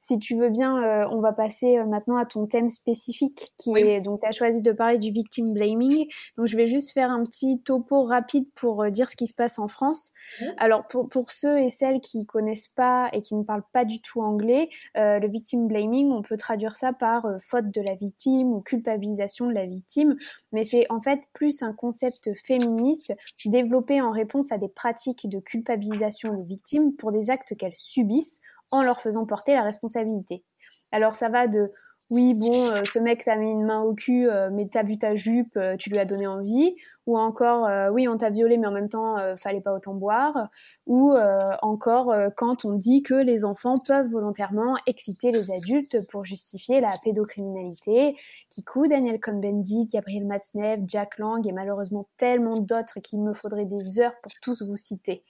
Si 0.03 0.19
tu 0.19 0.35
veux 0.35 0.49
bien, 0.49 0.83
euh, 0.83 1.07
on 1.11 1.21
va 1.21 1.31
passer 1.31 1.77
euh, 1.77 1.85
maintenant 1.85 2.17
à 2.17 2.25
ton 2.25 2.45
thème 2.45 2.69
spécifique, 2.69 3.53
qui 3.57 3.71
est 3.77 4.01
donc 4.01 4.19
tu 4.19 4.27
as 4.27 4.33
choisi 4.33 4.61
de 4.61 4.71
parler 4.73 4.97
du 4.97 5.11
victim 5.11 5.53
blaming. 5.53 6.07
Donc 6.37 6.47
je 6.47 6.57
vais 6.57 6.67
juste 6.67 6.91
faire 6.91 7.09
un 7.09 7.23
petit 7.23 7.61
topo 7.61 8.03
rapide 8.03 8.45
pour 8.53 8.89
dire 8.91 9.09
ce 9.09 9.15
qui 9.15 9.27
se 9.27 9.33
passe 9.33 9.59
en 9.59 9.67
France. 9.67 10.11
Alors 10.57 10.87
pour, 10.87 11.07
pour 11.07 11.31
ceux 11.31 11.59
et 11.59 11.69
celles 11.69 12.01
qui 12.01 12.25
connaissent 12.25 12.67
pas 12.67 13.09
et 13.13 13.21
qui 13.21 13.35
ne 13.35 13.43
parlent 13.43 13.63
pas 13.71 13.85
du 13.85 14.01
tout 14.01 14.21
anglais, 14.21 14.69
le 14.95 15.27
victim 15.27 15.67
blaming 15.67 16.11
on 16.11 16.21
peut 16.21 16.37
traduire 16.37 16.75
ça 16.75 16.93
par 16.93 17.25
euh, 17.25 17.37
faute 17.39 17.71
de 17.71 17.81
la 17.81 17.95
victime 17.95 18.51
ou 18.53 18.61
culpabilisation 18.61 19.47
de 19.47 19.53
la 19.53 19.65
victime, 19.65 20.15
mais 20.51 20.63
c'est 20.63 20.85
en 20.89 21.01
fait 21.01 21.21
plus 21.33 21.61
un 21.61 21.73
concept 21.73 22.33
féministe 22.45 23.13
développé 23.45 24.01
en 24.01 24.11
réponse 24.11 24.51
à 24.51 24.57
des 24.57 24.69
pratiques 24.69 25.29
de 25.29 25.39
culpabilisation 25.39 26.33
des 26.33 26.43
victimes 26.43 26.95
pour 26.95 27.11
des 27.11 27.29
actes 27.29 27.55
qu'elles 27.55 27.75
subissent 27.75 28.39
en 28.73 28.81
leur 28.81 29.01
faisant 29.01 29.25
porter 29.25 29.53
la 29.53 29.61
responsabilité. 29.61 30.43
Alors 30.91 31.13
ça 31.13 31.29
va 31.29 31.47
de 31.47 31.71
oui, 32.13 32.33
bon, 32.35 32.67
euh, 32.67 32.83
ce 32.85 32.99
mec 32.99 33.23
t'a 33.23 33.35
mis 33.37 33.51
une 33.51 33.65
main 33.65 33.81
au 33.81 33.95
cul, 33.95 34.29
euh, 34.29 34.49
mais 34.51 34.67
t'as 34.67 34.83
vu 34.83 34.97
ta 34.99 35.15
jupe, 35.15 35.57
tu 35.79 35.89
lui 35.89 35.97
as 35.97 36.05
donné 36.05 36.27
envie, 36.27 36.75
ou 37.05 37.17
encore 37.17 37.65
euh, 37.67 37.89
oui 37.89 38.07
on 38.07 38.17
t'a 38.17 38.29
violé 38.29 38.57
mais 38.57 38.67
en 38.67 38.71
même 38.71 38.89
temps 38.89 39.17
euh, 39.17 39.35
fallait 39.35 39.61
pas 39.61 39.73
autant 39.73 39.93
boire, 39.93 40.49
ou 40.85 41.11
euh, 41.11 41.55
encore 41.61 42.13
quand 42.35 42.65
on 42.65 42.73
dit 42.73 43.03
que 43.03 43.13
les 43.13 43.45
enfants 43.45 43.79
peuvent 43.79 44.09
volontairement 44.09 44.75
exciter 44.85 45.31
les 45.31 45.51
adultes 45.51 46.07
pour 46.07 46.25
justifier 46.25 46.81
la 46.81 46.93
pédocriminalité, 47.03 48.15
Kikou, 48.49 48.87
Daniel 48.87 49.19
Cohn-Bendit, 49.19 49.87
Gabriel 49.87 50.25
Matzneff, 50.25 50.81
Jack 50.87 51.17
Lang 51.17 51.45
et 51.47 51.51
malheureusement 51.51 52.07
tellement 52.17 52.59
d'autres 52.59 52.99
qu'il 52.99 53.21
me 53.21 53.33
faudrait 53.33 53.65
des 53.65 53.99
heures 53.99 54.15
pour 54.21 54.33
tous 54.41 54.61
vous 54.61 54.77
citer. 54.77 55.23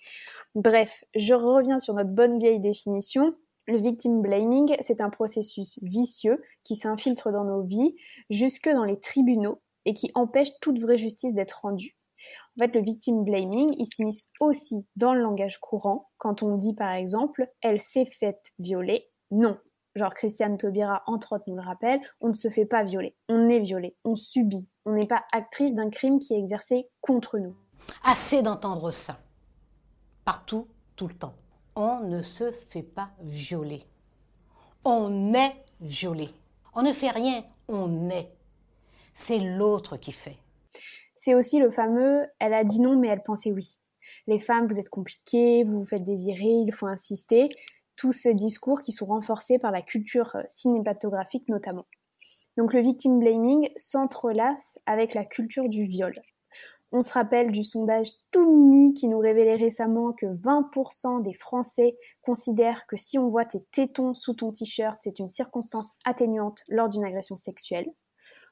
Bref, 0.55 1.05
je 1.15 1.33
reviens 1.33 1.79
sur 1.79 1.93
notre 1.93 2.11
bonne 2.11 2.39
vieille 2.39 2.59
définition. 2.59 3.33
Le 3.65 3.77
victim 3.77 4.21
blaming, 4.21 4.75
c'est 4.81 4.99
un 4.99 5.09
processus 5.09 5.79
vicieux 5.81 6.41
qui 6.63 6.75
s'infiltre 6.75 7.31
dans 7.31 7.45
nos 7.45 7.63
vies, 7.63 7.95
jusque 8.29 8.69
dans 8.69 8.83
les 8.83 8.99
tribunaux, 8.99 9.61
et 9.85 9.93
qui 9.93 10.11
empêche 10.15 10.49
toute 10.61 10.79
vraie 10.79 10.97
justice 10.97 11.33
d'être 11.33 11.61
rendue. 11.61 11.97
En 12.55 12.63
fait, 12.63 12.75
le 12.75 12.81
victim 12.81 13.23
blaming, 13.23 13.73
il 13.77 13.85
s'immisce 13.85 14.29
aussi 14.39 14.85
dans 14.95 15.13
le 15.13 15.21
langage 15.21 15.59
courant, 15.59 16.09
quand 16.17 16.43
on 16.43 16.55
dit 16.55 16.73
par 16.73 16.93
exemple 16.93 17.49
elle 17.61 17.81
s'est 17.81 18.05
faite 18.05 18.51
violer. 18.59 19.09
Non. 19.31 19.57
Genre 19.95 20.13
Christiane 20.13 20.57
Taubira, 20.57 21.03
entre 21.05 21.33
autres, 21.35 21.43
nous 21.47 21.55
le 21.55 21.61
rappelle, 21.61 21.99
on 22.19 22.29
ne 22.29 22.33
se 22.33 22.49
fait 22.49 22.65
pas 22.65 22.83
violer, 22.83 23.15
on 23.29 23.47
est 23.49 23.59
violé, 23.59 23.95
on 24.03 24.15
subit, 24.15 24.67
on 24.85 24.93
n'est 24.93 25.07
pas 25.07 25.23
actrice 25.31 25.75
d'un 25.75 25.89
crime 25.89 26.17
qui 26.17 26.33
est 26.33 26.39
exercé 26.39 26.89
contre 27.01 27.37
nous. 27.37 27.55
Assez 28.03 28.41
d'entendre 28.41 28.89
ça. 28.89 29.19
Partout, 30.25 30.67
tout 30.95 31.07
le 31.07 31.13
temps. 31.13 31.35
On 31.75 32.01
ne 32.01 32.21
se 32.21 32.51
fait 32.51 32.83
pas 32.83 33.09
violer. 33.21 33.85
On 34.85 35.33
est 35.33 35.55
violé. 35.81 36.29
On 36.75 36.81
ne 36.81 36.93
fait 36.93 37.09
rien, 37.09 37.43
on 37.67 38.09
est 38.09 38.29
c'est 39.13 39.39
l'autre 39.39 39.97
qui 39.97 40.11
fait. 40.11 40.37
C'est 41.15 41.35
aussi 41.35 41.59
le 41.59 41.71
fameux 41.71 42.25
elle 42.39 42.53
a 42.53 42.63
dit 42.63 42.81
non 42.81 42.97
mais 42.97 43.07
elle 43.07 43.23
pensait 43.23 43.51
oui. 43.51 43.77
Les 44.27 44.39
femmes, 44.39 44.67
vous 44.67 44.79
êtes 44.79 44.89
compliquées, 44.89 45.63
vous 45.63 45.79
vous 45.79 45.85
faites 45.85 46.03
désirer, 46.03 46.43
il 46.43 46.73
faut 46.73 46.87
insister. 46.87 47.47
Tous 47.95 48.11
ces 48.11 48.33
discours 48.33 48.81
qui 48.81 48.91
sont 48.91 49.05
renforcés 49.05 49.59
par 49.59 49.71
la 49.71 49.81
culture 49.81 50.35
cinématographique 50.47 51.47
notamment. 51.47 51.85
Donc 52.57 52.73
le 52.73 52.81
victim 52.81 53.19
blaming 53.19 53.69
s'entrelace 53.75 54.79
avec 54.85 55.13
la 55.13 55.23
culture 55.23 55.69
du 55.69 55.85
viol. 55.85 56.19
On 56.93 57.01
se 57.01 57.11
rappelle 57.11 57.51
du 57.51 57.63
sondage 57.63 58.11
tout 58.31 58.49
mimi 58.49 58.93
qui 58.93 59.07
nous 59.07 59.17
révélait 59.17 59.55
récemment 59.55 60.13
que 60.13 60.27
20% 60.27 61.23
des 61.23 61.33
Français 61.33 61.97
considèrent 62.21 62.85
que 62.87 62.95
si 62.97 63.17
on 63.17 63.27
voit 63.27 63.45
tes 63.45 63.63
tétons 63.71 64.13
sous 64.13 64.35
ton 64.35 64.51
t-shirt, 64.51 64.97
c'est 65.01 65.17
une 65.19 65.31
circonstance 65.31 65.93
atténuante 66.05 66.63
lors 66.67 66.89
d'une 66.89 67.03
agression 67.03 67.35
sexuelle 67.35 67.91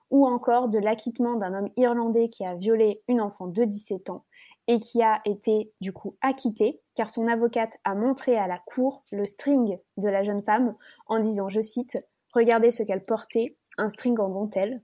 ou 0.09 0.27
encore 0.27 0.67
de 0.67 0.79
l'acquittement 0.79 1.35
d'un 1.35 1.53
homme 1.53 1.69
irlandais 1.77 2.27
qui 2.27 2.43
a 2.43 2.55
violé 2.55 3.01
une 3.07 3.21
enfant 3.21 3.47
de 3.47 3.63
17 3.63 4.09
ans 4.09 4.25
et 4.67 4.79
qui 4.79 5.01
a 5.01 5.21
été 5.23 5.71
du 5.79 5.93
coup 5.93 6.17
acquitté 6.21 6.81
car 6.95 7.09
son 7.09 7.27
avocate 7.27 7.77
a 7.85 7.95
montré 7.95 8.37
à 8.37 8.47
la 8.47 8.57
cour 8.57 9.05
le 9.11 9.25
string 9.25 9.77
de 9.95 10.09
la 10.09 10.23
jeune 10.23 10.43
femme 10.43 10.75
en 11.07 11.19
disant, 11.19 11.47
je 11.47 11.61
cite, 11.61 11.97
Regardez 12.33 12.71
ce 12.71 12.83
qu'elle 12.83 13.03
portait, 13.03 13.57
un 13.77 13.89
string 13.89 14.19
en 14.19 14.29
dentelle. 14.29 14.81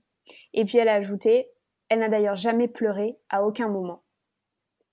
Et 0.52 0.64
puis 0.64 0.78
elle 0.78 0.88
a 0.88 0.94
ajouté, 0.94 1.50
elle 1.88 2.00
n'a 2.00 2.08
d'ailleurs 2.08 2.36
jamais 2.36 2.68
pleuré 2.68 3.18
à 3.28 3.44
aucun 3.44 3.68
moment. 3.68 4.02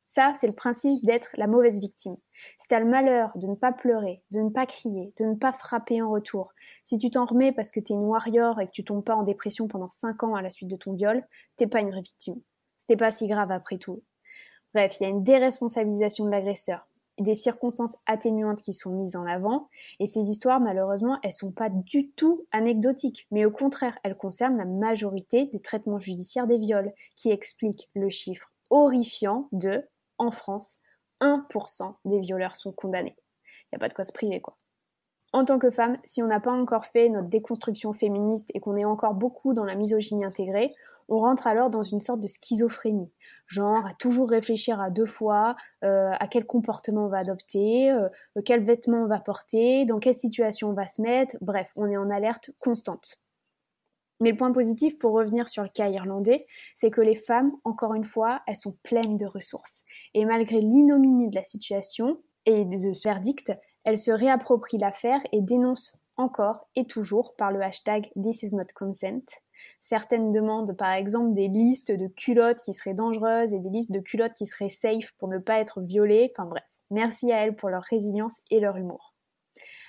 Ça, 0.09 0.33
c'est 0.39 0.47
le 0.47 0.53
principe 0.53 1.03
d'être 1.03 1.29
la 1.35 1.45
mauvaise 1.45 1.81
victime. 1.81 2.15
Si 2.57 2.69
t'as 2.69 2.79
le 2.79 2.85
malheur 2.85 3.31
de 3.35 3.47
ne 3.47 3.55
pas 3.55 3.73
pleurer, 3.73 4.23
de 4.31 4.39
ne 4.39 4.49
pas 4.49 4.65
crier, 4.65 5.13
de 5.17 5.25
ne 5.25 5.35
pas 5.35 5.51
frapper 5.51 6.01
en 6.01 6.09
retour, 6.09 6.53
si 6.85 6.97
tu 6.97 7.09
t'en 7.09 7.25
remets 7.25 7.51
parce 7.51 7.69
que 7.69 7.81
t'es 7.81 7.93
une 7.93 8.05
warrior 8.05 8.61
et 8.61 8.67
que 8.67 8.71
tu 8.71 8.85
tombes 8.85 9.03
pas 9.03 9.15
en 9.15 9.23
dépression 9.23 9.67
pendant 9.67 9.89
5 9.89 10.23
ans 10.23 10.35
à 10.35 10.41
la 10.41 10.51
suite 10.51 10.69
de 10.69 10.77
ton 10.77 10.93
viol, 10.93 11.27
t'es 11.57 11.67
pas 11.67 11.81
une 11.81 11.91
vraie 11.91 12.01
victime. 12.01 12.41
C'était 12.77 12.95
pas 12.95 13.11
si 13.11 13.27
grave 13.27 13.51
après 13.51 13.77
tout. 13.77 14.03
Bref, 14.73 14.95
il 14.99 15.03
y 15.03 15.05
a 15.05 15.09
une 15.09 15.23
déresponsabilisation 15.23 16.23
de 16.23 16.31
l'agresseur, 16.31 16.87
des 17.19 17.35
circonstances 17.35 17.97
atténuantes 18.05 18.61
qui 18.61 18.73
sont 18.73 18.91
mises 18.91 19.15
en 19.15 19.25
avant, 19.25 19.69
et 19.99 20.07
ces 20.07 20.29
histoires, 20.29 20.59
malheureusement, 20.59 21.17
elles 21.23 21.31
sont 21.31 21.51
pas 21.51 21.69
du 21.69 22.11
tout 22.11 22.45
anecdotiques, 22.51 23.27
mais 23.31 23.45
au 23.45 23.51
contraire, 23.51 23.97
elles 24.03 24.17
concernent 24.17 24.57
la 24.57 24.65
majorité 24.65 25.45
des 25.45 25.59
traitements 25.59 25.99
judiciaires 25.99 26.47
des 26.47 26.57
viols, 26.57 26.93
qui 27.15 27.31
expliquent 27.31 27.89
le 27.95 28.09
chiffre 28.09 28.51
horrifiant 28.69 29.47
de 29.51 29.83
en 30.17 30.31
France, 30.31 30.77
1% 31.21 31.95
des 32.05 32.19
violeurs 32.19 32.55
sont 32.55 32.71
condamnés. 32.71 33.15
Il 33.45 33.67
n'y 33.73 33.77
a 33.77 33.79
pas 33.79 33.89
de 33.89 33.93
quoi 33.93 34.05
se 34.05 34.13
priver, 34.13 34.41
quoi. 34.41 34.57
En 35.33 35.43
tant 35.43 35.59
que 35.59 35.69
femme, 35.69 35.97
si 36.05 36.23
on 36.23 36.27
n'a 36.27 36.39
pas 36.39 36.53
encore 36.53 36.85
fait 36.85 37.09
notre 37.09 37.27
déconstruction 37.27 37.91
féministe 37.91 38.49
et 38.53 38.61
qu'on 38.61 38.77
est 38.77 38.85
encore 38.85 39.15
beaucoup 39.15 39.53
dans 39.53 39.65
la 39.65 39.75
misogynie 39.75 40.23
intégrée, 40.23 40.73
on 41.07 41.19
rentre 41.19 41.47
alors 41.47 41.69
dans 41.69 41.83
une 41.83 42.01
sorte 42.01 42.19
de 42.19 42.27
schizophrénie, 42.27 43.11
genre 43.47 43.85
à 43.85 43.93
toujours 43.93 44.29
réfléchir 44.29 44.79
à 44.81 44.89
deux 44.89 45.05
fois 45.05 45.55
euh, 45.83 46.11
à 46.19 46.27
quel 46.27 46.45
comportement 46.45 47.05
on 47.05 47.09
va 47.09 47.19
adopter, 47.19 47.91
euh, 47.91 48.09
quel 48.43 48.63
vêtement 48.63 49.03
on 49.03 49.07
va 49.07 49.19
porter, 49.19 49.85
dans 49.85 49.99
quelle 49.99 50.15
situation 50.15 50.69
on 50.69 50.73
va 50.73 50.87
se 50.87 51.01
mettre, 51.01 51.35
bref, 51.41 51.71
on 51.75 51.89
est 51.89 51.97
en 51.97 52.09
alerte 52.09 52.51
constante. 52.59 53.19
Mais 54.21 54.31
le 54.31 54.37
point 54.37 54.51
positif, 54.51 54.97
pour 54.97 55.11
revenir 55.11 55.47
sur 55.47 55.63
le 55.63 55.69
cas 55.69 55.89
irlandais, 55.89 56.47
c'est 56.73 56.89
que 56.89 57.01
les 57.01 57.15
femmes, 57.15 57.51
encore 57.65 57.95
une 57.95 58.05
fois, 58.05 58.41
elles 58.47 58.55
sont 58.55 58.77
pleines 58.81 59.17
de 59.17 59.25
ressources. 59.25 59.83
Et 60.13 60.23
malgré 60.23 60.61
l'ignominie 60.61 61.29
de 61.29 61.35
la 61.35 61.43
situation 61.43 62.21
et 62.45 62.63
de 62.63 62.93
ce 62.93 63.07
verdict, 63.07 63.51
elles 63.83 63.97
se 63.97 64.11
réapproprient 64.11 64.77
l'affaire 64.77 65.19
et 65.33 65.41
dénoncent 65.41 65.97
encore 66.15 66.69
et 66.75 66.87
toujours 66.87 67.35
par 67.35 67.51
le 67.51 67.61
hashtag 67.61 68.09
This 68.15 68.43
is 68.43 68.55
not 68.55 68.67
consent. 68.73 69.44
Certaines 69.79 70.31
demandent 70.31 70.75
par 70.75 70.93
exemple 70.93 71.33
des 71.33 71.47
listes 71.47 71.91
de 71.91 72.07
culottes 72.07 72.61
qui 72.61 72.73
seraient 72.73 72.93
dangereuses 72.93 73.53
et 73.53 73.59
des 73.59 73.69
listes 73.69 73.91
de 73.91 73.99
culottes 73.99 74.33
qui 74.33 74.45
seraient 74.45 74.69
safe 74.69 75.11
pour 75.17 75.27
ne 75.27 75.37
pas 75.37 75.59
être 75.59 75.81
violées. 75.81 76.31
Enfin 76.31 76.47
bref, 76.47 76.65
merci 76.91 77.31
à 77.31 77.37
elles 77.37 77.55
pour 77.55 77.69
leur 77.69 77.83
résilience 77.83 78.41
et 78.51 78.59
leur 78.59 78.77
humour. 78.77 79.13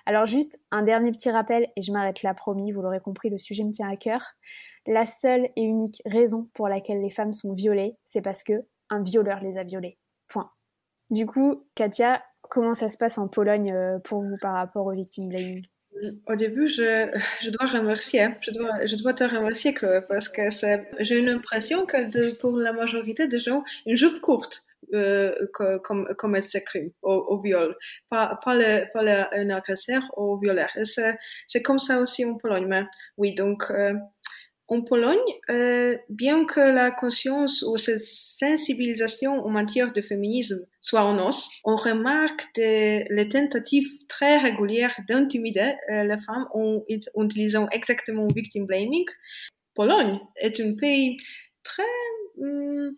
Alors 0.06 0.26
juste 0.26 0.60
un 0.70 0.82
dernier 0.82 1.10
petit 1.10 1.30
rappel, 1.30 1.68
et 1.74 1.82
je 1.82 1.90
m'arrête 1.90 2.22
là 2.22 2.32
promis, 2.32 2.70
vous 2.70 2.80
l'aurez 2.80 3.00
compris, 3.00 3.28
le 3.28 3.38
sujet 3.38 3.64
me 3.64 3.72
tient 3.72 3.88
à 3.88 3.96
cœur. 3.96 4.34
La 4.86 5.04
seule 5.04 5.48
et 5.56 5.62
unique 5.62 6.00
raison 6.06 6.48
pour 6.54 6.68
laquelle 6.68 7.02
les 7.02 7.10
femmes 7.10 7.34
sont 7.34 7.52
violées, 7.52 7.96
c'est 8.04 8.22
parce 8.22 8.44
que 8.44 8.64
un 8.88 9.02
violeur 9.02 9.40
les 9.40 9.58
a 9.58 9.64
violées. 9.64 9.98
Point. 10.28 10.50
Du 11.10 11.26
coup, 11.26 11.64
Katia, 11.74 12.22
comment 12.42 12.74
ça 12.74 12.88
se 12.88 12.96
passe 12.96 13.18
en 13.18 13.26
Pologne 13.26 13.74
pour 14.04 14.22
vous 14.22 14.36
par 14.40 14.54
rapport 14.54 14.86
aux 14.86 14.92
victimes 14.92 15.28
blaming 15.28 15.66
au 16.26 16.34
début, 16.36 16.68
je, 16.68 17.08
je, 17.40 17.50
dois 17.50 17.66
remercier, 17.66 18.28
je 18.40 18.50
dois, 18.50 18.84
je 18.84 18.96
dois 18.96 19.14
te 19.14 19.24
remercier, 19.24 19.74
Chloé, 19.74 20.00
parce 20.08 20.28
que 20.28 20.42
j'ai 21.00 21.18
une 21.18 21.28
impression 21.28 21.86
que 21.86 22.08
de, 22.08 22.34
pour 22.36 22.56
la 22.56 22.72
majorité 22.72 23.28
des 23.28 23.38
gens, 23.38 23.62
une 23.86 23.96
jupe 23.96 24.20
courte, 24.20 24.66
euh, 24.94 25.32
comme, 25.82 26.06
comme 26.16 26.36
elle 26.36 26.42
s'écrit 26.42 26.94
au, 27.02 27.12
au, 27.12 27.40
viol, 27.40 27.76
pas, 28.08 28.38
pas, 28.44 28.54
le, 28.54 28.84
pas 28.92 29.02
le, 29.02 29.40
un 29.40 29.50
agresseur 29.50 30.02
au 30.16 30.36
violeur. 30.38 30.70
C'est 31.46 31.62
comme 31.62 31.80
ça 31.80 32.00
aussi 32.00 32.24
en 32.24 32.36
Pologne. 32.36 32.66
Mais 32.68 32.84
oui, 33.16 33.34
donc 33.34 33.64
euh, 33.70 33.94
en 34.68 34.82
Pologne, 34.82 35.18
euh, 35.50 35.96
bien 36.08 36.44
que 36.44 36.60
la 36.60 36.90
conscience 36.90 37.62
ou 37.62 37.78
cette 37.78 38.00
sensibilisation 38.00 39.32
en 39.32 39.48
matière 39.48 39.92
de 39.92 40.00
féminisme 40.00 40.66
soit 40.80 41.04
en 41.04 41.24
os, 41.28 41.48
on 41.64 41.76
remarque 41.76 42.46
des, 42.54 43.04
les 43.10 43.28
tentatives 43.28 43.90
très 44.08 44.38
régulières 44.38 44.98
d'intimider 45.08 45.74
euh, 45.90 46.02
les 46.02 46.18
femmes 46.18 46.46
en, 46.52 46.82
utilisant 46.88 47.68
exactement 47.70 48.26
victim 48.28 48.66
blaming. 48.66 49.06
Pologne 49.74 50.18
est 50.36 50.60
un 50.60 50.74
pays 50.76 51.16
très... 51.62 51.82
Hum, 52.38 52.96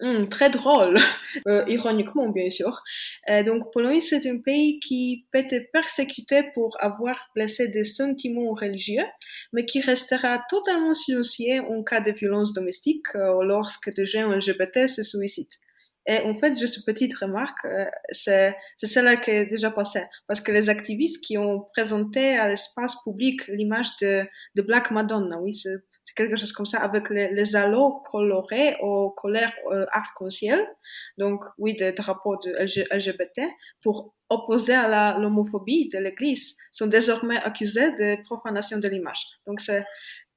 hum, 0.00 0.28
très 0.28 0.50
drôle, 0.50 0.96
euh, 1.48 1.64
ironiquement 1.68 2.28
bien 2.28 2.50
sûr. 2.50 2.82
Euh, 3.30 3.42
donc 3.42 3.72
Pologne, 3.72 4.00
c'est 4.00 4.26
un 4.26 4.38
pays 4.38 4.80
qui 4.80 5.26
peut 5.32 5.38
être 5.38 5.70
persécuté 5.72 6.44
pour 6.54 6.76
avoir 6.80 7.30
blessé 7.34 7.68
des 7.68 7.84
sentiments 7.84 8.52
religieux, 8.54 9.06
mais 9.52 9.64
qui 9.64 9.80
restera 9.80 10.42
totalement 10.48 10.94
silencieux 10.94 11.60
en 11.62 11.82
cas 11.82 12.00
de 12.00 12.12
violence 12.12 12.52
domestique 12.52 13.06
euh, 13.14 13.42
lorsque 13.44 13.92
des 13.94 14.06
gens 14.06 14.28
LGBT 14.28 14.86
se 14.88 15.02
suicident. 15.02 15.56
Et 16.08 16.22
en 16.22 16.34
fait, 16.34 16.58
juste 16.58 16.78
une 16.78 16.84
petite 16.84 17.14
remarque, 17.18 17.66
euh, 17.66 17.84
c'est 18.12 18.54
celle 18.76 19.20
qui 19.20 19.30
est 19.30 19.44
déjà 19.44 19.70
passée. 19.70 20.04
Parce 20.26 20.40
que 20.40 20.50
les 20.50 20.70
activistes 20.70 21.22
qui 21.22 21.36
ont 21.36 21.66
présenté 21.74 22.38
à 22.38 22.48
l'espace 22.48 22.96
public 23.04 23.46
l'image 23.48 23.94
de, 24.00 24.24
de 24.54 24.62
Black 24.62 24.90
Madonna, 24.90 25.38
oui, 25.38 25.52
c'est 26.08 26.14
quelque 26.14 26.36
chose 26.36 26.52
comme 26.52 26.64
ça, 26.64 26.78
avec 26.78 27.10
les, 27.10 27.28
les 27.34 27.52
colorés 28.10 28.76
aux 28.80 29.10
couleurs 29.10 29.52
euh, 29.70 29.84
arc-en-ciel, 29.92 30.66
donc 31.18 31.44
oui, 31.58 31.76
des 31.76 31.92
drapeaux 31.92 32.36
de 32.36 32.50
LGBT, 32.96 33.42
pour 33.82 34.14
opposer 34.30 34.72
à 34.72 35.18
l'homophobie 35.18 35.90
de 35.90 35.98
l'Église, 35.98 36.56
sont 36.72 36.86
désormais 36.86 37.36
accusés 37.36 37.90
de 37.90 38.22
profanation 38.24 38.78
de 38.78 38.88
l'image. 38.88 39.22
Donc 39.46 39.60
c'est 39.60 39.84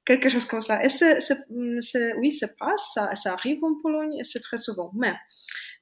quelque 0.04 0.28
chose 0.28 0.44
comme 0.44 0.60
ça. 0.60 0.84
Et 0.84 0.90
c'est, 0.90 1.16
oui, 2.18 2.30
ça 2.32 2.48
passe, 2.48 2.90
ça, 2.92 3.14
ça 3.14 3.32
arrive 3.32 3.64
en 3.64 3.80
Pologne, 3.80 4.20
c'est 4.24 4.40
très 4.40 4.58
souvent. 4.58 4.90
Mais, 4.94 5.14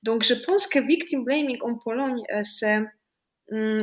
donc 0.04 0.22
je 0.22 0.34
pense 0.34 0.68
que 0.68 0.78
victim 0.78 1.24
blaming 1.24 1.58
en 1.62 1.78
Pologne, 1.78 2.22
euh, 2.32 2.42
c'est 2.44 2.78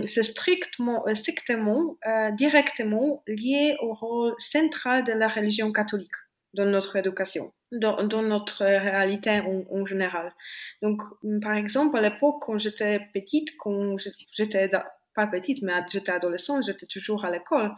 c'est 0.05 0.23
strictement, 0.23 1.05
euh, 1.07 1.15
strictement 1.15 1.97
euh, 2.07 2.31
directement 2.31 3.23
lié 3.27 3.75
au 3.81 3.93
rôle 3.93 4.33
central 4.37 5.03
de 5.03 5.11
la 5.11 5.27
religion 5.27 5.71
catholique 5.71 6.15
dans 6.53 6.65
notre 6.65 6.95
éducation, 6.95 7.53
dans, 7.71 8.21
notre 8.21 8.63
réalité 8.63 9.41
en, 9.69 9.85
général. 9.85 10.33
Donc, 10.81 11.01
hum, 11.23 11.39
par 11.41 11.53
exemple, 11.53 11.97
à 11.97 12.01
l'époque, 12.01 12.37
quand 12.41 12.57
j'étais 12.57 13.01
petite, 13.13 13.49
quand 13.57 13.95
j'étais 14.33 14.69
pas 15.13 15.27
petite, 15.27 15.61
mais 15.63 15.73
j'étais 15.89 16.11
adolescente, 16.11 16.63
j'étais 16.65 16.85
toujours 16.85 17.25
à 17.25 17.31
l'école, 17.31 17.73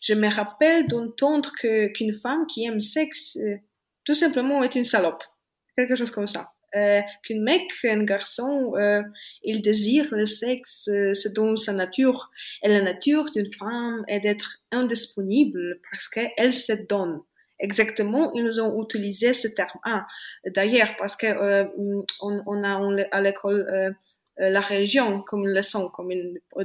je 0.00 0.14
me 0.14 0.28
rappelle 0.32 0.86
d'entendre 0.86 1.52
qu'une 1.58 2.14
femme 2.14 2.46
qui 2.46 2.64
aime 2.64 2.80
sexe, 2.80 3.36
euh, 3.36 3.56
tout 4.04 4.14
simplement, 4.14 4.64
est 4.64 4.74
une 4.74 4.84
salope. 4.84 5.22
Quelque 5.76 5.96
chose 5.96 6.10
comme 6.10 6.26
ça 6.26 6.55
euh, 6.74 7.00
qu'un 7.22 7.40
mec, 7.40 7.70
un 7.84 8.04
garçon, 8.04 8.74
euh, 8.76 9.02
il 9.42 9.62
désire 9.62 10.06
le 10.10 10.26
sexe, 10.26 10.88
euh, 10.88 11.12
dans 11.34 11.56
sa 11.56 11.72
nature. 11.72 12.30
Et 12.62 12.68
la 12.68 12.82
nature 12.82 13.30
d'une 13.30 13.52
femme 13.52 14.04
est 14.08 14.20
d'être 14.20 14.58
indisponible 14.72 15.80
parce 15.90 16.08
qu'elle 16.08 16.52
se 16.52 16.72
donne. 16.72 17.20
Exactement, 17.58 18.32
ils 18.34 18.44
nous 18.44 18.60
ont 18.60 18.82
utilisé 18.82 19.32
ce 19.32 19.48
terme. 19.48 19.78
Ah, 19.84 20.06
d'ailleurs, 20.44 20.94
parce 20.98 21.16
que 21.16 21.26
euh, 21.26 21.64
on, 22.20 22.64
a 22.64 23.06
à 23.12 23.20
l'école 23.22 23.94
la 24.38 24.60
religion 24.60 25.22
comme 25.22 25.46
leçon, 25.46 25.88
comme 25.88 26.12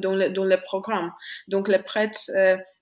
dans, 0.01 0.13
le, 0.13 0.29
dans 0.29 0.43
le 0.43 0.57
programme. 0.61 1.13
Donc 1.47 1.69
le 1.69 1.81
prêtre 1.81 2.29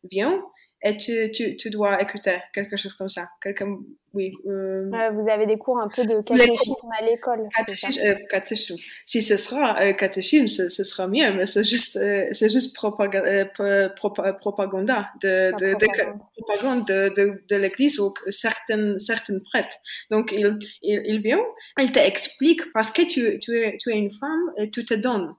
vient 0.09 0.43
et 0.81 0.95
tu, 0.97 1.31
tu, 1.31 1.57
tu, 1.57 1.69
dois 1.69 2.01
écouter 2.01 2.37
quelque 2.53 2.77
chose 2.77 2.93
comme 2.93 3.09
ça. 3.09 3.29
Quelqu'un, 3.41 3.79
oui. 4.13 4.33
Euh, 4.47 4.89
vous 5.13 5.29
avez 5.29 5.45
des 5.45 5.57
cours 5.57 5.77
un 5.79 5.89
peu 5.89 6.05
de 6.05 6.21
catéchisme 6.21 6.89
à 6.97 7.03
l'école. 7.03 7.47
Catéchisme, 7.55 8.01
euh, 8.05 8.15
catéchisme. 8.29 8.77
Si 9.05 9.21
ce 9.21 9.35
sera 9.35 9.77
euh, 9.81 9.91
catéchisme, 9.91 10.47
ce, 10.47 10.69
ce, 10.69 10.83
sera 10.85 11.07
mieux, 11.07 11.33
mais 11.33 11.45
c'est 11.45 11.65
juste, 11.65 11.97
euh, 11.97 12.27
c'est 12.31 12.49
juste 12.49 12.73
propaganda, 12.75 13.27
euh, 13.59 13.89
propaganda 13.89 15.09
de, 15.21 15.51
de, 15.57 15.75
propagande. 15.75 16.17
de, 16.17 16.41
propagande 16.41 16.87
de, 16.87 17.43
de, 17.49 17.55
l'église 17.57 17.99
ou 17.99 18.13
certaines, 18.29 18.97
certaines 18.99 19.41
prêtres. 19.41 19.75
Donc, 20.09 20.31
il, 20.31 20.57
il, 20.81 21.01
il 21.05 21.19
vient, 21.19 21.43
il 21.77 21.91
t'explique 21.91 22.71
parce 22.73 22.91
que 22.91 23.01
tu, 23.01 23.37
tu 23.39 23.59
es, 23.59 23.77
tu 23.77 23.91
es 23.91 23.97
une 23.97 24.11
femme 24.11 24.53
et 24.57 24.71
tu 24.71 24.85
te 24.85 24.93
donnes 24.93 25.35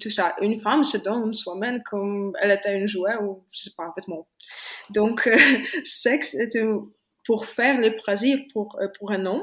tout 0.00 0.10
ça. 0.10 0.34
Une 0.40 0.60
femme 0.60 0.84
se 0.84 0.98
donne 0.98 1.34
soi-même 1.34 1.82
comme 1.82 2.32
elle 2.40 2.52
était 2.52 2.78
une 2.78 2.88
jouet 2.88 3.16
ou 3.20 3.44
je 3.52 3.62
sais 3.62 3.72
pas, 3.76 3.84
un 3.84 3.92
vêtement. 3.96 4.26
Donc, 4.90 5.26
euh, 5.26 5.36
sexe 5.84 6.34
est 6.34 6.56
pour 7.24 7.46
faire 7.46 7.80
le 7.80 7.96
plaisir 7.96 8.38
pour, 8.52 8.78
euh, 8.80 8.88
pour 8.98 9.10
un 9.10 9.26
homme. 9.26 9.42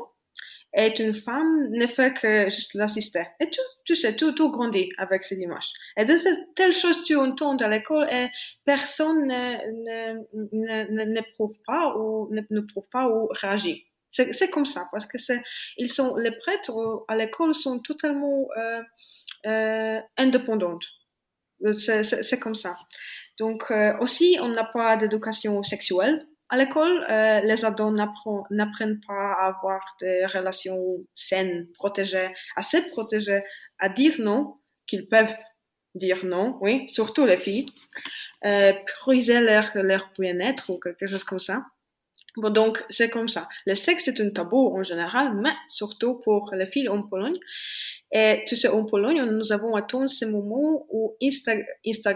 Et 0.75 1.03
une 1.03 1.13
femme 1.13 1.69
ne 1.69 1.85
fait 1.85 2.15
que 2.15 2.45
juste 2.45 2.73
l'assister. 2.73 3.25
Et 3.39 3.47
tout, 3.47 3.61
tu 3.85 3.95
sais, 3.95 4.15
tout, 4.15 4.31
tout 4.31 4.49
grandit 4.49 4.89
avec 4.97 5.23
cette 5.23 5.39
image. 5.39 5.71
Et 5.95 6.03
de 6.03 6.15
telles 6.55 6.73
choses 6.73 7.03
tu 7.03 7.15
entends 7.15 7.55
à 7.57 7.67
l'école 7.67 8.07
et 8.11 8.27
personne 8.65 9.27
ne, 9.27 10.15
ne, 10.15 10.91
ne, 10.91 11.03
ne, 11.13 11.33
prouve 11.35 11.55
pas 11.67 11.95
ou 11.95 12.27
ne, 12.31 12.41
ne 12.49 12.61
prouve 12.61 12.89
pas 12.91 13.07
ou 13.07 13.27
réagit. 13.29 13.85
C'est 14.09 14.49
comme 14.49 14.65
ça 14.65 14.87
parce 14.91 15.07
que 15.07 15.17
c'est, 15.17 15.41
ils 15.77 15.89
sont, 15.89 16.15
les 16.15 16.31
prêtres 16.31 16.71
à 17.07 17.15
l'école 17.15 17.53
sont 17.55 17.79
totalement 17.79 18.47
euh, 18.57 18.81
euh, 19.45 19.99
indépendantes. 20.17 20.85
C'est 21.77 22.39
comme 22.39 22.55
ça. 22.55 22.75
Donc 23.39 23.71
euh, 23.71 23.97
aussi, 23.99 24.37
on 24.41 24.49
n'a 24.49 24.65
pas 24.65 24.97
d'éducation 24.97 25.63
sexuelle. 25.63 26.27
À 26.49 26.57
l'école, 26.57 27.03
euh, 27.09 27.39
les 27.41 27.65
ados 27.65 27.93
n'apprennent 28.51 28.99
pas 29.07 29.33
à 29.39 29.47
avoir 29.47 29.81
des 29.99 30.25
relations 30.25 30.97
saines, 31.13 31.67
protégées, 31.73 32.29
assez 32.55 32.81
protégées, 32.89 33.43
à 33.79 33.89
dire 33.89 34.15
non, 34.19 34.57
qu'ils 34.85 35.07
peuvent 35.07 35.35
dire 35.95 36.25
non, 36.25 36.57
oui, 36.61 36.87
surtout 36.89 37.25
les 37.25 37.37
filles, 37.37 37.65
euh, 38.45 38.73
prioriser 38.85 39.39
leur, 39.39 39.65
leur 39.75 40.11
bien-être 40.19 40.69
ou 40.69 40.79
quelque 40.79 41.07
chose 41.07 41.23
comme 41.23 41.39
ça. 41.39 41.65
Bon, 42.35 42.49
donc, 42.49 42.83
c'est 42.89 43.09
comme 43.09 43.29
ça. 43.29 43.47
Le 43.65 43.75
sexe 43.75 44.07
est 44.07 44.19
un 44.19 44.29
tabou 44.31 44.75
en 44.75 44.83
général, 44.83 45.35
mais 45.35 45.53
surtout 45.67 46.15
pour 46.15 46.51
les 46.53 46.65
filles 46.65 46.89
en 46.89 47.03
Pologne. 47.03 47.37
Et 48.15 48.43
tu 48.47 48.55
sais, 48.55 48.67
en 48.67 48.85
Pologne, 48.85 49.23
nous 49.23 49.51
avons 49.51 49.75
atteint 49.75 50.07
ce 50.07 50.25
moment 50.25 50.85
où 50.91 51.17
Insta 51.19 52.15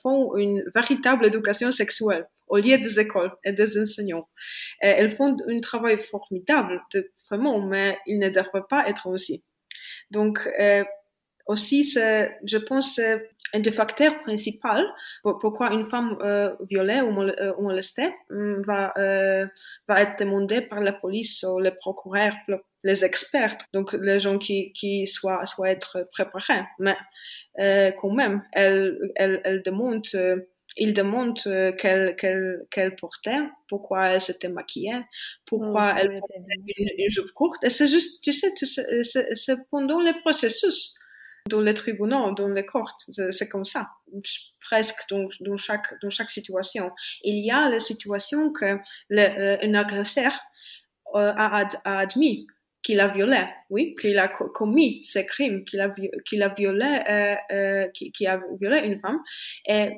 font 0.00 0.36
une 0.36 0.62
véritable 0.72 1.26
éducation 1.26 1.72
sexuelle 1.72 2.28
au 2.46 2.56
lieu 2.56 2.78
des 2.78 3.00
écoles 3.00 3.32
et 3.44 3.52
des 3.52 3.80
enseignants. 3.80 4.28
Elles 4.78 5.10
font 5.10 5.36
un 5.48 5.60
travail 5.60 5.98
formidable, 5.98 6.80
vraiment, 7.28 7.60
mais 7.60 7.98
ils 8.06 8.20
ne 8.20 8.28
devraient 8.28 8.68
pas 8.70 8.88
être 8.88 9.08
aussi. 9.08 9.42
Donc, 10.12 10.48
euh, 10.60 10.84
aussi, 11.46 11.82
je 11.82 12.56
pense, 12.58 13.00
un 13.54 13.60
des 13.60 13.70
facteurs 13.70 14.18
principaux 14.20 14.84
pourquoi 15.22 15.72
une 15.72 15.86
femme 15.86 16.18
euh, 16.22 16.54
violée 16.68 17.00
ou, 17.00 17.10
molestée 17.62 18.14
hum, 18.30 18.62
va, 18.62 18.92
euh, 18.98 19.46
va 19.88 20.02
être 20.02 20.18
demandée 20.18 20.60
par 20.60 20.80
la 20.80 20.92
police 20.92 21.44
ou 21.48 21.58
le 21.58 21.74
procureur 21.74 22.32
les 22.84 23.04
experts, 23.04 23.58
donc 23.72 23.92
les 23.92 24.20
gens 24.20 24.38
qui, 24.38 24.72
qui 24.72 25.06
soient, 25.06 25.44
soient 25.46 25.70
être 25.70 26.08
préparés. 26.12 26.64
Mais 26.78 26.96
euh, 27.60 27.90
quand 27.92 28.12
même, 28.12 28.42
elle, 28.52 28.98
elle, 29.16 29.40
elle 29.44 29.62
demande, 29.62 30.06
euh, 30.14 30.40
il 30.76 30.94
demande 30.94 31.38
euh, 31.46 31.72
quelle, 31.72 32.96
portait, 32.96 33.40
pourquoi 33.68 34.08
elle 34.08 34.20
s'était 34.20 34.48
maquillée, 34.48 35.00
pourquoi 35.44 35.94
elle 35.98 36.20
portait 36.20 36.42
une, 36.78 36.88
une, 36.98 37.10
jupe 37.10 37.32
courte. 37.32 37.62
Et 37.64 37.70
c'est 37.70 37.88
juste, 37.88 38.22
tu 38.22 38.32
sais, 38.32 38.52
c'est 39.34 39.56
pendant 39.70 40.00
le 40.00 40.18
processus, 40.20 40.94
dans 41.48 41.60
les 41.60 41.74
tribunaux, 41.74 42.32
dans 42.34 42.48
les 42.48 42.64
courtes, 42.64 43.08
c'est 43.30 43.48
comme 43.48 43.64
ça, 43.64 43.88
presque 44.60 45.00
dans, 45.10 45.28
dans, 45.40 45.56
chaque, 45.56 45.94
dans 46.02 46.10
chaque 46.10 46.30
situation. 46.30 46.92
Il 47.22 47.44
y 47.44 47.50
a 47.50 47.68
la 47.68 47.78
situation 47.78 48.52
que 48.52 48.76
le, 49.08 49.22
euh, 49.22 49.56
un 49.62 49.74
agresseur 49.74 50.32
euh, 51.14 51.32
a, 51.36 51.68
a 51.84 51.98
admis 51.98 52.46
qu'il 52.82 53.00
a 53.00 53.08
violé, 53.08 53.42
oui, 53.70 53.94
qu'il 54.00 54.18
a 54.18 54.28
commis 54.28 55.04
ces 55.04 55.26
crimes, 55.26 55.64
qu'il 55.64 55.80
a, 55.80 55.88
violé, 56.48 57.00
euh, 57.10 57.34
euh, 57.52 57.86
a 58.26 58.40
violé 58.60 58.80
une 58.84 59.00
femme, 59.00 59.20
et 59.66 59.90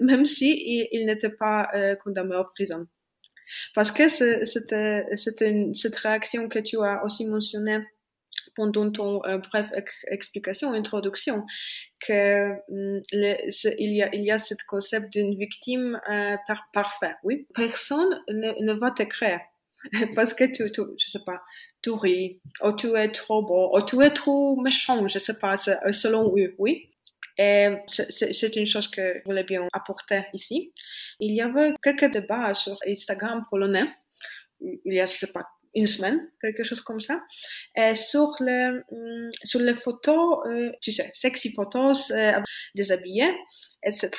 même 0.00 0.24
si 0.24 0.88
il, 0.92 1.04
n'était 1.04 1.30
pas 1.30 1.68
euh, 1.74 1.96
condamné 1.96 2.36
en 2.36 2.44
prison. 2.44 2.86
Parce 3.74 3.90
que 3.90 4.08
c'était, 4.08 5.06
cette 5.14 5.96
réaction 5.96 6.48
que 6.48 6.58
tu 6.58 6.78
as 6.82 7.04
aussi 7.04 7.26
mentionnée 7.26 7.78
pendant 8.54 8.90
ton 8.90 9.24
euh, 9.24 9.38
bref 9.38 9.70
explication, 10.08 10.72
introduction, 10.72 11.44
que 12.06 12.50
mm, 12.68 13.02
il 13.12 13.96
y 13.96 14.02
a 14.02 14.14
il 14.14 14.24
y 14.24 14.30
a 14.30 14.38
ce 14.38 14.54
concept 14.66 15.12
d'une 15.12 15.36
victime 15.36 15.98
par, 16.46 16.68
parfaite. 16.72 17.16
Oui, 17.22 17.46
personne 17.54 18.20
ne, 18.28 18.52
ne 18.60 18.72
va 18.74 18.90
te 18.90 19.02
créer 19.04 19.38
parce 20.14 20.34
que 20.34 20.44
tu, 20.44 20.70
tu 20.72 20.82
je 20.98 21.10
sais 21.10 21.24
pas, 21.24 21.40
tu 21.82 21.90
ris, 21.90 22.40
ou 22.62 22.72
tu 22.72 22.96
es 22.96 23.10
trop 23.12 23.42
beau, 23.42 23.76
ou 23.76 23.82
tu 23.82 24.02
es 24.02 24.10
trop 24.10 24.60
méchant, 24.60 25.06
je 25.06 25.18
sais 25.18 25.38
pas, 25.38 25.56
selon 25.56 26.34
eux, 26.36 26.54
oui. 26.58 26.90
Et 27.40 27.68
c'est 27.88 28.56
une 28.56 28.66
chose 28.66 28.88
que 28.88 29.18
je 29.18 29.24
voulais 29.24 29.44
bien 29.44 29.68
apporter 29.72 30.22
ici. 30.32 30.72
Il 31.20 31.32
y 31.34 31.40
avait 31.40 31.72
quelques 31.82 32.10
débats 32.10 32.52
sur 32.54 32.76
Instagram 32.84 33.44
polonais. 33.48 33.88
Il 34.60 34.92
y 34.92 35.00
a, 35.00 35.06
je 35.06 35.12
sais 35.12 35.32
pas, 35.32 35.46
une 35.78 35.86
semaine, 35.86 36.28
quelque 36.40 36.64
chose 36.64 36.80
comme 36.80 37.00
ça. 37.00 37.20
Le, 37.76 38.78
mm, 38.90 39.30
sur 39.44 39.60
les 39.60 39.74
photos, 39.74 40.46
euh, 40.46 40.70
tu 40.82 40.92
sais, 40.92 41.10
sexy 41.12 41.52
photos, 41.52 42.10
euh, 42.10 42.40
déshabillés, 42.74 43.34
etc. 43.84 44.10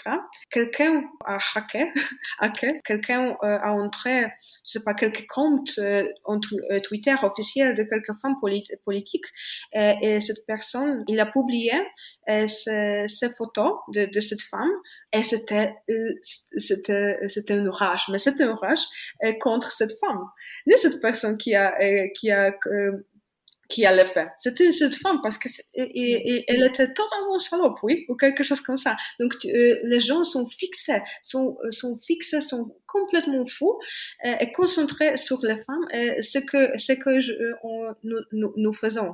Quelqu'un 0.49 1.03
a 1.25 1.37
hacké, 1.55 1.91
hacké 2.39 2.81
quelqu'un 2.85 3.31
euh, 3.43 3.57
a 3.61 3.71
entré, 3.73 4.23
je 4.65 4.71
sais 4.71 4.83
pas, 4.83 4.93
quelques 4.93 5.27
comptes 5.27 5.77
euh, 5.79 6.03
en 6.25 6.39
euh, 6.71 6.79
Twitter 6.79 7.15
officiels 7.23 7.75
de 7.75 7.83
quelques 7.83 8.17
femmes 8.21 8.35
politiques 8.39 9.25
et, 9.73 9.95
et, 10.01 10.21
cette 10.21 10.45
personne, 10.45 11.03
il 11.07 11.19
a 11.19 11.25
publié 11.25 11.71
ces, 12.47 13.07
photos 13.37 13.79
de, 13.93 14.19
cette 14.19 14.41
femme 14.41 14.71
et 15.13 15.23
c'était 15.23 15.73
c'était 16.57 17.17
c'était 17.27 17.55
une 17.55 17.69
rage, 17.69 18.03
mais 18.09 18.17
c'était 18.17 18.43
une 18.43 18.57
rage 18.61 18.85
contre 19.41 19.71
cette 19.71 19.93
femme, 19.99 20.25
ni 20.67 20.73
cette 20.77 21.01
personne 21.01 21.37
qui 21.37 21.55
a 21.55 21.75
qui 22.09 22.31
a 22.31 22.51
qui 23.69 23.85
allait 23.85 24.05
faire. 24.05 24.31
C'était 24.39 24.71
cette 24.71 24.95
femme 24.95 25.19
parce 25.21 25.37
que 25.37 25.47
et, 25.75 26.43
elle 26.47 26.63
était 26.63 26.91
totalement 26.91 27.39
salope, 27.39 27.77
oui, 27.83 28.05
ou 28.09 28.15
quelque 28.15 28.43
chose 28.43 28.59
comme 28.61 28.77
ça. 28.77 28.97
Donc 29.19 29.33
euh, 29.45 29.75
les 29.83 29.99
gens 29.99 30.23
sont 30.23 30.49
fixés, 30.49 31.01
sont 31.21 31.57
euh, 31.63 31.71
sont 31.71 31.99
fixés, 31.99 32.41
sont 32.41 32.75
complètement 32.87 33.45
fous 33.45 33.79
euh, 34.25 34.33
et 34.39 34.51
concentrés 34.51 35.15
sur 35.17 35.39
les 35.43 35.61
femmes. 35.61 35.85
Et 35.93 36.21
ce 36.23 36.39
que 36.39 36.77
ce 36.77 36.93
que 36.93 37.19
je, 37.19 37.33
on, 37.63 37.93
nous, 38.03 38.19
nous, 38.31 38.53
nous 38.57 38.73
faisons. 38.73 39.13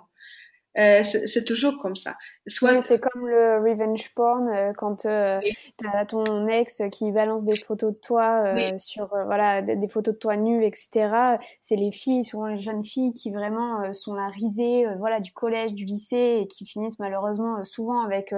Euh, 0.78 1.04
c'est 1.04 1.46
toujours 1.46 1.78
comme 1.82 1.96
ça. 1.96 2.16
Soit 2.48 2.82
c'est 2.82 3.00
comme 3.00 3.28
le 3.28 3.58
revenge 3.58 4.14
porn 4.14 4.50
euh, 4.50 4.74
quand 4.78 5.06
euh, 5.06 5.40
tu 5.78 5.88
as 5.88 6.06
ton 6.06 6.48
ex 6.48 6.82
qui 6.92 7.12
balance 7.12 7.44
des 7.46 7.56
photos 7.56 7.94
de 7.94 8.00
toi 8.00 8.54
sur 8.78 9.08
voilà 9.08 9.62
des, 9.62 9.88
photos 9.88 10.14
de 10.14 10.20
toi 10.20 10.36
nu 10.36 10.64
etc. 10.66 11.38
C'est 11.62 11.76
les 11.76 11.92
filles, 11.92 12.24
souvent 12.26 12.48
les 12.48 12.58
jeunes 12.58 12.84
filles 12.84 13.14
qui 13.14 13.32
vraiment 13.32 13.94
sont 13.94 14.14
la 14.14 14.28
risée 14.28 14.86
voilà 15.00 15.20
du 15.20 15.32
collège, 15.32 15.74
du 15.74 15.86
lycée 15.86 16.40
et 16.42 16.48
qui 16.48 16.66
finissent 16.66 17.00
malheureusement 17.00 17.64
souvent 17.64 18.02
avec 18.02 18.34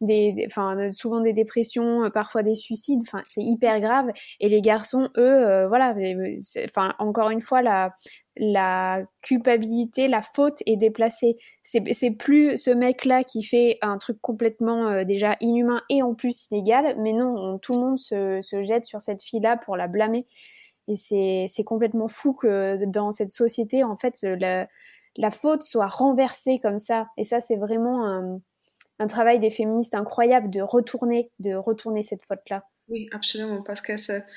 des 0.00 0.44
enfin 0.46 0.90
souvent 0.90 1.20
des 1.20 1.32
dépressions, 1.32 2.10
parfois 2.10 2.42
des 2.42 2.54
suicides. 2.54 3.00
Enfin 3.02 3.22
c'est 3.28 3.42
hyper 3.42 3.80
grave 3.80 4.10
et 4.40 4.48
les 4.48 4.60
garçons 4.60 5.08
eux 5.16 5.66
voilà 5.68 5.94
enfin 6.64 6.94
encore 6.98 7.30
une 7.30 7.40
fois 7.40 7.62
la 7.62 7.94
la 8.38 9.04
culpabilité, 9.22 10.08
la 10.08 10.22
faute 10.22 10.62
est 10.66 10.76
déplacée. 10.76 11.36
C'est 11.62 12.10
plus 12.12 12.56
ce 12.56 12.70
mec-là 12.70 13.24
qui 13.24 13.42
fait 13.42 13.78
un 13.82 13.98
truc 13.98 14.18
complètement 14.20 14.88
euh, 14.88 15.04
déjà 15.04 15.36
inhumain 15.40 15.82
et 15.90 16.02
en 16.02 16.14
plus 16.14 16.48
illégal, 16.50 16.96
mais 16.98 17.12
non, 17.12 17.58
tout 17.58 17.74
le 17.74 17.80
monde 17.80 17.98
se, 17.98 18.40
jette 18.62 18.84
sur 18.84 19.00
cette 19.00 19.22
fille-là 19.22 19.56
pour 19.56 19.76
la 19.76 19.88
blâmer. 19.88 20.26
Et 20.88 20.96
c'est 20.96 21.64
complètement 21.64 22.08
fou 22.08 22.32
que 22.32 22.82
dans 22.86 23.10
cette 23.12 23.32
société, 23.32 23.84
en 23.84 23.96
fait, 23.96 24.14
la, 24.22 24.68
la 25.16 25.30
faute 25.30 25.62
soit 25.62 25.88
renversée 25.88 26.58
comme 26.58 26.78
ça. 26.78 27.08
Et 27.18 27.24
ça, 27.24 27.40
c'est 27.40 27.56
vraiment 27.56 28.06
un, 28.06 28.40
un 28.98 29.06
travail 29.06 29.38
des 29.38 29.50
féministes 29.50 29.94
incroyable 29.94 30.50
de 30.50 30.60
retourner, 30.60 31.30
de 31.38 31.54
retourner 31.54 32.02
cette 32.02 32.24
faute-là. 32.24 32.64
Oui, 32.88 33.08
absolument, 33.12 33.62
parce 33.62 33.82
que 33.82 33.92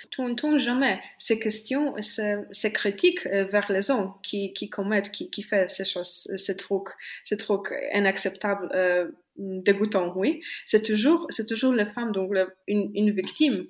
tout 0.09 0.33
tourne 0.35 0.57
jamais 0.57 0.99
ces 1.17 1.39
questions, 1.39 1.95
ces, 2.01 2.71
critiques 2.73 3.25
euh, 3.27 3.45
vers 3.45 3.71
les 3.71 3.89
hommes 3.89 4.13
qui, 4.23 4.51
qui 4.51 4.69
commettent, 4.69 5.09
qui, 5.09 5.29
qui 5.29 5.41
font 5.41 5.69
ces 5.69 5.85
choses, 5.85 6.29
ces 6.35 6.57
trucs, 6.57 6.89
ces 7.23 7.37
trucs 7.37 7.73
inacceptables, 7.93 8.69
euh, 8.73 9.09
dégoûtants, 9.37 10.13
oui. 10.15 10.41
C'est 10.65 10.83
toujours, 10.83 11.25
c'est 11.29 11.45
toujours 11.45 11.73
la 11.73 11.85
femme, 11.85 12.11
donc 12.11 12.33
une, 12.67 12.91
une, 12.93 13.11
victime, 13.11 13.67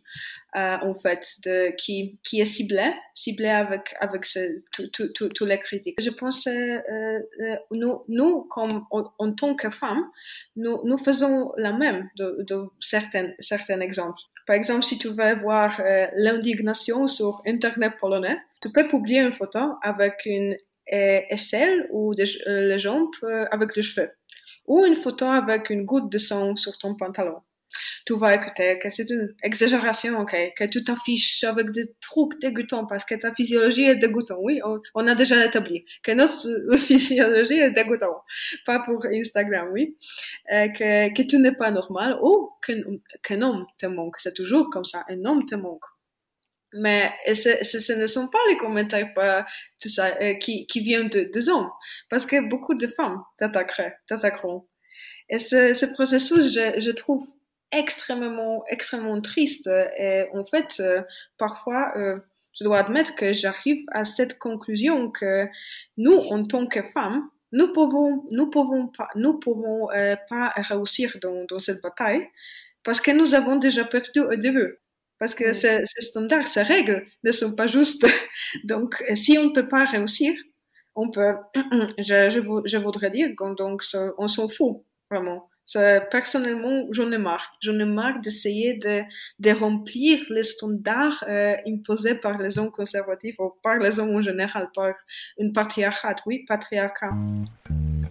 euh, 0.55 0.77
en 0.82 0.93
fait, 0.93 1.38
de, 1.43 1.75
qui, 1.75 2.19
qui 2.23 2.41
est 2.41 2.45
ciblée, 2.45 2.93
ciblée 3.13 3.49
avec, 3.49 3.95
avec 3.99 4.25
tous 4.71 5.45
les 5.45 5.59
critiques. 5.59 6.01
Je 6.01 6.09
pense, 6.09 6.47
euh, 6.47 6.79
euh, 6.89 7.55
nous, 7.71 8.03
nous, 8.07 8.43
comme 8.43 8.86
en, 8.91 9.32
tant 9.34 9.55
que 9.55 9.69
femmes, 9.69 10.09
nous, 10.55 10.82
nous 10.84 10.97
faisons 10.97 11.51
la 11.57 11.71
même 11.71 12.09
de, 12.17 12.43
de 12.47 12.65
certains, 12.79 13.32
certains 13.39 13.79
exemples. 13.79 14.21
Par 14.51 14.57
exemple, 14.57 14.83
si 14.83 14.97
tu 14.97 15.07
veux 15.07 15.35
voir 15.35 15.79
euh, 15.79 16.07
l'indignation 16.17 17.07
sur 17.07 17.41
Internet 17.47 17.93
polonais, 18.01 18.37
tu 18.61 18.69
peux 18.69 18.85
publier 18.85 19.21
une 19.21 19.31
photo 19.31 19.59
avec 19.81 20.23
une 20.25 20.57
euh, 20.91 21.19
aisselle 21.29 21.87
ou 21.89 22.11
euh, 22.11 22.67
les 22.67 22.77
jambes 22.77 23.11
avec 23.49 23.77
les 23.77 23.81
cheveux, 23.81 24.11
ou 24.67 24.85
une 24.85 24.97
photo 24.97 25.23
avec 25.23 25.69
une 25.69 25.85
goutte 25.85 26.11
de 26.11 26.17
sang 26.17 26.57
sur 26.57 26.77
ton 26.77 26.95
pantalon 26.95 27.37
tu 28.05 28.17
vas 28.17 28.36
écouter 28.36 28.80
que 28.80 28.89
c'est 28.89 29.09
une 29.09 29.34
exagération, 29.43 30.19
ok, 30.19 30.36
que 30.55 30.63
tu 30.65 30.84
t'affiches 30.84 31.43
avec 31.43 31.72
des 31.72 31.86
trucs 32.01 32.39
dégoûtants 32.41 32.86
parce 32.86 33.05
que 33.05 33.15
ta 33.15 33.34
physiologie 33.34 33.84
est 33.84 33.95
dégoûtante. 33.95 34.39
Oui, 34.41 34.61
on, 34.95 35.07
a 35.07 35.15
déjà 35.15 35.45
établi 35.45 35.86
que 36.03 36.11
notre 36.11 36.78
physiologie 36.78 37.59
est 37.59 37.72
dégoûtante. 37.72 38.22
Pas 38.65 38.80
pour 38.80 39.05
Instagram, 39.05 39.69
oui. 39.72 39.95
Euh, 40.51 40.67
que, 40.69 41.13
que 41.13 41.22
tu 41.22 41.38
n'es 41.38 41.55
pas 41.55 41.72
normal 41.72 42.17
ou 42.22 42.49
qu'un 43.24 43.41
homme 43.41 43.65
te 43.78 43.86
manque. 43.86 44.17
C'est 44.19 44.34
toujours 44.34 44.69
comme 44.69 44.86
ça. 44.86 45.05
Un 45.09 45.24
homme 45.26 45.45
te 45.45 45.55
manque. 45.55 45.84
Mais 46.74 47.11
ce, 47.34 47.63
ce, 47.63 47.93
ne 47.93 48.07
sont 48.07 48.30
pas 48.30 48.39
les 48.49 48.57
commentaires 48.57 49.13
pas, 49.13 49.45
tout 49.82 49.89
ça, 49.89 50.15
euh, 50.22 50.36
qui, 50.36 50.65
qui 50.67 50.80
viennent 50.80 51.09
de, 51.09 51.22
des 51.22 51.49
hommes. 51.49 51.69
Parce 52.09 52.26
que 52.26 52.39
beaucoup 52.47 52.76
de 52.76 52.88
femmes 52.88 53.22
t'attaqueront. 53.38 54.67
Et 55.30 55.39
ce, 55.39 55.74
ce 55.74 55.86
processus, 55.86 56.53
je, 56.53 56.80
je 56.80 56.91
trouve 56.91 57.28
extrêmement, 57.72 58.63
extrêmement 58.67 59.19
triste. 59.22 59.69
Et 59.97 60.26
en 60.34 60.45
fait, 60.45 60.76
euh, 60.80 61.01
parfois, 61.38 61.93
euh, 61.97 62.17
je 62.53 62.63
dois 62.63 62.80
admettre 62.80 63.15
que 63.15 63.34
j'arrive 63.34 63.84
à 63.91 64.03
cette 64.03 64.39
conclusion 64.39 65.09
que 65.09 65.47
nous, 65.97 66.15
en 66.15 66.45
tant 66.45 66.67
que 66.67 66.84
femmes, 66.84 67.30
nous 67.51 67.74
pouvons, 67.74 68.26
nous 68.32 68.49
pouvons 68.49 68.88
pas, 68.88 69.09
nous 69.15 69.39
pouvons 69.39 69.91
euh, 69.91 70.15
pas 70.30 70.53
réussir 70.55 71.17
dans, 71.22 71.45
dans 71.49 71.59
cette 71.59 71.82
bataille 71.82 72.28
parce 72.84 72.99
que 73.01 73.11
nous 73.11 73.36
avons 73.36 73.57
déjà 73.57 73.86
perdu 73.86 74.22
au 74.22 74.36
début. 74.36 74.78
Parce 75.19 75.36
que 75.36 75.53
ces, 75.53 75.86
ces, 75.86 76.01
standards, 76.01 76.47
ces 76.47 76.63
règles 76.63 77.05
ne 77.24 77.32
sont 77.32 77.53
pas 77.53 77.67
justes. 77.67 78.07
Donc, 78.63 79.03
si 79.15 79.38
on 79.38 79.45
ne 79.45 79.53
peut 79.53 79.67
pas 79.67 79.86
réussir, 79.86 80.34
on 80.95 81.11
peut, 81.11 81.34
je, 81.99 82.30
je, 82.30 82.61
je 82.65 82.78
voudrais 82.78 83.11
dire, 83.11 83.30
donc, 83.38 83.82
on 84.17 84.28
s'en 84.28 84.49
fout, 84.49 84.84
vraiment 85.09 85.50
personnellement, 86.09 86.88
j'en 86.91 87.11
ai 87.11 87.17
marre. 87.17 87.55
J'en 87.61 87.78
ai 87.80 87.86
marre 87.86 88.19
d'essayer 88.22 88.76
de, 88.76 89.51
remplir 89.51 90.19
les 90.30 90.43
standards 90.43 91.24
euh, 91.28 91.55
imposés 91.67 92.15
par 92.15 92.38
les 92.38 92.57
hommes 92.57 92.72
conservatifs 92.72 93.36
ou 93.39 93.53
par 93.63 93.78
les 93.78 93.99
hommes 93.99 94.15
en 94.15 94.22
général, 94.22 94.69
par 94.74 94.93
une 95.38 95.53
patriarcat, 95.53 96.15
oui, 96.26 96.45
patriarcat. 96.47 97.11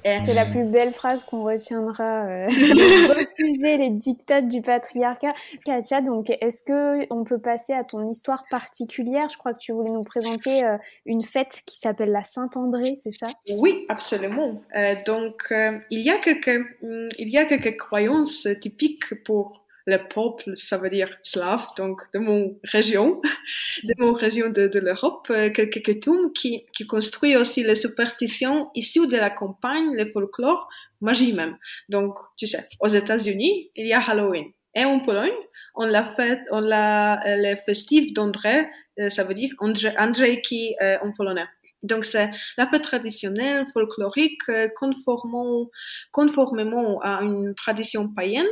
C'est 0.05 0.35
la 0.35 0.47
plus 0.47 0.65
belle 0.65 0.93
phrase 0.93 1.25
qu'on 1.25 1.45
retiendra. 1.45 2.21
Euh, 2.31 2.47
refuser 2.47 3.77
les 3.77 3.91
dictats 3.91 4.41
du 4.41 4.63
patriarcat. 4.63 5.35
Katia, 5.65 6.01
donc 6.01 6.31
est-ce 6.31 6.63
que 6.63 7.07
on 7.13 7.25
peut 7.25 7.39
passer 7.39 7.73
à 7.73 7.85
ton 7.85 8.07
histoire 8.09 8.45
particulière? 8.51 9.29
Je 9.31 9.39
crois 9.39 9.55
que 9.55 9.59
tu 9.59 9.73
voulais 9.73 9.91
nous 9.91 10.03
présenter 10.03 10.65
euh, 10.65 10.77
une 11.07 11.25
fête 11.25 11.63
qui 11.67 11.79
s'appelle 11.79 12.11
la 12.11 12.25
Saint-André, 12.25 12.97
c'est 13.03 13.13
ça? 13.13 13.29
Oui, 13.59 13.85
absolument. 13.89 14.63
Euh, 14.77 14.95
donc 15.07 15.45
euh, 15.51 15.79
il 15.91 16.01
y 16.01 16.11
a 16.11 16.19
quelques 16.19 16.61
il 16.83 17.29
y 17.29 17.39
a 17.39 17.45
quelques 17.45 17.77
croyances 17.77 18.47
typiques 18.61 19.23
pour 19.25 19.60
le 19.87 19.97
peuple, 19.97 20.57
ça 20.57 20.78
veut 20.78 20.91
dire 20.91 21.09
slave, 21.22 21.66
donc 21.76 22.01
de 22.12 22.18
mon 22.18 22.59
région, 22.64 23.20
de 23.85 23.95
mon 23.99 24.12
région 24.12 24.51
de, 24.51 24.68
de 24.68 24.78
l'Europe, 24.78 25.26
euh, 25.31 25.51
quelques 25.51 25.85
coutumes 25.85 26.33
qui, 26.35 26.64
qui 26.74 26.87
construit 26.87 27.37
aussi 27.37 27.62
les 27.62 27.74
superstitions 27.74 28.70
issues 28.74 29.07
de 29.07 29.16
la 29.16 29.31
campagne, 29.31 29.95
le 29.95 30.11
folklore, 30.11 30.68
magie 31.01 31.33
même. 31.33 31.57
Donc, 31.89 32.14
tu 32.37 32.47
sais, 32.47 32.68
aux 32.81 32.89
États-Unis, 32.89 33.70
il 33.76 33.87
y 33.87 33.93
a 33.93 34.01
Halloween. 34.01 34.47
Et 34.74 34.85
en 34.85 35.01
Pologne, 35.01 35.31
on 35.74 35.87
l'a 35.87 36.05
fait, 36.14 36.41
on 36.51 36.61
l'a, 36.61 37.18
euh, 37.26 37.37
les 37.37 37.57
festifs 37.57 38.12
d'André, 38.12 38.68
euh, 39.01 39.11
ça 39.11 39.24
veut 39.24 39.35
dire 39.35 39.51
Andrzej, 39.59 39.95
Andrzejki 39.99 40.76
en 41.03 41.11
polonais. 41.12 41.47
Donc 41.83 42.05
c'est 42.05 42.31
la 42.59 42.66
fête 42.66 42.83
traditionnelle, 42.83 43.64
folklorique, 43.72 44.43
conformément, 44.76 45.70
conformément 46.12 47.01
à 47.01 47.22
une 47.22 47.55
tradition 47.55 48.07
païenne, 48.07 48.47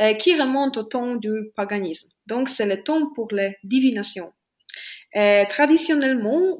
euh, 0.00 0.14
qui 0.14 0.38
remonte 0.40 0.76
au 0.76 0.84
temps 0.84 1.16
du 1.16 1.50
paganisme. 1.56 2.08
Donc 2.26 2.48
c'est 2.48 2.66
le 2.66 2.82
temps 2.82 3.12
pour 3.14 3.28
les 3.32 3.56
divinations. 3.64 4.32
traditionnellement, 5.48 6.58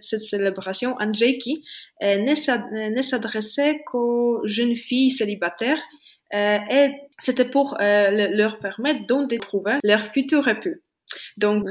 cette 0.00 0.22
célébration 0.22 0.94
Anjeki 1.00 1.64
ne 2.02 3.02
s'adressait 3.02 3.80
qu'aux 3.86 4.40
jeunes 4.46 4.76
filles 4.76 5.10
célibataires 5.10 5.82
et 6.32 6.90
c'était 7.18 7.44
pour 7.44 7.76
leur 7.80 8.58
permettre 8.60 9.06
donc 9.06 9.30
de 9.30 9.36
trouver 9.36 9.78
leur 9.82 10.00
futur 10.12 10.46
époux. 10.48 10.80
Donc, 11.36 11.64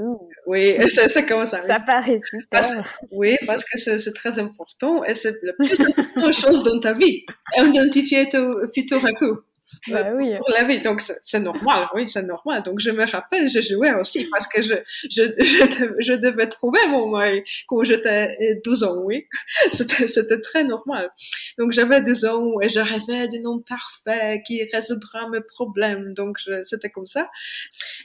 oui, 0.45 0.75
ça, 1.09 1.21
commence 1.23 1.53
à 1.53 1.67
Ça 1.67 1.79
paraît 1.85 2.17
super. 2.19 2.99
oui, 3.11 3.37
parce 3.45 3.63
que 3.63 3.77
c'est 3.77 4.13
très 4.13 4.39
important 4.39 5.03
et 5.03 5.15
c'est 5.15 5.35
la 5.43 5.53
plus 5.53 5.71
importante 5.79 6.33
chose 6.33 6.63
dans 6.63 6.79
ta 6.79 6.93
vie. 6.93 7.25
Identifier 7.57 8.27
ton 8.27 8.55
futur 8.73 9.05
époux. 9.07 9.39
Bah 9.87 10.11
oui. 10.15 10.35
pour 10.37 10.49
la 10.49 10.63
vie. 10.63 10.81
Donc, 10.81 11.01
c'est 11.01 11.39
normal, 11.39 11.87
oui, 11.93 12.07
c'est 12.07 12.23
normal. 12.23 12.63
Donc, 12.63 12.79
je 12.79 12.91
me 12.91 13.05
rappelle, 13.05 13.49
je 13.49 13.61
jouais 13.61 13.93
aussi 13.93 14.27
parce 14.31 14.47
que 14.47 14.61
je, 14.61 14.75
je, 15.09 15.23
je, 15.99 16.13
devais 16.13 16.47
trouver 16.47 16.79
mon 16.87 17.07
mari 17.09 17.43
quand 17.67 17.83
j'étais 17.83 18.59
12 18.63 18.83
ans, 18.83 19.01
oui. 19.03 19.27
C'était 19.71 20.41
très 20.41 20.63
normal. 20.63 21.11
Donc, 21.57 21.73
j'avais 21.73 22.01
12 22.01 22.25
ans 22.25 22.61
et 22.61 22.69
je 22.69 22.79
rêvais 22.79 23.27
d'un 23.27 23.45
homme 23.45 23.63
parfait 23.63 24.41
qui 24.45 24.63
résoudra 24.73 25.29
mes 25.29 25.41
problèmes. 25.41 26.13
Donc, 26.13 26.37
c'était 26.63 26.89
comme 26.89 27.07
ça. 27.07 27.29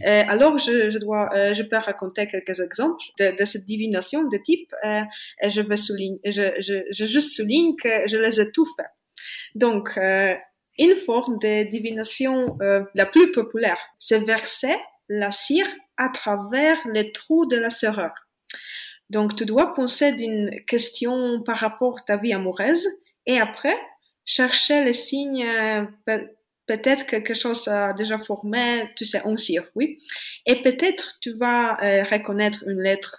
Et 0.05 0.09
alors, 0.09 0.59
je, 0.59 0.91
je 0.91 0.99
dois, 0.99 1.29
euh, 1.35 1.55
je 1.55 1.63
peux 1.63 1.77
raconter 1.77 2.27
quelques 2.27 2.61
exemples 2.61 3.03
de, 3.19 3.37
de 3.39 3.45
cette 3.45 3.65
divination 3.65 4.29
de 4.29 4.37
type 4.39 4.73
euh, 4.85 5.03
et 5.43 5.51
je 5.51 5.61
vais 5.61 5.77
souligner, 5.77 6.21
je, 6.25 6.53
je, 6.61 6.75
je 6.91 7.05
juste 7.05 7.37
souligne 7.37 7.77
que 7.77 8.07
je 8.07 8.17
les 8.17 8.41
ai 8.41 8.51
tout 8.53 8.67
fait. 8.77 8.89
Donc, 9.55 9.97
euh, 9.97 10.35
une 10.79 10.95
forme 10.95 11.39
de 11.39 11.69
divination 11.69 12.57
euh, 12.61 12.85
la 12.95 13.07
plus 13.07 13.33
populaire, 13.33 13.79
c'est 13.99 14.19
verser 14.19 14.77
la 15.09 15.31
cire 15.31 15.69
à 15.97 16.09
travers 16.11 16.77
les 16.89 17.13
trous 17.13 17.47
de 17.47 17.57
la 17.57 17.71
serrure. 17.71 18.15
Donc, 19.11 19.37
tu 19.37 19.47
dois 19.47 19.75
penser 19.75 20.13
d'une 20.13 20.51
question 20.67 21.43
par 21.43 21.59
rapport 21.59 21.99
à 21.99 22.03
ta 22.03 22.17
vie 22.17 22.33
amoureuse 22.33 22.87
et 23.27 23.39
après, 23.41 23.77
chercher 24.25 24.85
les 24.85 24.93
signes, 24.93 25.45
euh, 25.45 25.85
peut-être 26.67 27.07
quelque 27.07 27.35
chose 27.35 27.67
a 27.69 27.95
déjà 27.95 28.19
formé, 28.19 28.91
tu 28.97 29.05
sais, 29.07 29.23
en 29.23 29.37
cire, 29.37 29.65
oui. 29.75 29.99
Et 30.47 30.63
peut-être 30.63 31.19
tu 31.21 31.33
vas 31.33 31.83
euh, 31.83 32.05
reconnaître 32.05 32.65
une 32.67 32.83
lettre 32.83 33.19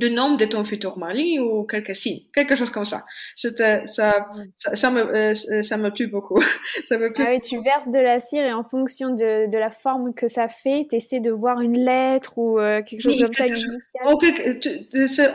le 0.00 0.08
nom 0.08 0.34
de 0.36 0.44
ton 0.44 0.64
futur 0.64 0.98
mari 0.98 1.38
ou 1.38 1.64
quelque 1.64 1.94
signes, 1.94 2.22
quelque 2.34 2.56
chose 2.56 2.70
comme 2.70 2.84
ça. 2.84 3.04
C'était, 3.36 3.86
ça, 3.86 4.26
ça, 4.56 4.74
ça, 4.74 4.90
me, 4.90 5.02
euh, 5.02 5.62
ça 5.62 5.76
me 5.76 5.90
plu 5.90 6.08
beaucoup. 6.08 6.40
ça 6.86 6.98
me 6.98 7.12
Ah 7.16 7.26
oui, 7.30 7.40
tu 7.40 7.62
verses 7.62 7.90
de 7.90 8.00
la 8.00 8.18
cire 8.18 8.44
et 8.44 8.52
en 8.52 8.64
fonction 8.64 9.10
de, 9.10 9.50
de 9.50 9.58
la 9.58 9.70
forme 9.70 10.14
que 10.14 10.28
ça 10.28 10.48
fait, 10.48 10.86
tu 10.90 10.96
essaies 10.96 11.20
de 11.20 11.30
voir 11.30 11.60
une 11.60 11.78
lettre 11.78 12.38
ou 12.38 12.58
euh, 12.58 12.82
quelque 12.82 13.02
chose 13.02 13.20
comme 13.20 13.34
ça, 13.34 13.44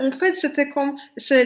en 0.01 0.12
fait, 0.12 0.34
c'était 0.34 0.70
comme, 0.70 0.95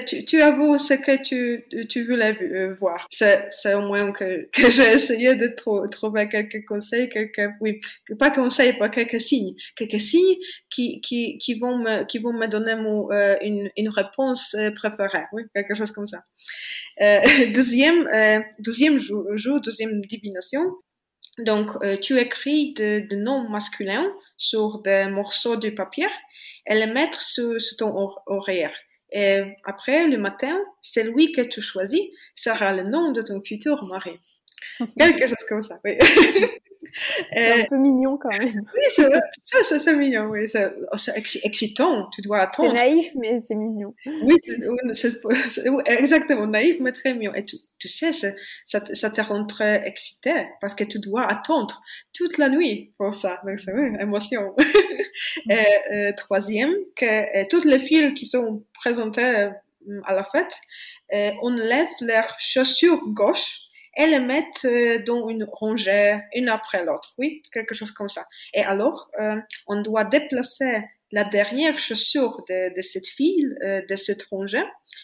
tu, 0.05 0.25
tu 0.25 0.41
avoues 0.41 0.77
ce 0.79 0.93
que 0.93 1.21
tu, 1.21 1.65
tu 1.87 2.05
voulais 2.05 2.35
euh, 2.41 2.75
voir. 2.79 3.05
C'est, 3.09 3.47
c'est 3.49 3.73
au 3.73 3.81
moins 3.81 4.11
que, 4.11 4.49
que 4.53 4.69
j'ai 4.69 4.93
essayé 4.93 5.35
de 5.35 5.53
trouver 5.87 6.29
quelques 6.29 6.65
conseils, 6.65 7.09
quelques, 7.09 7.51
oui, 7.61 7.79
pas 8.17 8.31
conseils, 8.31 8.73
pas 8.73 8.89
quelques 8.89 9.21
signes, 9.21 9.55
quelques 9.75 9.99
signes 9.99 10.37
qui, 10.69 11.01
qui, 11.01 11.37
qui 11.37 11.53
vont 11.55 11.77
me, 11.77 12.05
qui 12.05 12.19
vont 12.19 12.33
me 12.33 12.47
donner 12.47 12.75
mon 12.75 13.02
euh, 13.11 13.35
une, 13.41 13.89
réponse 13.89 14.55
euh, 14.55 14.71
préférée, 14.71 15.25
quelque 15.53 15.75
chose 15.75 15.91
comme 15.91 16.05
ça. 16.05 16.21
Euh, 17.01 17.19
deuxième, 17.53 18.07
deuxième 18.59 18.99
jour, 18.99 19.61
deuxième 19.61 20.01
divination. 20.01 20.61
Donc, 21.39 21.69
tu 22.01 22.19
écris 22.19 22.73
de, 22.75 23.07
de 23.09 23.15
noms 23.15 23.49
masculins 23.49 24.13
sur 24.37 24.83
des 24.83 25.07
morceaux 25.07 25.55
de 25.55 25.71
papier 25.71 26.07
et 26.67 26.75
les 26.75 26.85
mettre 26.85 27.21
sur, 27.21 27.57
ton 27.79 28.11
oreiller. 28.27 28.69
Et 29.11 29.41
après, 29.63 30.07
le 30.07 30.17
matin, 30.17 30.59
celui 30.81 31.31
que 31.31 31.41
tu 31.41 31.61
choisis 31.61 32.03
sera 32.35 32.75
le 32.75 32.83
nom 32.83 33.11
de 33.11 33.21
ton 33.21 33.41
futur 33.43 33.83
mari. 33.85 34.19
Quelque 34.99 35.27
chose 35.27 35.45
comme 35.47 35.61
ça, 35.61 35.79
oui. 35.83 35.97
C'est 37.33 37.61
un 37.61 37.65
peu 37.65 37.77
mignon 37.77 38.17
quand 38.17 38.29
même. 38.37 38.61
Oui, 38.73 38.81
c'est 38.87 39.63
ça, 39.63 39.79
c'est 39.79 39.95
mignon, 39.95 40.25
oui. 40.29 40.47
C'est 40.47 40.71
oh, 40.91 40.97
excitant, 41.43 42.09
tu 42.11 42.21
dois 42.21 42.39
attendre. 42.39 42.71
C'est 42.71 42.77
naïf, 42.77 43.11
mais 43.15 43.39
c'est 43.39 43.55
mignon. 43.55 43.95
Oui, 44.05 44.35
c'est 44.93 45.21
exactement, 45.85 46.45
naïf, 46.45 46.77
mais 46.79 46.91
très 46.91 47.13
mignon. 47.13 47.33
Et 47.33 47.45
tu, 47.45 47.55
tu 47.79 47.87
sais, 47.87 48.11
ça, 48.11 48.33
ça 48.93 49.09
te 49.09 49.21
rend 49.21 49.45
très 49.45 49.87
excité 49.87 50.47
parce 50.61 50.75
que 50.75 50.83
tu 50.83 50.99
dois 50.99 51.25
attendre 51.25 51.81
toute 52.13 52.37
la 52.37 52.49
nuit 52.49 52.93
pour 52.97 53.13
ça. 53.13 53.41
Donc, 53.45 53.59
c'est 53.59 53.71
une 53.71 53.99
émotion. 53.99 54.55
Et, 55.49 55.65
euh, 55.91 56.11
troisième, 56.15 56.73
que 56.95 57.05
euh, 57.05 57.45
toutes 57.49 57.65
les 57.65 57.79
filles 57.79 58.13
qui 58.13 58.25
sont 58.25 58.63
présentées 58.73 59.51
euh, 59.89 60.01
à 60.05 60.13
la 60.13 60.23
fête, 60.23 60.53
on 61.41 61.49
lève 61.49 61.87
leurs 62.01 62.33
chaussures 62.39 63.01
gauche 63.07 63.59
et 63.95 64.07
les 64.07 64.19
mettre 64.19 64.65
euh, 64.65 65.03
dans 65.05 65.29
une 65.29 65.47
rangée, 65.51 66.19
une 66.33 66.49
après 66.49 66.83
l'autre. 66.83 67.13
Oui, 67.17 67.43
quelque 67.51 67.75
chose 67.75 67.91
comme 67.91 68.09
ça. 68.09 68.25
Et 68.53 68.61
alors, 68.61 69.09
euh, 69.19 69.39
on 69.67 69.81
doit 69.81 70.03
déplacer 70.03 70.83
la 71.11 71.23
dernière 71.23 71.77
chaussure 71.77 72.43
de, 72.49 72.75
de 72.75 72.81
cette 72.81 73.07
file, 73.07 73.55
euh, 73.63 73.81
de 73.87 73.95
cette 73.95 74.23
rangée, 74.23 74.63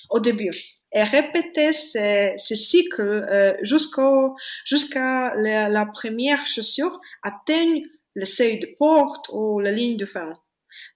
au 0.10 0.20
début. 0.20 0.52
Et 0.92 1.04
répéter 1.04 1.72
ce, 1.72 2.34
ce 2.38 2.56
cycle 2.56 3.02
euh, 3.02 3.54
jusqu'à 3.62 5.32
la, 5.36 5.70
la, 5.70 5.86
première 5.86 6.48
chaussure 6.48 7.00
atteigne 7.22 7.84
le 8.16 8.26
seuil 8.26 8.60
de 8.60 8.68
porte 8.80 9.30
ou 9.32 9.60
la 9.60 9.72
ligne 9.72 9.98
de 9.98 10.08
fin. 10.08 10.34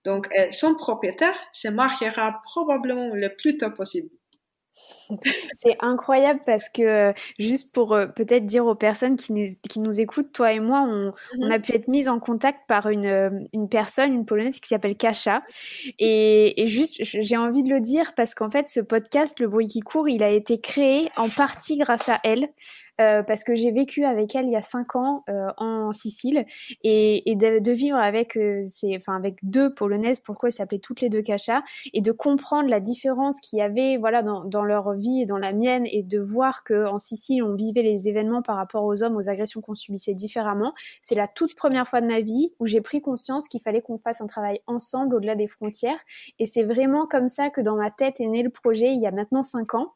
Donc, 0.04 0.28
son 0.52 0.76
propriétaire 0.76 1.38
se 1.52 1.68
mariera 1.68 2.42
probablement 2.46 3.14
le 3.14 3.36
plus 3.36 3.58
tôt 3.58 3.70
possible. 3.70 4.10
C'est 5.54 5.78
incroyable 5.82 6.42
parce 6.46 6.70
que, 6.70 7.14
juste 7.40 7.74
pour 7.74 7.94
euh, 7.94 8.08
peut-être 8.08 8.46
dire 8.46 8.66
aux 8.66 8.76
personnes 8.76 9.16
qui, 9.16 9.58
qui, 9.70 9.80
nous 9.80 10.00
écoutent, 10.00 10.32
toi 10.32 10.52
et 10.54 10.60
moi, 10.60 10.86
on, 10.88 11.14
on, 11.40 11.52
a 11.52 11.58
mm-hmm. 11.58 11.62
pu 11.62 11.76
être 11.76 11.88
mis 11.88 12.10
en 12.10 12.20
contact 12.20 12.62
par 12.68 12.90
une, 12.90 13.06
euh, 13.06 13.30
une 13.54 13.70
personne, 13.70 14.14
une 14.14 14.26
polonaise 14.26 14.60
qui 14.60 14.70
s'appelle 14.70 14.96
Kasia. 14.96 15.44
Et, 16.00 16.62
et 16.62 16.68
juste, 16.68 17.00
j'ai 17.04 17.38
envie 17.38 17.64
de 17.64 17.70
le 17.70 17.80
dire 17.80 18.14
parce 18.16 18.34
qu'en 18.34 18.50
fait, 18.50 18.68
ce 18.68 18.80
podcast, 18.80 19.40
Le 19.40 19.48
bruit 19.48 19.68
qui 19.68 19.82
court, 19.82 20.10
il 20.10 20.24
a 20.24 20.30
été 20.30 20.60
créé 20.60 21.10
en 21.18 21.30
partie 21.30 21.78
grâce 21.78 22.10
à 22.10 22.20
elle. 22.24 22.50
Euh, 23.04 23.24
parce 23.24 23.44
que 23.44 23.56
j'ai 23.56 23.72
vécu 23.72 24.06
avec 24.06 24.36
elle 24.36 24.46
il 24.46 24.52
y 24.52 24.56
a 24.56 24.62
cinq 24.62 24.96
ans 24.96 25.24
euh, 25.30 25.48
en 25.58 25.92
Sicile 25.92 26.46
et, 26.84 27.36
de, 27.36 27.72
vivre 27.72 27.98
avec 27.98 28.38
euh, 28.38 28.64
enfin 28.96 29.16
avec 29.16 29.40
deux 29.44 29.74
polonaises, 29.74 30.20
pourquoi 30.20 30.50
elles 30.50 30.54
s'appelaient 30.54 30.80
toutes 30.80 31.02
les 31.02 31.10
deux 31.10 31.22
Kacha, 31.22 31.64
et 31.94 32.02
de 32.02 32.12
comprendre 32.12 32.70
la 32.70 32.80
différence 32.80 33.40
qu'il 33.40 33.60
y 33.60 33.62
avait 33.62 33.98
voilà 33.98 34.24
dans, 34.24 34.64
leur 34.64 34.94
vie 34.94 35.22
et 35.22 35.26
dans 35.26 35.38
la 35.38 35.54
mienne 35.54 35.86
et 35.86 36.04
de 36.04 36.20
voir 36.20 36.64
que 36.64 36.88
en 36.88 36.98
Sicile 36.98 37.44
on 37.44 37.56
vivait 37.56 37.82
les 37.82 38.08
événements 38.08 38.42
par 38.42 38.56
rapport 38.56 38.84
aux 38.84 39.04
hommes, 39.04 39.16
aux 39.16 39.30
agressions 39.30 39.62
qu'on 39.62 39.76
subissait 39.76 40.14
différemment. 40.14 40.74
C'est 41.02 41.16
la 41.16 41.28
toute 41.28 41.56
première 41.56 41.88
fois 41.88 42.02
de 42.02 42.08
ma 42.08 42.22
vie 42.22 42.54
où 42.60 42.68
j'ai 42.68 42.82
pris 42.82 43.02
conscience 43.02 43.48
qu'il 43.48 43.62
fallait 43.62 43.82
qu'on 43.82 43.98
fasse 43.98 44.22
un 44.22 44.28
travail 44.28 44.62
ensemble 44.68 45.16
au-delà 45.16 45.36
des 45.36 45.48
frontières 45.48 46.00
et 46.40 46.46
c'est 46.46 46.64
vraiment 46.64 47.08
comme 47.08 47.28
ça 47.28 47.50
que 47.50 47.62
dans 47.62 47.76
ma 47.76 47.92
tête 47.92 48.20
est 48.20 48.28
né 48.28 48.44
le 48.44 48.50
projet 48.50 48.94
il 48.94 49.02
y 49.02 49.08
a 49.08 49.12
maintenant 49.12 49.44
cinq 49.44 49.76
ans 49.76 49.94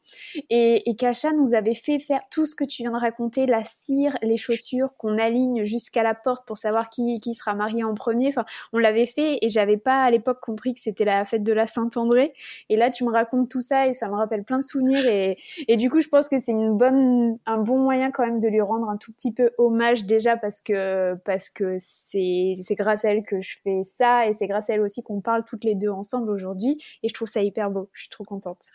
et, 0.50 0.88
et 0.88 0.96
nous 1.36 1.54
avait 1.54 1.74
fait 1.74 1.98
faire 1.98 2.20
tout 2.30 2.46
ce 2.46 2.54
que 2.54 2.64
tu 2.64 2.82
viens 2.82 2.97
raconter, 2.98 3.46
la 3.46 3.64
cire, 3.64 4.16
les 4.22 4.36
chaussures 4.36 4.90
qu'on 4.96 5.18
aligne 5.18 5.64
jusqu'à 5.64 6.02
la 6.02 6.14
porte 6.14 6.46
pour 6.46 6.58
savoir 6.58 6.90
qui, 6.90 7.20
qui 7.20 7.34
sera 7.34 7.54
marié 7.54 7.84
en 7.84 7.94
premier. 7.94 8.28
Enfin, 8.28 8.44
on 8.72 8.78
l'avait 8.78 9.06
fait 9.06 9.38
et 9.42 9.48
j'avais 9.48 9.76
pas 9.76 10.02
à 10.02 10.10
l'époque 10.10 10.40
compris 10.40 10.74
que 10.74 10.80
c'était 10.80 11.04
la 11.04 11.24
fête 11.24 11.42
de 11.42 11.52
la 11.52 11.66
Saint-André. 11.66 12.34
Et 12.68 12.76
là, 12.76 12.90
tu 12.90 13.04
me 13.04 13.10
racontes 13.10 13.48
tout 13.48 13.60
ça 13.60 13.86
et 13.86 13.94
ça 13.94 14.08
me 14.08 14.14
rappelle 14.14 14.44
plein 14.44 14.58
de 14.58 14.64
souvenirs. 14.64 15.06
Et, 15.06 15.38
et 15.66 15.76
du 15.76 15.90
coup, 15.90 16.00
je 16.00 16.08
pense 16.08 16.28
que 16.28 16.38
c'est 16.38 16.52
une 16.52 16.76
bonne, 16.76 17.38
un 17.46 17.58
bon 17.58 17.78
moyen 17.78 18.10
quand 18.10 18.24
même 18.24 18.40
de 18.40 18.48
lui 18.48 18.60
rendre 18.60 18.88
un 18.88 18.96
tout 18.96 19.12
petit 19.12 19.32
peu 19.32 19.50
hommage 19.58 20.04
déjà 20.04 20.36
parce 20.36 20.60
que, 20.60 21.14
parce 21.24 21.50
que 21.50 21.76
c'est, 21.78 22.54
c'est 22.62 22.74
grâce 22.74 23.04
à 23.04 23.10
elle 23.10 23.24
que 23.24 23.40
je 23.40 23.56
fais 23.62 23.82
ça 23.84 24.26
et 24.26 24.32
c'est 24.32 24.46
grâce 24.46 24.70
à 24.70 24.74
elle 24.74 24.80
aussi 24.80 25.02
qu'on 25.02 25.20
parle 25.20 25.44
toutes 25.44 25.64
les 25.64 25.74
deux 25.74 25.90
ensemble 25.90 26.30
aujourd'hui. 26.30 26.78
Et 27.02 27.08
je 27.08 27.14
trouve 27.14 27.28
ça 27.28 27.42
hyper 27.42 27.70
beau. 27.70 27.88
Je 27.92 28.02
suis 28.02 28.08
trop 28.10 28.24
contente. 28.24 28.66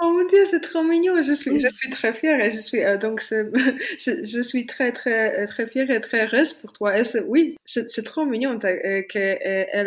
Oh 0.00 0.10
mon 0.10 0.26
dieu, 0.26 0.44
c'est 0.50 0.60
trop 0.60 0.82
mignon. 0.82 1.20
Je 1.22 1.32
suis, 1.32 1.58
je 1.58 1.68
suis 1.68 1.90
très 1.90 2.12
fière 2.12 2.40
et 2.40 2.50
je 2.50 2.60
suis, 2.60 2.82
euh, 2.82 2.96
donc, 2.96 3.20
je 3.98 4.42
suis 4.42 4.66
très, 4.66 4.92
très, 4.92 5.46
très 5.46 5.66
fière 5.66 5.90
et 5.90 6.00
très 6.00 6.26
heureuse 6.26 6.54
pour 6.54 6.72
toi. 6.72 6.98
Et 6.98 7.02
oui, 7.26 7.56
c'est 7.64 8.04
trop 8.04 8.24
mignon 8.24 8.58
euh, 8.64 9.02
qu'elle 9.08 9.38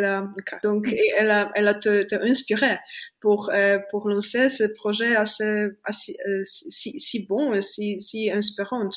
euh, 0.03 0.21
a, 0.21 0.31
donc, 0.63 0.93
elle 1.17 1.31
a, 1.31 1.51
elle 1.55 1.67
a 1.67 1.73
te, 1.73 2.03
te 2.03 2.15
inspiré 2.15 2.77
pour, 3.19 3.49
euh, 3.53 3.79
pour 3.91 4.07
lancer 4.07 4.49
ce 4.49 4.63
projet 4.63 5.15
assez, 5.15 5.67
assez 5.83 6.17
si, 6.43 6.99
si, 6.99 7.25
bon 7.25 7.53
et 7.53 7.61
si, 7.61 7.99
si 8.01 8.31
inspirant. 8.31 8.89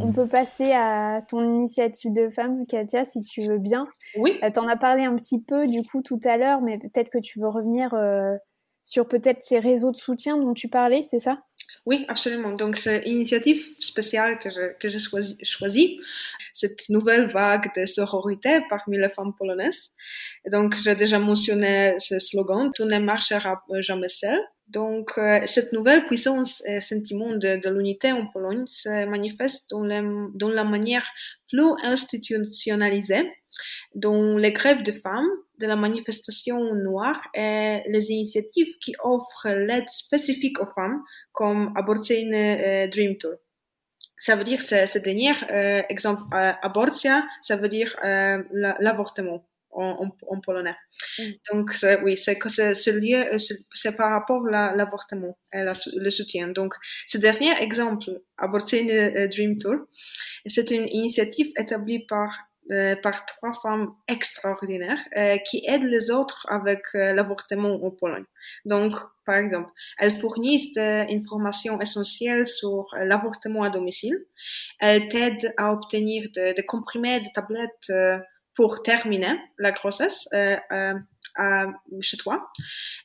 On 0.00 0.12
peut 0.12 0.26
passer 0.26 0.72
à 0.72 1.22
ton 1.28 1.42
initiative 1.42 2.12
de 2.12 2.28
femme, 2.28 2.66
Katia, 2.66 3.04
si 3.04 3.22
tu 3.22 3.42
veux 3.42 3.58
bien. 3.58 3.88
Oui. 4.16 4.38
Tu 4.40 4.58
en 4.58 4.68
as 4.68 4.76
parlé 4.76 5.04
un 5.04 5.16
petit 5.16 5.42
peu 5.42 5.66
du 5.66 5.82
coup 5.82 6.02
tout 6.02 6.20
à 6.24 6.36
l'heure, 6.36 6.60
mais 6.60 6.78
peut-être 6.78 7.10
que 7.10 7.18
tu 7.18 7.40
veux 7.40 7.48
revenir 7.48 7.94
sur 8.84 9.08
peut-être 9.08 9.42
ces 9.42 9.58
réseaux 9.58 9.90
de 9.90 9.96
soutien 9.96 10.38
dont 10.38 10.54
tu 10.54 10.68
parlais, 10.68 11.02
c'est 11.02 11.18
ça? 11.18 11.40
Oui, 11.86 12.04
absolument. 12.08 12.52
Donc, 12.52 12.76
c'est 12.76 13.02
une 13.06 13.12
initiative 13.12 13.64
spéciale 13.78 14.40
que 14.40 14.50
j'ai 14.50 14.74
que 14.80 14.88
choisi, 14.98 15.38
choisi, 15.44 16.00
cette 16.52 16.88
nouvelle 16.88 17.26
vague 17.26 17.70
de 17.76 17.86
sororité 17.86 18.58
parmi 18.68 18.98
les 18.98 19.08
femmes 19.08 19.32
polonaises. 19.38 19.92
Donc, 20.50 20.74
j'ai 20.82 20.96
déjà 20.96 21.20
mentionné 21.20 21.94
ce 21.98 22.18
slogan, 22.18 22.72
tout 22.74 22.84
ne 22.84 22.98
marchera 22.98 23.62
jamais 23.78 24.08
seul. 24.08 24.40
Donc, 24.66 25.12
euh, 25.16 25.38
cette 25.46 25.72
nouvelle 25.72 26.06
puissance 26.06 26.60
et 26.66 26.80
sentiment 26.80 27.36
de, 27.36 27.60
l'unité 27.70 28.10
en 28.10 28.26
Pologne 28.26 28.64
se 28.66 29.06
manifeste 29.06 29.70
dans 29.70 30.48
la 30.48 30.64
manière 30.64 31.06
plus 31.48 31.70
institutionnalisée 31.84 33.30
dont 33.94 34.36
les 34.36 34.52
grèves 34.52 34.82
de 34.82 34.92
femmes, 34.92 35.28
de 35.58 35.66
la 35.66 35.76
manifestation 35.76 36.74
noire 36.74 37.20
et 37.34 37.82
les 37.88 38.10
initiatives 38.10 38.76
qui 38.80 38.94
offrent 39.02 39.48
l'aide 39.48 39.88
spécifique 39.88 40.60
aux 40.60 40.66
femmes, 40.66 41.02
comme 41.32 41.72
Aborcyjny 41.76 42.34
euh, 42.34 42.86
Dream 42.88 43.16
Tour. 43.16 43.36
Ça 44.18 44.34
veut 44.34 44.44
dire, 44.44 44.62
ce, 44.62 44.86
ce 44.86 44.98
dernier 44.98 45.32
euh, 45.50 45.82
exemple, 45.88 46.22
euh, 46.34 46.52
abortia, 46.62 47.24
ça 47.42 47.56
veut 47.56 47.68
dire 47.68 47.94
euh, 48.04 48.42
l'avortement 48.80 49.46
en, 49.70 50.08
en, 50.26 50.40
polonais. 50.40 50.74
Mm. 51.18 51.22
Donc, 51.52 51.76
oui, 52.02 52.16
c'est 52.16 52.38
que 52.38 52.48
ce 52.48 52.90
lieu, 52.90 53.38
c'est 53.74 53.96
par 53.96 54.10
rapport 54.10 54.42
à 54.52 54.74
l'avortement 54.74 55.38
et 55.52 55.62
la, 55.62 55.74
le 55.94 56.10
soutien. 56.10 56.48
Donc, 56.48 56.74
ce 57.06 57.18
dernier 57.18 57.52
exemple, 57.62 58.22
Aborcyjny 58.38 58.90
euh, 58.90 59.28
Dream 59.28 59.58
Tour, 59.58 59.86
c'est 60.46 60.70
une 60.70 60.88
initiative 60.88 61.52
établie 61.58 62.06
par 62.06 62.30
euh, 62.72 62.96
par 62.96 63.26
trois 63.26 63.52
femmes 63.52 63.94
extraordinaires 64.08 64.98
euh, 65.16 65.36
qui 65.38 65.62
aident 65.68 65.84
les 65.84 66.10
autres 66.10 66.46
avec 66.50 66.82
euh, 66.96 67.12
l'avortement 67.12 67.74
en 67.84 67.90
Pologne. 67.92 68.24
Donc, 68.64 68.92
par 69.24 69.36
exemple, 69.36 69.70
elles 69.98 70.18
fournissent 70.18 70.72
des 70.72 71.06
informations 71.10 71.80
essentielles 71.80 72.44
sur 72.44 72.88
l'avortement 72.98 73.62
à 73.62 73.70
domicile. 73.70 74.18
Elles 74.80 75.06
t'aident 75.06 75.54
à 75.56 75.72
obtenir 75.72 76.28
des 76.34 76.54
de 76.54 76.62
comprimés, 76.62 77.20
des 77.20 77.30
tablettes 77.32 77.92
pour 78.54 78.82
terminer 78.82 79.38
la 79.58 79.70
grossesse 79.70 80.28
chez 82.00 82.16
toi. 82.16 82.50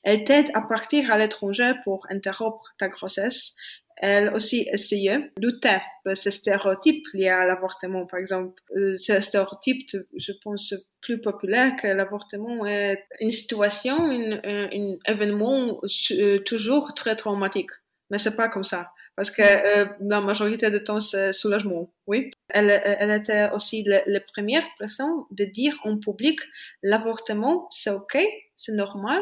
Elles 0.03 0.23
t'aident 0.23 0.51
à 0.53 0.61
partir 0.61 1.11
à 1.11 1.17
l'étranger 1.17 1.73
pour 1.83 2.07
interrompre 2.09 2.73
ta 2.79 2.87
grossesse 2.87 3.55
elle 4.01 4.33
aussi 4.33 4.67
essayé 4.71 5.17
de 5.37 5.47
lutter 5.47 5.77
ces 6.15 6.31
stéréotypes 6.31 7.05
liés 7.13 7.29
à 7.29 7.45
l'avortement. 7.45 8.05
Par 8.07 8.19
exemple, 8.19 8.61
euh, 8.75 8.95
ce 8.95 9.21
stéréotype, 9.21 9.87
je 10.17 10.31
pense, 10.43 10.73
plus 11.01 11.21
populaire 11.21 11.75
que 11.75 11.87
l'avortement 11.87 12.65
est 12.65 13.03
une 13.19 13.31
situation, 13.31 13.97
un 13.99 14.69
événement 15.07 15.79
euh, 16.11 16.39
toujours 16.39 16.93
très 16.95 17.15
traumatique. 17.15 17.71
Mais 18.09 18.17
c'est 18.17 18.35
pas 18.35 18.49
comme 18.49 18.63
ça. 18.63 18.91
Parce 19.15 19.29
que 19.29 19.41
euh, 19.41 19.85
la 20.01 20.19
majorité 20.19 20.69
du 20.71 20.83
temps, 20.83 20.99
c'est 20.99 21.31
soulagement. 21.33 21.93
Oui. 22.07 22.31
Elle, 22.49 22.71
était 23.11 23.49
aussi 23.51 23.83
la, 23.83 24.19
première 24.19 24.63
personne 24.79 25.23
de 25.31 25.45
dire 25.45 25.77
en 25.83 25.97
public 25.97 26.39
l'avortement, 26.81 27.67
c'est 27.71 27.91
OK, 27.91 28.17
c'est 28.55 28.71
normal, 28.71 29.21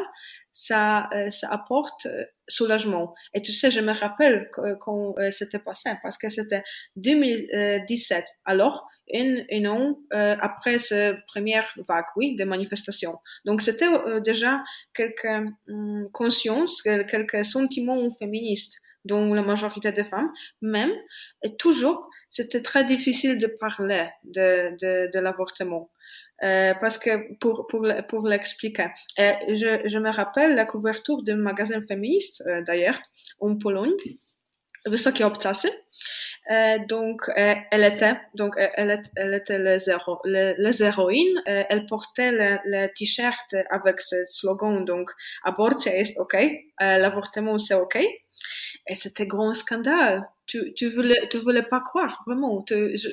ça, 0.52 1.08
euh, 1.12 1.30
ça 1.30 1.48
apporte 1.50 2.06
euh, 2.06 2.24
soulagement. 2.50 3.14
Et 3.34 3.42
tu 3.42 3.52
sais, 3.52 3.70
je 3.70 3.80
me 3.80 3.92
rappelle 3.92 4.50
quand 4.80 5.14
euh, 5.18 5.30
c'était 5.30 5.58
passé, 5.58 5.90
parce 6.02 6.18
que 6.18 6.28
c'était 6.28 6.62
2017. 6.96 8.24
Alors, 8.44 8.88
un, 9.12 9.38
un 9.50 9.64
an 9.64 9.98
après 10.12 10.78
cette 10.78 11.16
première 11.26 11.66
vague, 11.88 12.04
oui, 12.16 12.36
de 12.36 12.44
manifestations. 12.44 13.18
Donc, 13.44 13.62
c'était 13.62 13.88
déjà 14.20 14.62
quelques 14.94 15.26
hum, 15.68 16.08
consciences, 16.12 16.80
quelques 16.82 17.44
sentiments 17.44 18.08
féministes 18.18 18.78
dont 19.04 19.32
la 19.34 19.42
majorité 19.42 19.92
des 19.92 20.04
femmes, 20.04 20.30
même, 20.60 20.92
et 21.42 21.56
toujours, 21.56 22.08
c'était 22.28 22.62
très 22.62 22.84
difficile 22.84 23.38
de 23.38 23.46
parler 23.46 24.06
de, 24.24 24.76
de, 24.80 25.10
de 25.10 25.18
l'avortement. 25.18 25.90
Euh, 26.42 26.72
parce 26.80 26.96
que 26.96 27.36
pour 27.38 27.66
pour 27.66 27.86
pour 28.08 28.26
l'expliquer, 28.26 28.88
euh, 29.18 29.32
je, 29.48 29.86
je 29.86 29.98
me 29.98 30.10
rappelle 30.10 30.54
la 30.54 30.64
couverture 30.64 31.22
d'un 31.22 31.36
magasin 31.36 31.80
féministe 31.86 32.42
euh, 32.46 32.62
d'ailleurs 32.62 32.98
en 33.40 33.56
Pologne, 33.58 33.92
Wysokie 34.86 35.24
Obcasy. 35.24 35.68
Euh, 36.50 36.78
donc 36.88 37.28
euh, 37.36 37.54
elle 37.70 37.84
était 37.84 38.16
donc 38.34 38.54
elle, 38.56 39.02
elle 39.16 39.34
était 39.34 39.58
les, 39.58 39.90
héro, 39.90 40.18
les, 40.24 40.54
les 40.56 40.82
elle 41.44 41.84
portait 41.86 42.32
le, 42.32 42.58
le 42.64 42.88
t-shirt 42.96 43.54
avec 43.70 44.00
ce 44.00 44.16
slogan 44.24 44.82
donc 44.86 45.10
abortion 45.44 45.92
est 45.92 46.18
ok, 46.18 46.36
l'avortement 46.80 47.58
c'est 47.58 47.74
ok. 47.74 47.98
Et 48.88 48.94
c'était 48.94 49.26
grand 49.26 49.54
scandale. 49.54 50.28
Tu, 50.46 50.72
tu 50.74 50.90
voulais, 50.90 51.28
tu 51.30 51.38
voulais 51.38 51.62
pas 51.62 51.80
croire, 51.80 52.22
vraiment. 52.26 52.64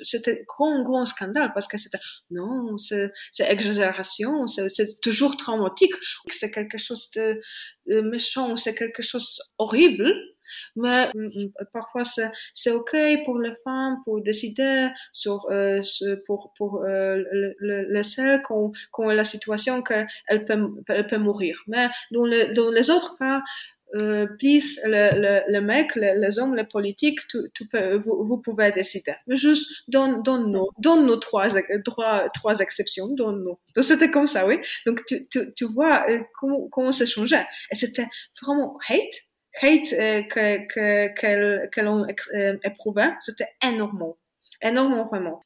C'était 0.03 0.43
grand, 0.47 0.81
grand 0.81 1.05
scandale 1.05 1.51
parce 1.53 1.67
que 1.67 1.77
c'était, 1.77 1.99
non, 2.31 2.77
c'est 2.77 3.11
exagération, 3.39 4.47
c'est 4.47 4.99
toujours 5.01 5.37
traumatique. 5.37 5.93
C'est 6.29 6.51
quelque 6.51 6.77
chose 6.77 7.11
de, 7.11 7.39
méchant, 8.01 8.57
c'est 8.57 8.75
quelque 8.75 9.03
chose 9.03 9.41
horrible. 9.57 10.11
Mais 10.75 11.07
mm, 11.13 11.25
mm, 11.25 11.51
parfois 11.73 12.03
c'est 12.53 12.71
ok 12.71 12.95
pour 13.25 13.37
les 13.39 13.53
femmes 13.63 13.97
pour 14.05 14.21
décider 14.21 14.87
sur 15.11 15.45
euh, 15.51 15.81
pour 16.25 16.53
pour 16.57 16.83
euh, 16.85 17.17
le, 17.17 17.53
le, 17.59 17.83
le 17.83 18.03
seul 18.03 18.41
quand 18.43 18.71
quand 18.91 19.11
la 19.11 19.25
situation 19.25 19.83
qu'elle 19.83 20.07
peut 20.45 20.69
elle 20.87 21.07
peut 21.07 21.17
mourir. 21.17 21.61
Mais 21.67 21.89
dans 22.11 22.25
les 22.25 22.89
autres 22.89 23.17
cas 23.19 23.41
euh, 23.95 24.27
le, 24.41 25.19
le, 25.19 25.41
le 25.51 25.61
mec, 25.61 25.95
le, 25.95 26.19
les 26.19 26.39
hommes, 26.39 26.55
les 26.55 26.65
politiques, 26.65 27.19
tu, 27.29 27.37
tu 27.53 27.67
peux, 27.67 27.95
vous, 27.97 28.23
vous, 28.25 28.37
pouvez 28.37 28.71
décider. 28.71 29.13
Mais 29.27 29.35
juste, 29.35 29.69
donne, 29.87 30.23
donne 30.23 30.51
nous, 30.51 30.67
donne 30.79 31.19
trois, 31.19 31.49
trois, 31.83 32.29
trois 32.33 32.59
exceptions, 32.59 33.07
donne 33.09 33.43
nous. 33.43 33.57
Donc 33.75 33.85
c'était 33.85 34.11
comme 34.11 34.27
ça, 34.27 34.45
oui. 34.45 34.59
Donc 34.85 35.03
tu, 35.05 35.27
tu, 35.29 35.53
tu 35.55 35.65
vois 35.73 36.05
euh, 36.09 36.19
comment, 36.39 36.67
comment 36.69 36.91
ça 36.91 37.05
changeait. 37.05 37.45
Et 37.71 37.75
c'était 37.75 38.07
vraiment 38.41 38.77
hate, 38.89 39.01
hate 39.61 39.93
euh, 39.93 40.21
que, 40.23 40.67
que, 40.67 41.13
que, 41.13 41.69
que 41.69 41.81
l'on 41.81 42.05
euh, 42.35 42.57
éprouvait, 42.63 43.11
c'était 43.21 43.49
énorme, 43.63 44.13
énorme 44.61 45.07
vraiment 45.09 45.41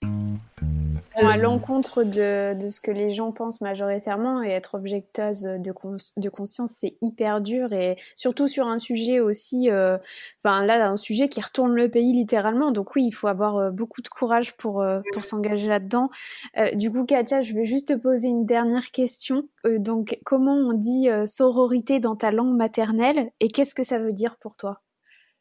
à 1.26 1.38
l'encontre 1.38 2.04
de, 2.04 2.54
de, 2.54 2.70
ce 2.70 2.80
que 2.80 2.92
les 2.92 3.12
gens 3.12 3.32
pensent 3.32 3.62
majoritairement 3.62 4.44
et 4.44 4.50
être 4.50 4.76
objecteuse 4.76 5.42
de, 5.42 5.74
de 6.18 6.30
conscience, 6.30 6.74
c'est 6.78 6.96
hyper 7.02 7.42
dur 7.42 7.74
et 7.74 7.98
surtout 8.16 8.48
sur 8.48 8.68
un 8.68 8.78
sujet 8.78 9.20
aussi, 9.20 9.70
euh, 9.70 9.98
ben 10.44 10.66
là, 10.66 10.90
un 10.90 10.98
sujet 10.98 11.30
qui 11.30 11.42
retourne 11.42 11.74
le 11.74 11.90
pays 11.90 12.14
littéralement. 12.14 12.72
Donc 12.72 12.96
oui, 12.96 13.06
il 13.06 13.12
faut 13.12 13.28
avoir 13.28 13.58
euh, 13.58 13.72
beaucoup 13.72 14.02
de 14.02 14.08
courage 14.08 14.56
pour, 14.58 14.82
euh, 14.82 15.02
pour 15.14 15.26
s'engager 15.26 15.68
là-dedans. 15.68 16.10
Euh, 16.58 16.72
du 16.76 16.92
coup, 16.92 17.06
Katia, 17.06 17.42
je 17.42 17.54
vais 17.54 17.66
juste 17.66 17.90
te 17.90 17.94
poser 17.94 18.28
une 18.28 18.46
dernière 18.46 18.92
question. 18.92 19.48
donc, 19.66 20.20
comment 20.26 20.56
on 20.56 20.74
dit 20.74 21.08
sororité 21.28 22.00
dans 22.00 22.16
ta 22.16 22.32
langue 22.32 22.56
maternelle 22.56 23.32
et 23.40 23.50
qu'est-ce 23.50 23.76
que 23.76 23.84
ça 23.84 24.00
veut 24.00 24.14
dire 24.14 24.38
pour 24.38 24.58
toi? 24.58 24.82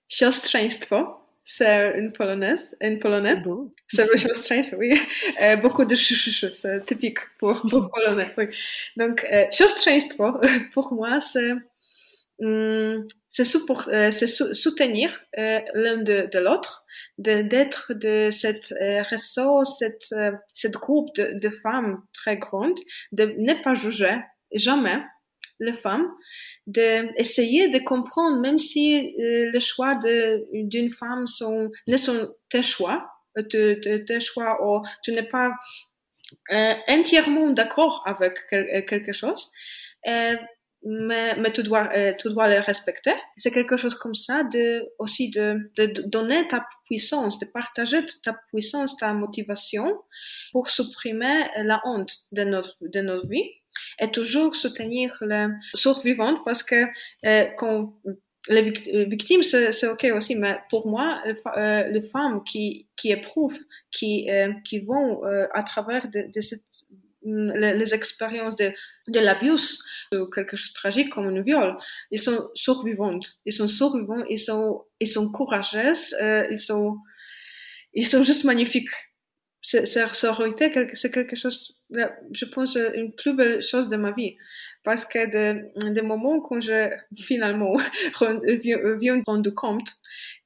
Siostrzeństwo 0.08 1.20
c'est 1.44 1.98
une 1.98 2.12
polonaise, 2.12 2.76
une 2.80 2.98
polonais. 2.98 3.42
C'est 3.88 4.04
vraiment 4.04 4.34
strange, 4.34 4.74
oui. 4.78 4.92
Euh, 5.42 5.56
beaucoup 5.56 5.84
de 5.84 5.96
ch, 5.96 6.44
c'est 6.54 6.86
typique 6.86 7.18
pour, 7.38 7.62
pour 7.62 7.90
polonais. 7.94 8.32
Oui. 8.36 8.46
Donc, 8.96 9.26
euh, 9.32 9.46
siostrzeństwo, 9.50 10.40
pour 10.74 10.92
moi, 10.92 11.20
c'est 11.20 11.52
um, 12.40 13.06
euh, 13.40 14.10
soutenir 14.10 15.20
euh, 15.38 15.60
l'un 15.74 15.98
de, 15.98 16.28
de 16.32 16.38
l'autre, 16.38 16.84
d'être 17.18 17.94
de, 17.94 18.26
de 18.26 18.30
cette 18.30 18.72
euh, 18.80 19.02
réseau, 19.02 19.64
cette, 19.64 20.12
euh, 20.12 20.32
cette 20.54 20.74
groupe 20.74 21.14
de, 21.16 21.38
de 21.38 21.50
femmes 21.50 22.02
très 22.12 22.36
grandes, 22.36 22.78
de 23.12 23.34
ne 23.38 23.54
pas 23.62 23.74
juger 23.74 24.18
jamais 24.54 25.02
les 25.60 25.74
femmes, 25.74 26.10
d'essayer 26.66 27.68
de, 27.68 27.78
comprendre, 27.78 28.40
même 28.40 28.58
si 28.58 28.96
euh, 28.96 29.50
le 29.52 29.58
choix 29.58 29.94
d'une 30.52 30.90
femme 30.90 31.26
sont, 31.26 31.70
ne 31.86 31.96
sont 31.96 32.34
tes 32.48 32.62
choix, 32.62 33.08
euh, 33.38 34.02
tes, 34.06 34.20
choix, 34.20 34.58
ou 34.64 34.82
tu 35.02 35.12
n'es 35.12 35.22
pas 35.22 35.52
euh, 36.52 36.74
entièrement 36.88 37.50
d'accord 37.50 38.02
avec 38.06 38.34
quelque 38.86 39.12
chose, 39.12 39.50
mais, 40.82 41.34
mais 41.36 41.52
tu 41.52 41.62
dois, 41.62 41.90
tu 42.14 42.30
dois 42.30 42.48
le 42.48 42.60
respecter. 42.60 43.12
C'est 43.36 43.50
quelque 43.50 43.76
chose 43.76 43.94
comme 43.94 44.14
ça 44.14 44.44
de, 44.44 44.88
aussi 44.98 45.30
de, 45.30 45.70
de, 45.76 45.86
donner 46.06 46.48
ta 46.48 46.64
puissance, 46.86 47.38
de 47.38 47.44
partager 47.44 47.98
ta 48.22 48.34
puissance, 48.48 48.96
ta 48.96 49.12
motivation 49.12 50.02
pour 50.52 50.70
supprimer 50.70 51.44
la 51.58 51.80
honte 51.84 52.12
de 52.32 52.44
notre, 52.44 52.76
de 52.80 53.00
notre 53.00 53.28
vie 53.28 53.59
et 54.00 54.10
toujours 54.10 54.54
soutenir 54.56 55.16
les 55.20 55.48
survivantes 55.74 56.40
parce 56.44 56.62
que 56.62 56.84
euh, 57.26 57.44
quand 57.58 57.94
les 58.48 58.62
victimes, 59.04 59.42
c'est 59.42 59.86
ok 59.86 60.06
aussi, 60.14 60.34
mais 60.34 60.58
pour 60.70 60.88
moi, 60.88 61.22
euh, 61.56 61.88
les 61.88 62.00
femmes 62.00 62.42
qui, 62.44 62.88
qui 62.96 63.10
éprouvent, 63.10 63.60
qui, 63.92 64.30
euh, 64.30 64.52
qui 64.64 64.80
vont 64.80 65.24
euh, 65.24 65.46
à 65.52 65.62
travers 65.62 66.06
cette 66.40 66.64
les, 67.22 67.94
expériences 67.94 68.56
de, 68.56 68.72
de 69.08 69.20
l'abus 69.20 69.78
ou 70.14 70.26
quelque 70.26 70.56
chose 70.56 70.70
de 70.70 70.74
tragique 70.74 71.10
comme 71.10 71.26
un 71.26 71.42
viol, 71.42 71.76
ils 72.10 72.18
sont 72.18 72.50
survivantes. 72.54 73.38
Ils 73.44 73.52
sont 73.52 73.68
survivants, 73.68 74.24
ils 74.28 74.38
sont, 74.38 74.84
ils 75.00 75.08
sont 75.08 75.30
courageux, 75.30 75.92
euh, 76.20 76.46
ils 76.50 76.58
sont, 76.58 76.98
ils 77.94 78.06
sont 78.06 78.24
juste 78.24 78.44
magnifiques. 78.44 78.88
C'est, 79.62 79.84
c'est 79.86 81.10
quelque 81.12 81.36
chose, 81.36 81.79
je 82.32 82.44
pense, 82.46 82.76
une 82.76 83.14
plus 83.14 83.34
belle 83.34 83.62
chose 83.62 83.88
de 83.88 83.96
ma 83.96 84.12
vie. 84.12 84.36
Parce 84.82 85.04
que 85.04 85.26
des 85.26 85.92
de 85.92 86.00
moments 86.00 86.40
quand 86.40 86.60
je, 86.60 86.88
finalement, 87.18 87.72
viens 88.22 89.16
me 89.16 89.24
rendre 89.26 89.50
compte 89.50 90.00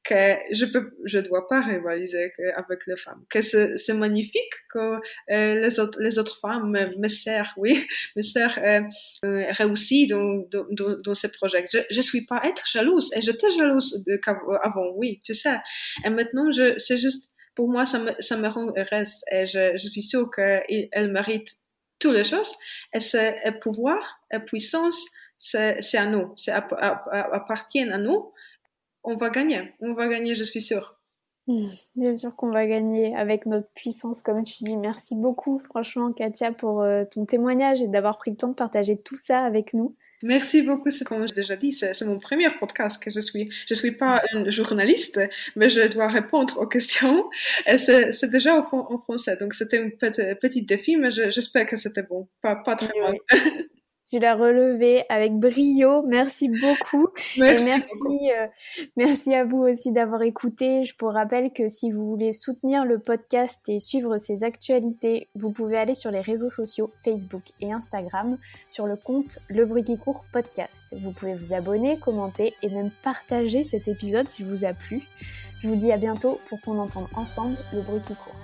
que 0.04 0.36
je 0.52 0.66
peux, 0.66 0.90
je 1.04 1.18
dois 1.18 1.48
pas 1.48 1.62
rivaliser 1.62 2.30
avec 2.56 2.80
les 2.86 2.96
femmes, 2.96 3.24
que 3.30 3.40
c'est 3.40 3.94
magnifique 3.94 4.52
que 4.72 4.96
euh, 5.30 5.60
les 5.60 5.80
autres, 5.80 5.98
les 6.00 6.18
autres 6.18 6.38
femmes, 6.38 6.76
mes 6.98 7.08
sœurs, 7.08 7.52
oui, 7.56 7.86
mes 8.16 8.22
sœurs 8.22 8.58
euh, 8.62 8.80
euh, 9.24 9.52
dans, 10.08 10.44
dans, 10.70 11.00
dans 11.00 11.14
ces 11.14 11.32
projets. 11.32 11.64
Je, 11.72 11.78
je 11.90 12.00
suis 12.02 12.26
pas 12.26 12.42
être 12.44 12.66
jalouse 12.68 13.10
et 13.16 13.22
j'étais 13.22 13.50
jalouse 13.50 14.04
avant, 14.62 14.90
oui, 14.94 15.20
tu 15.24 15.32
sais. 15.32 15.56
Et 16.04 16.10
maintenant, 16.10 16.50
c'est 16.76 16.98
juste, 16.98 17.30
pour 17.54 17.68
moi, 17.68 17.84
ça 17.84 17.98
me, 17.98 18.12
ça 18.20 18.36
me 18.36 18.48
rend 18.48 18.66
heureuse 18.76 19.24
et 19.30 19.46
je, 19.46 19.76
je 19.76 19.88
suis 19.88 20.02
sûre 20.02 20.30
qu'elle 20.30 21.12
mérite 21.12 21.58
toutes 21.98 22.14
les 22.14 22.24
choses. 22.24 22.52
Et 22.92 23.00
c'est 23.00 23.40
pouvoir, 23.60 24.20
et 24.32 24.40
puissance, 24.40 25.04
c'est 25.38 25.96
à 25.96 26.06
nous, 26.06 26.32
c'est 26.36 26.52
appartient 26.52 27.82
à 27.82 27.98
nous 27.98 28.32
on 29.04 29.16
va 29.16 29.30
gagner. 29.30 29.72
On 29.80 29.92
va 29.92 30.08
gagner, 30.08 30.34
je 30.34 30.42
suis 30.42 30.62
sûre. 30.62 30.98
Hmm, 31.46 31.66
bien 31.94 32.14
sûr 32.14 32.34
qu'on 32.34 32.50
va 32.50 32.66
gagner 32.66 33.14
avec 33.14 33.44
notre 33.44 33.68
puissance, 33.74 34.22
comme 34.22 34.42
tu 34.44 34.64
dis. 34.64 34.76
Merci 34.78 35.14
beaucoup, 35.14 35.58
franchement, 35.58 36.12
Katia, 36.12 36.52
pour 36.52 36.80
euh, 36.80 37.04
ton 37.04 37.26
témoignage 37.26 37.82
et 37.82 37.88
d'avoir 37.88 38.16
pris 38.16 38.30
le 38.30 38.38
temps 38.38 38.48
de 38.48 38.54
partager 38.54 38.96
tout 38.96 39.16
ça 39.16 39.44
avec 39.44 39.74
nous. 39.74 39.94
Merci 40.24 40.62
beaucoup. 40.62 40.88
Comme 41.04 41.28
j'ai 41.28 41.34
déjà 41.34 41.54
dit, 41.54 41.70
c'est 41.70 42.00
mon 42.02 42.18
premier 42.18 42.48
podcast 42.58 43.00
que 43.02 43.10
je 43.10 43.20
suis. 43.20 43.50
Je 43.68 43.74
suis 43.74 43.92
pas 43.92 44.22
une 44.32 44.50
journaliste, 44.50 45.20
mais 45.54 45.68
je 45.68 45.86
dois 45.92 46.08
répondre 46.08 46.58
aux 46.58 46.66
questions. 46.66 47.28
Et 47.66 47.76
c'est 47.76 48.30
déjà 48.30 48.56
en, 48.56 48.98
français, 48.98 49.36
donc 49.36 49.52
c'était 49.52 49.78
un 49.78 49.90
petit, 49.90 50.62
défi, 50.62 50.96
mais 50.96 51.10
j'espère 51.10 51.66
que 51.66 51.76
c'était 51.76 52.04
bon. 52.04 52.26
Pas, 52.40 52.56
pas 52.56 52.74
très 52.74 52.90
mal. 52.98 53.16
Tu 54.14 54.20
l'as 54.20 54.36
relevé 54.36 55.04
avec 55.08 55.32
brio. 55.40 56.04
Merci 56.06 56.48
beaucoup. 56.48 57.08
Merci, 57.36 57.64
et 57.64 57.66
merci, 57.66 58.30
euh, 58.30 58.46
merci 58.96 59.34
à 59.34 59.44
vous 59.44 59.64
aussi 59.64 59.90
d'avoir 59.90 60.22
écouté. 60.22 60.84
Je 60.84 60.94
vous 61.00 61.08
rappelle 61.08 61.52
que 61.52 61.66
si 61.66 61.90
vous 61.90 62.10
voulez 62.10 62.32
soutenir 62.32 62.84
le 62.84 63.00
podcast 63.00 63.60
et 63.66 63.80
suivre 63.80 64.16
ses 64.18 64.44
actualités, 64.44 65.26
vous 65.34 65.50
pouvez 65.50 65.76
aller 65.78 65.94
sur 65.94 66.12
les 66.12 66.20
réseaux 66.20 66.48
sociaux 66.48 66.92
Facebook 67.04 67.42
et 67.60 67.72
Instagram 67.72 68.38
sur 68.68 68.86
le 68.86 68.94
compte 68.94 69.40
Le 69.48 69.64
Bruit 69.64 69.82
qui 69.82 69.98
court 69.98 70.24
podcast. 70.32 70.84
Vous 70.92 71.10
pouvez 71.10 71.34
vous 71.34 71.52
abonner, 71.52 71.98
commenter 71.98 72.54
et 72.62 72.68
même 72.68 72.92
partager 73.02 73.64
cet 73.64 73.88
épisode 73.88 74.28
si 74.28 74.44
vous 74.44 74.64
a 74.64 74.74
plu. 74.74 75.02
Je 75.60 75.66
vous 75.66 75.74
dis 75.74 75.90
à 75.90 75.96
bientôt 75.96 76.38
pour 76.48 76.60
qu'on 76.60 76.78
entende 76.78 77.08
ensemble 77.16 77.56
le 77.72 77.80
bruit 77.80 78.00
qui 78.00 78.14
court. 78.14 78.36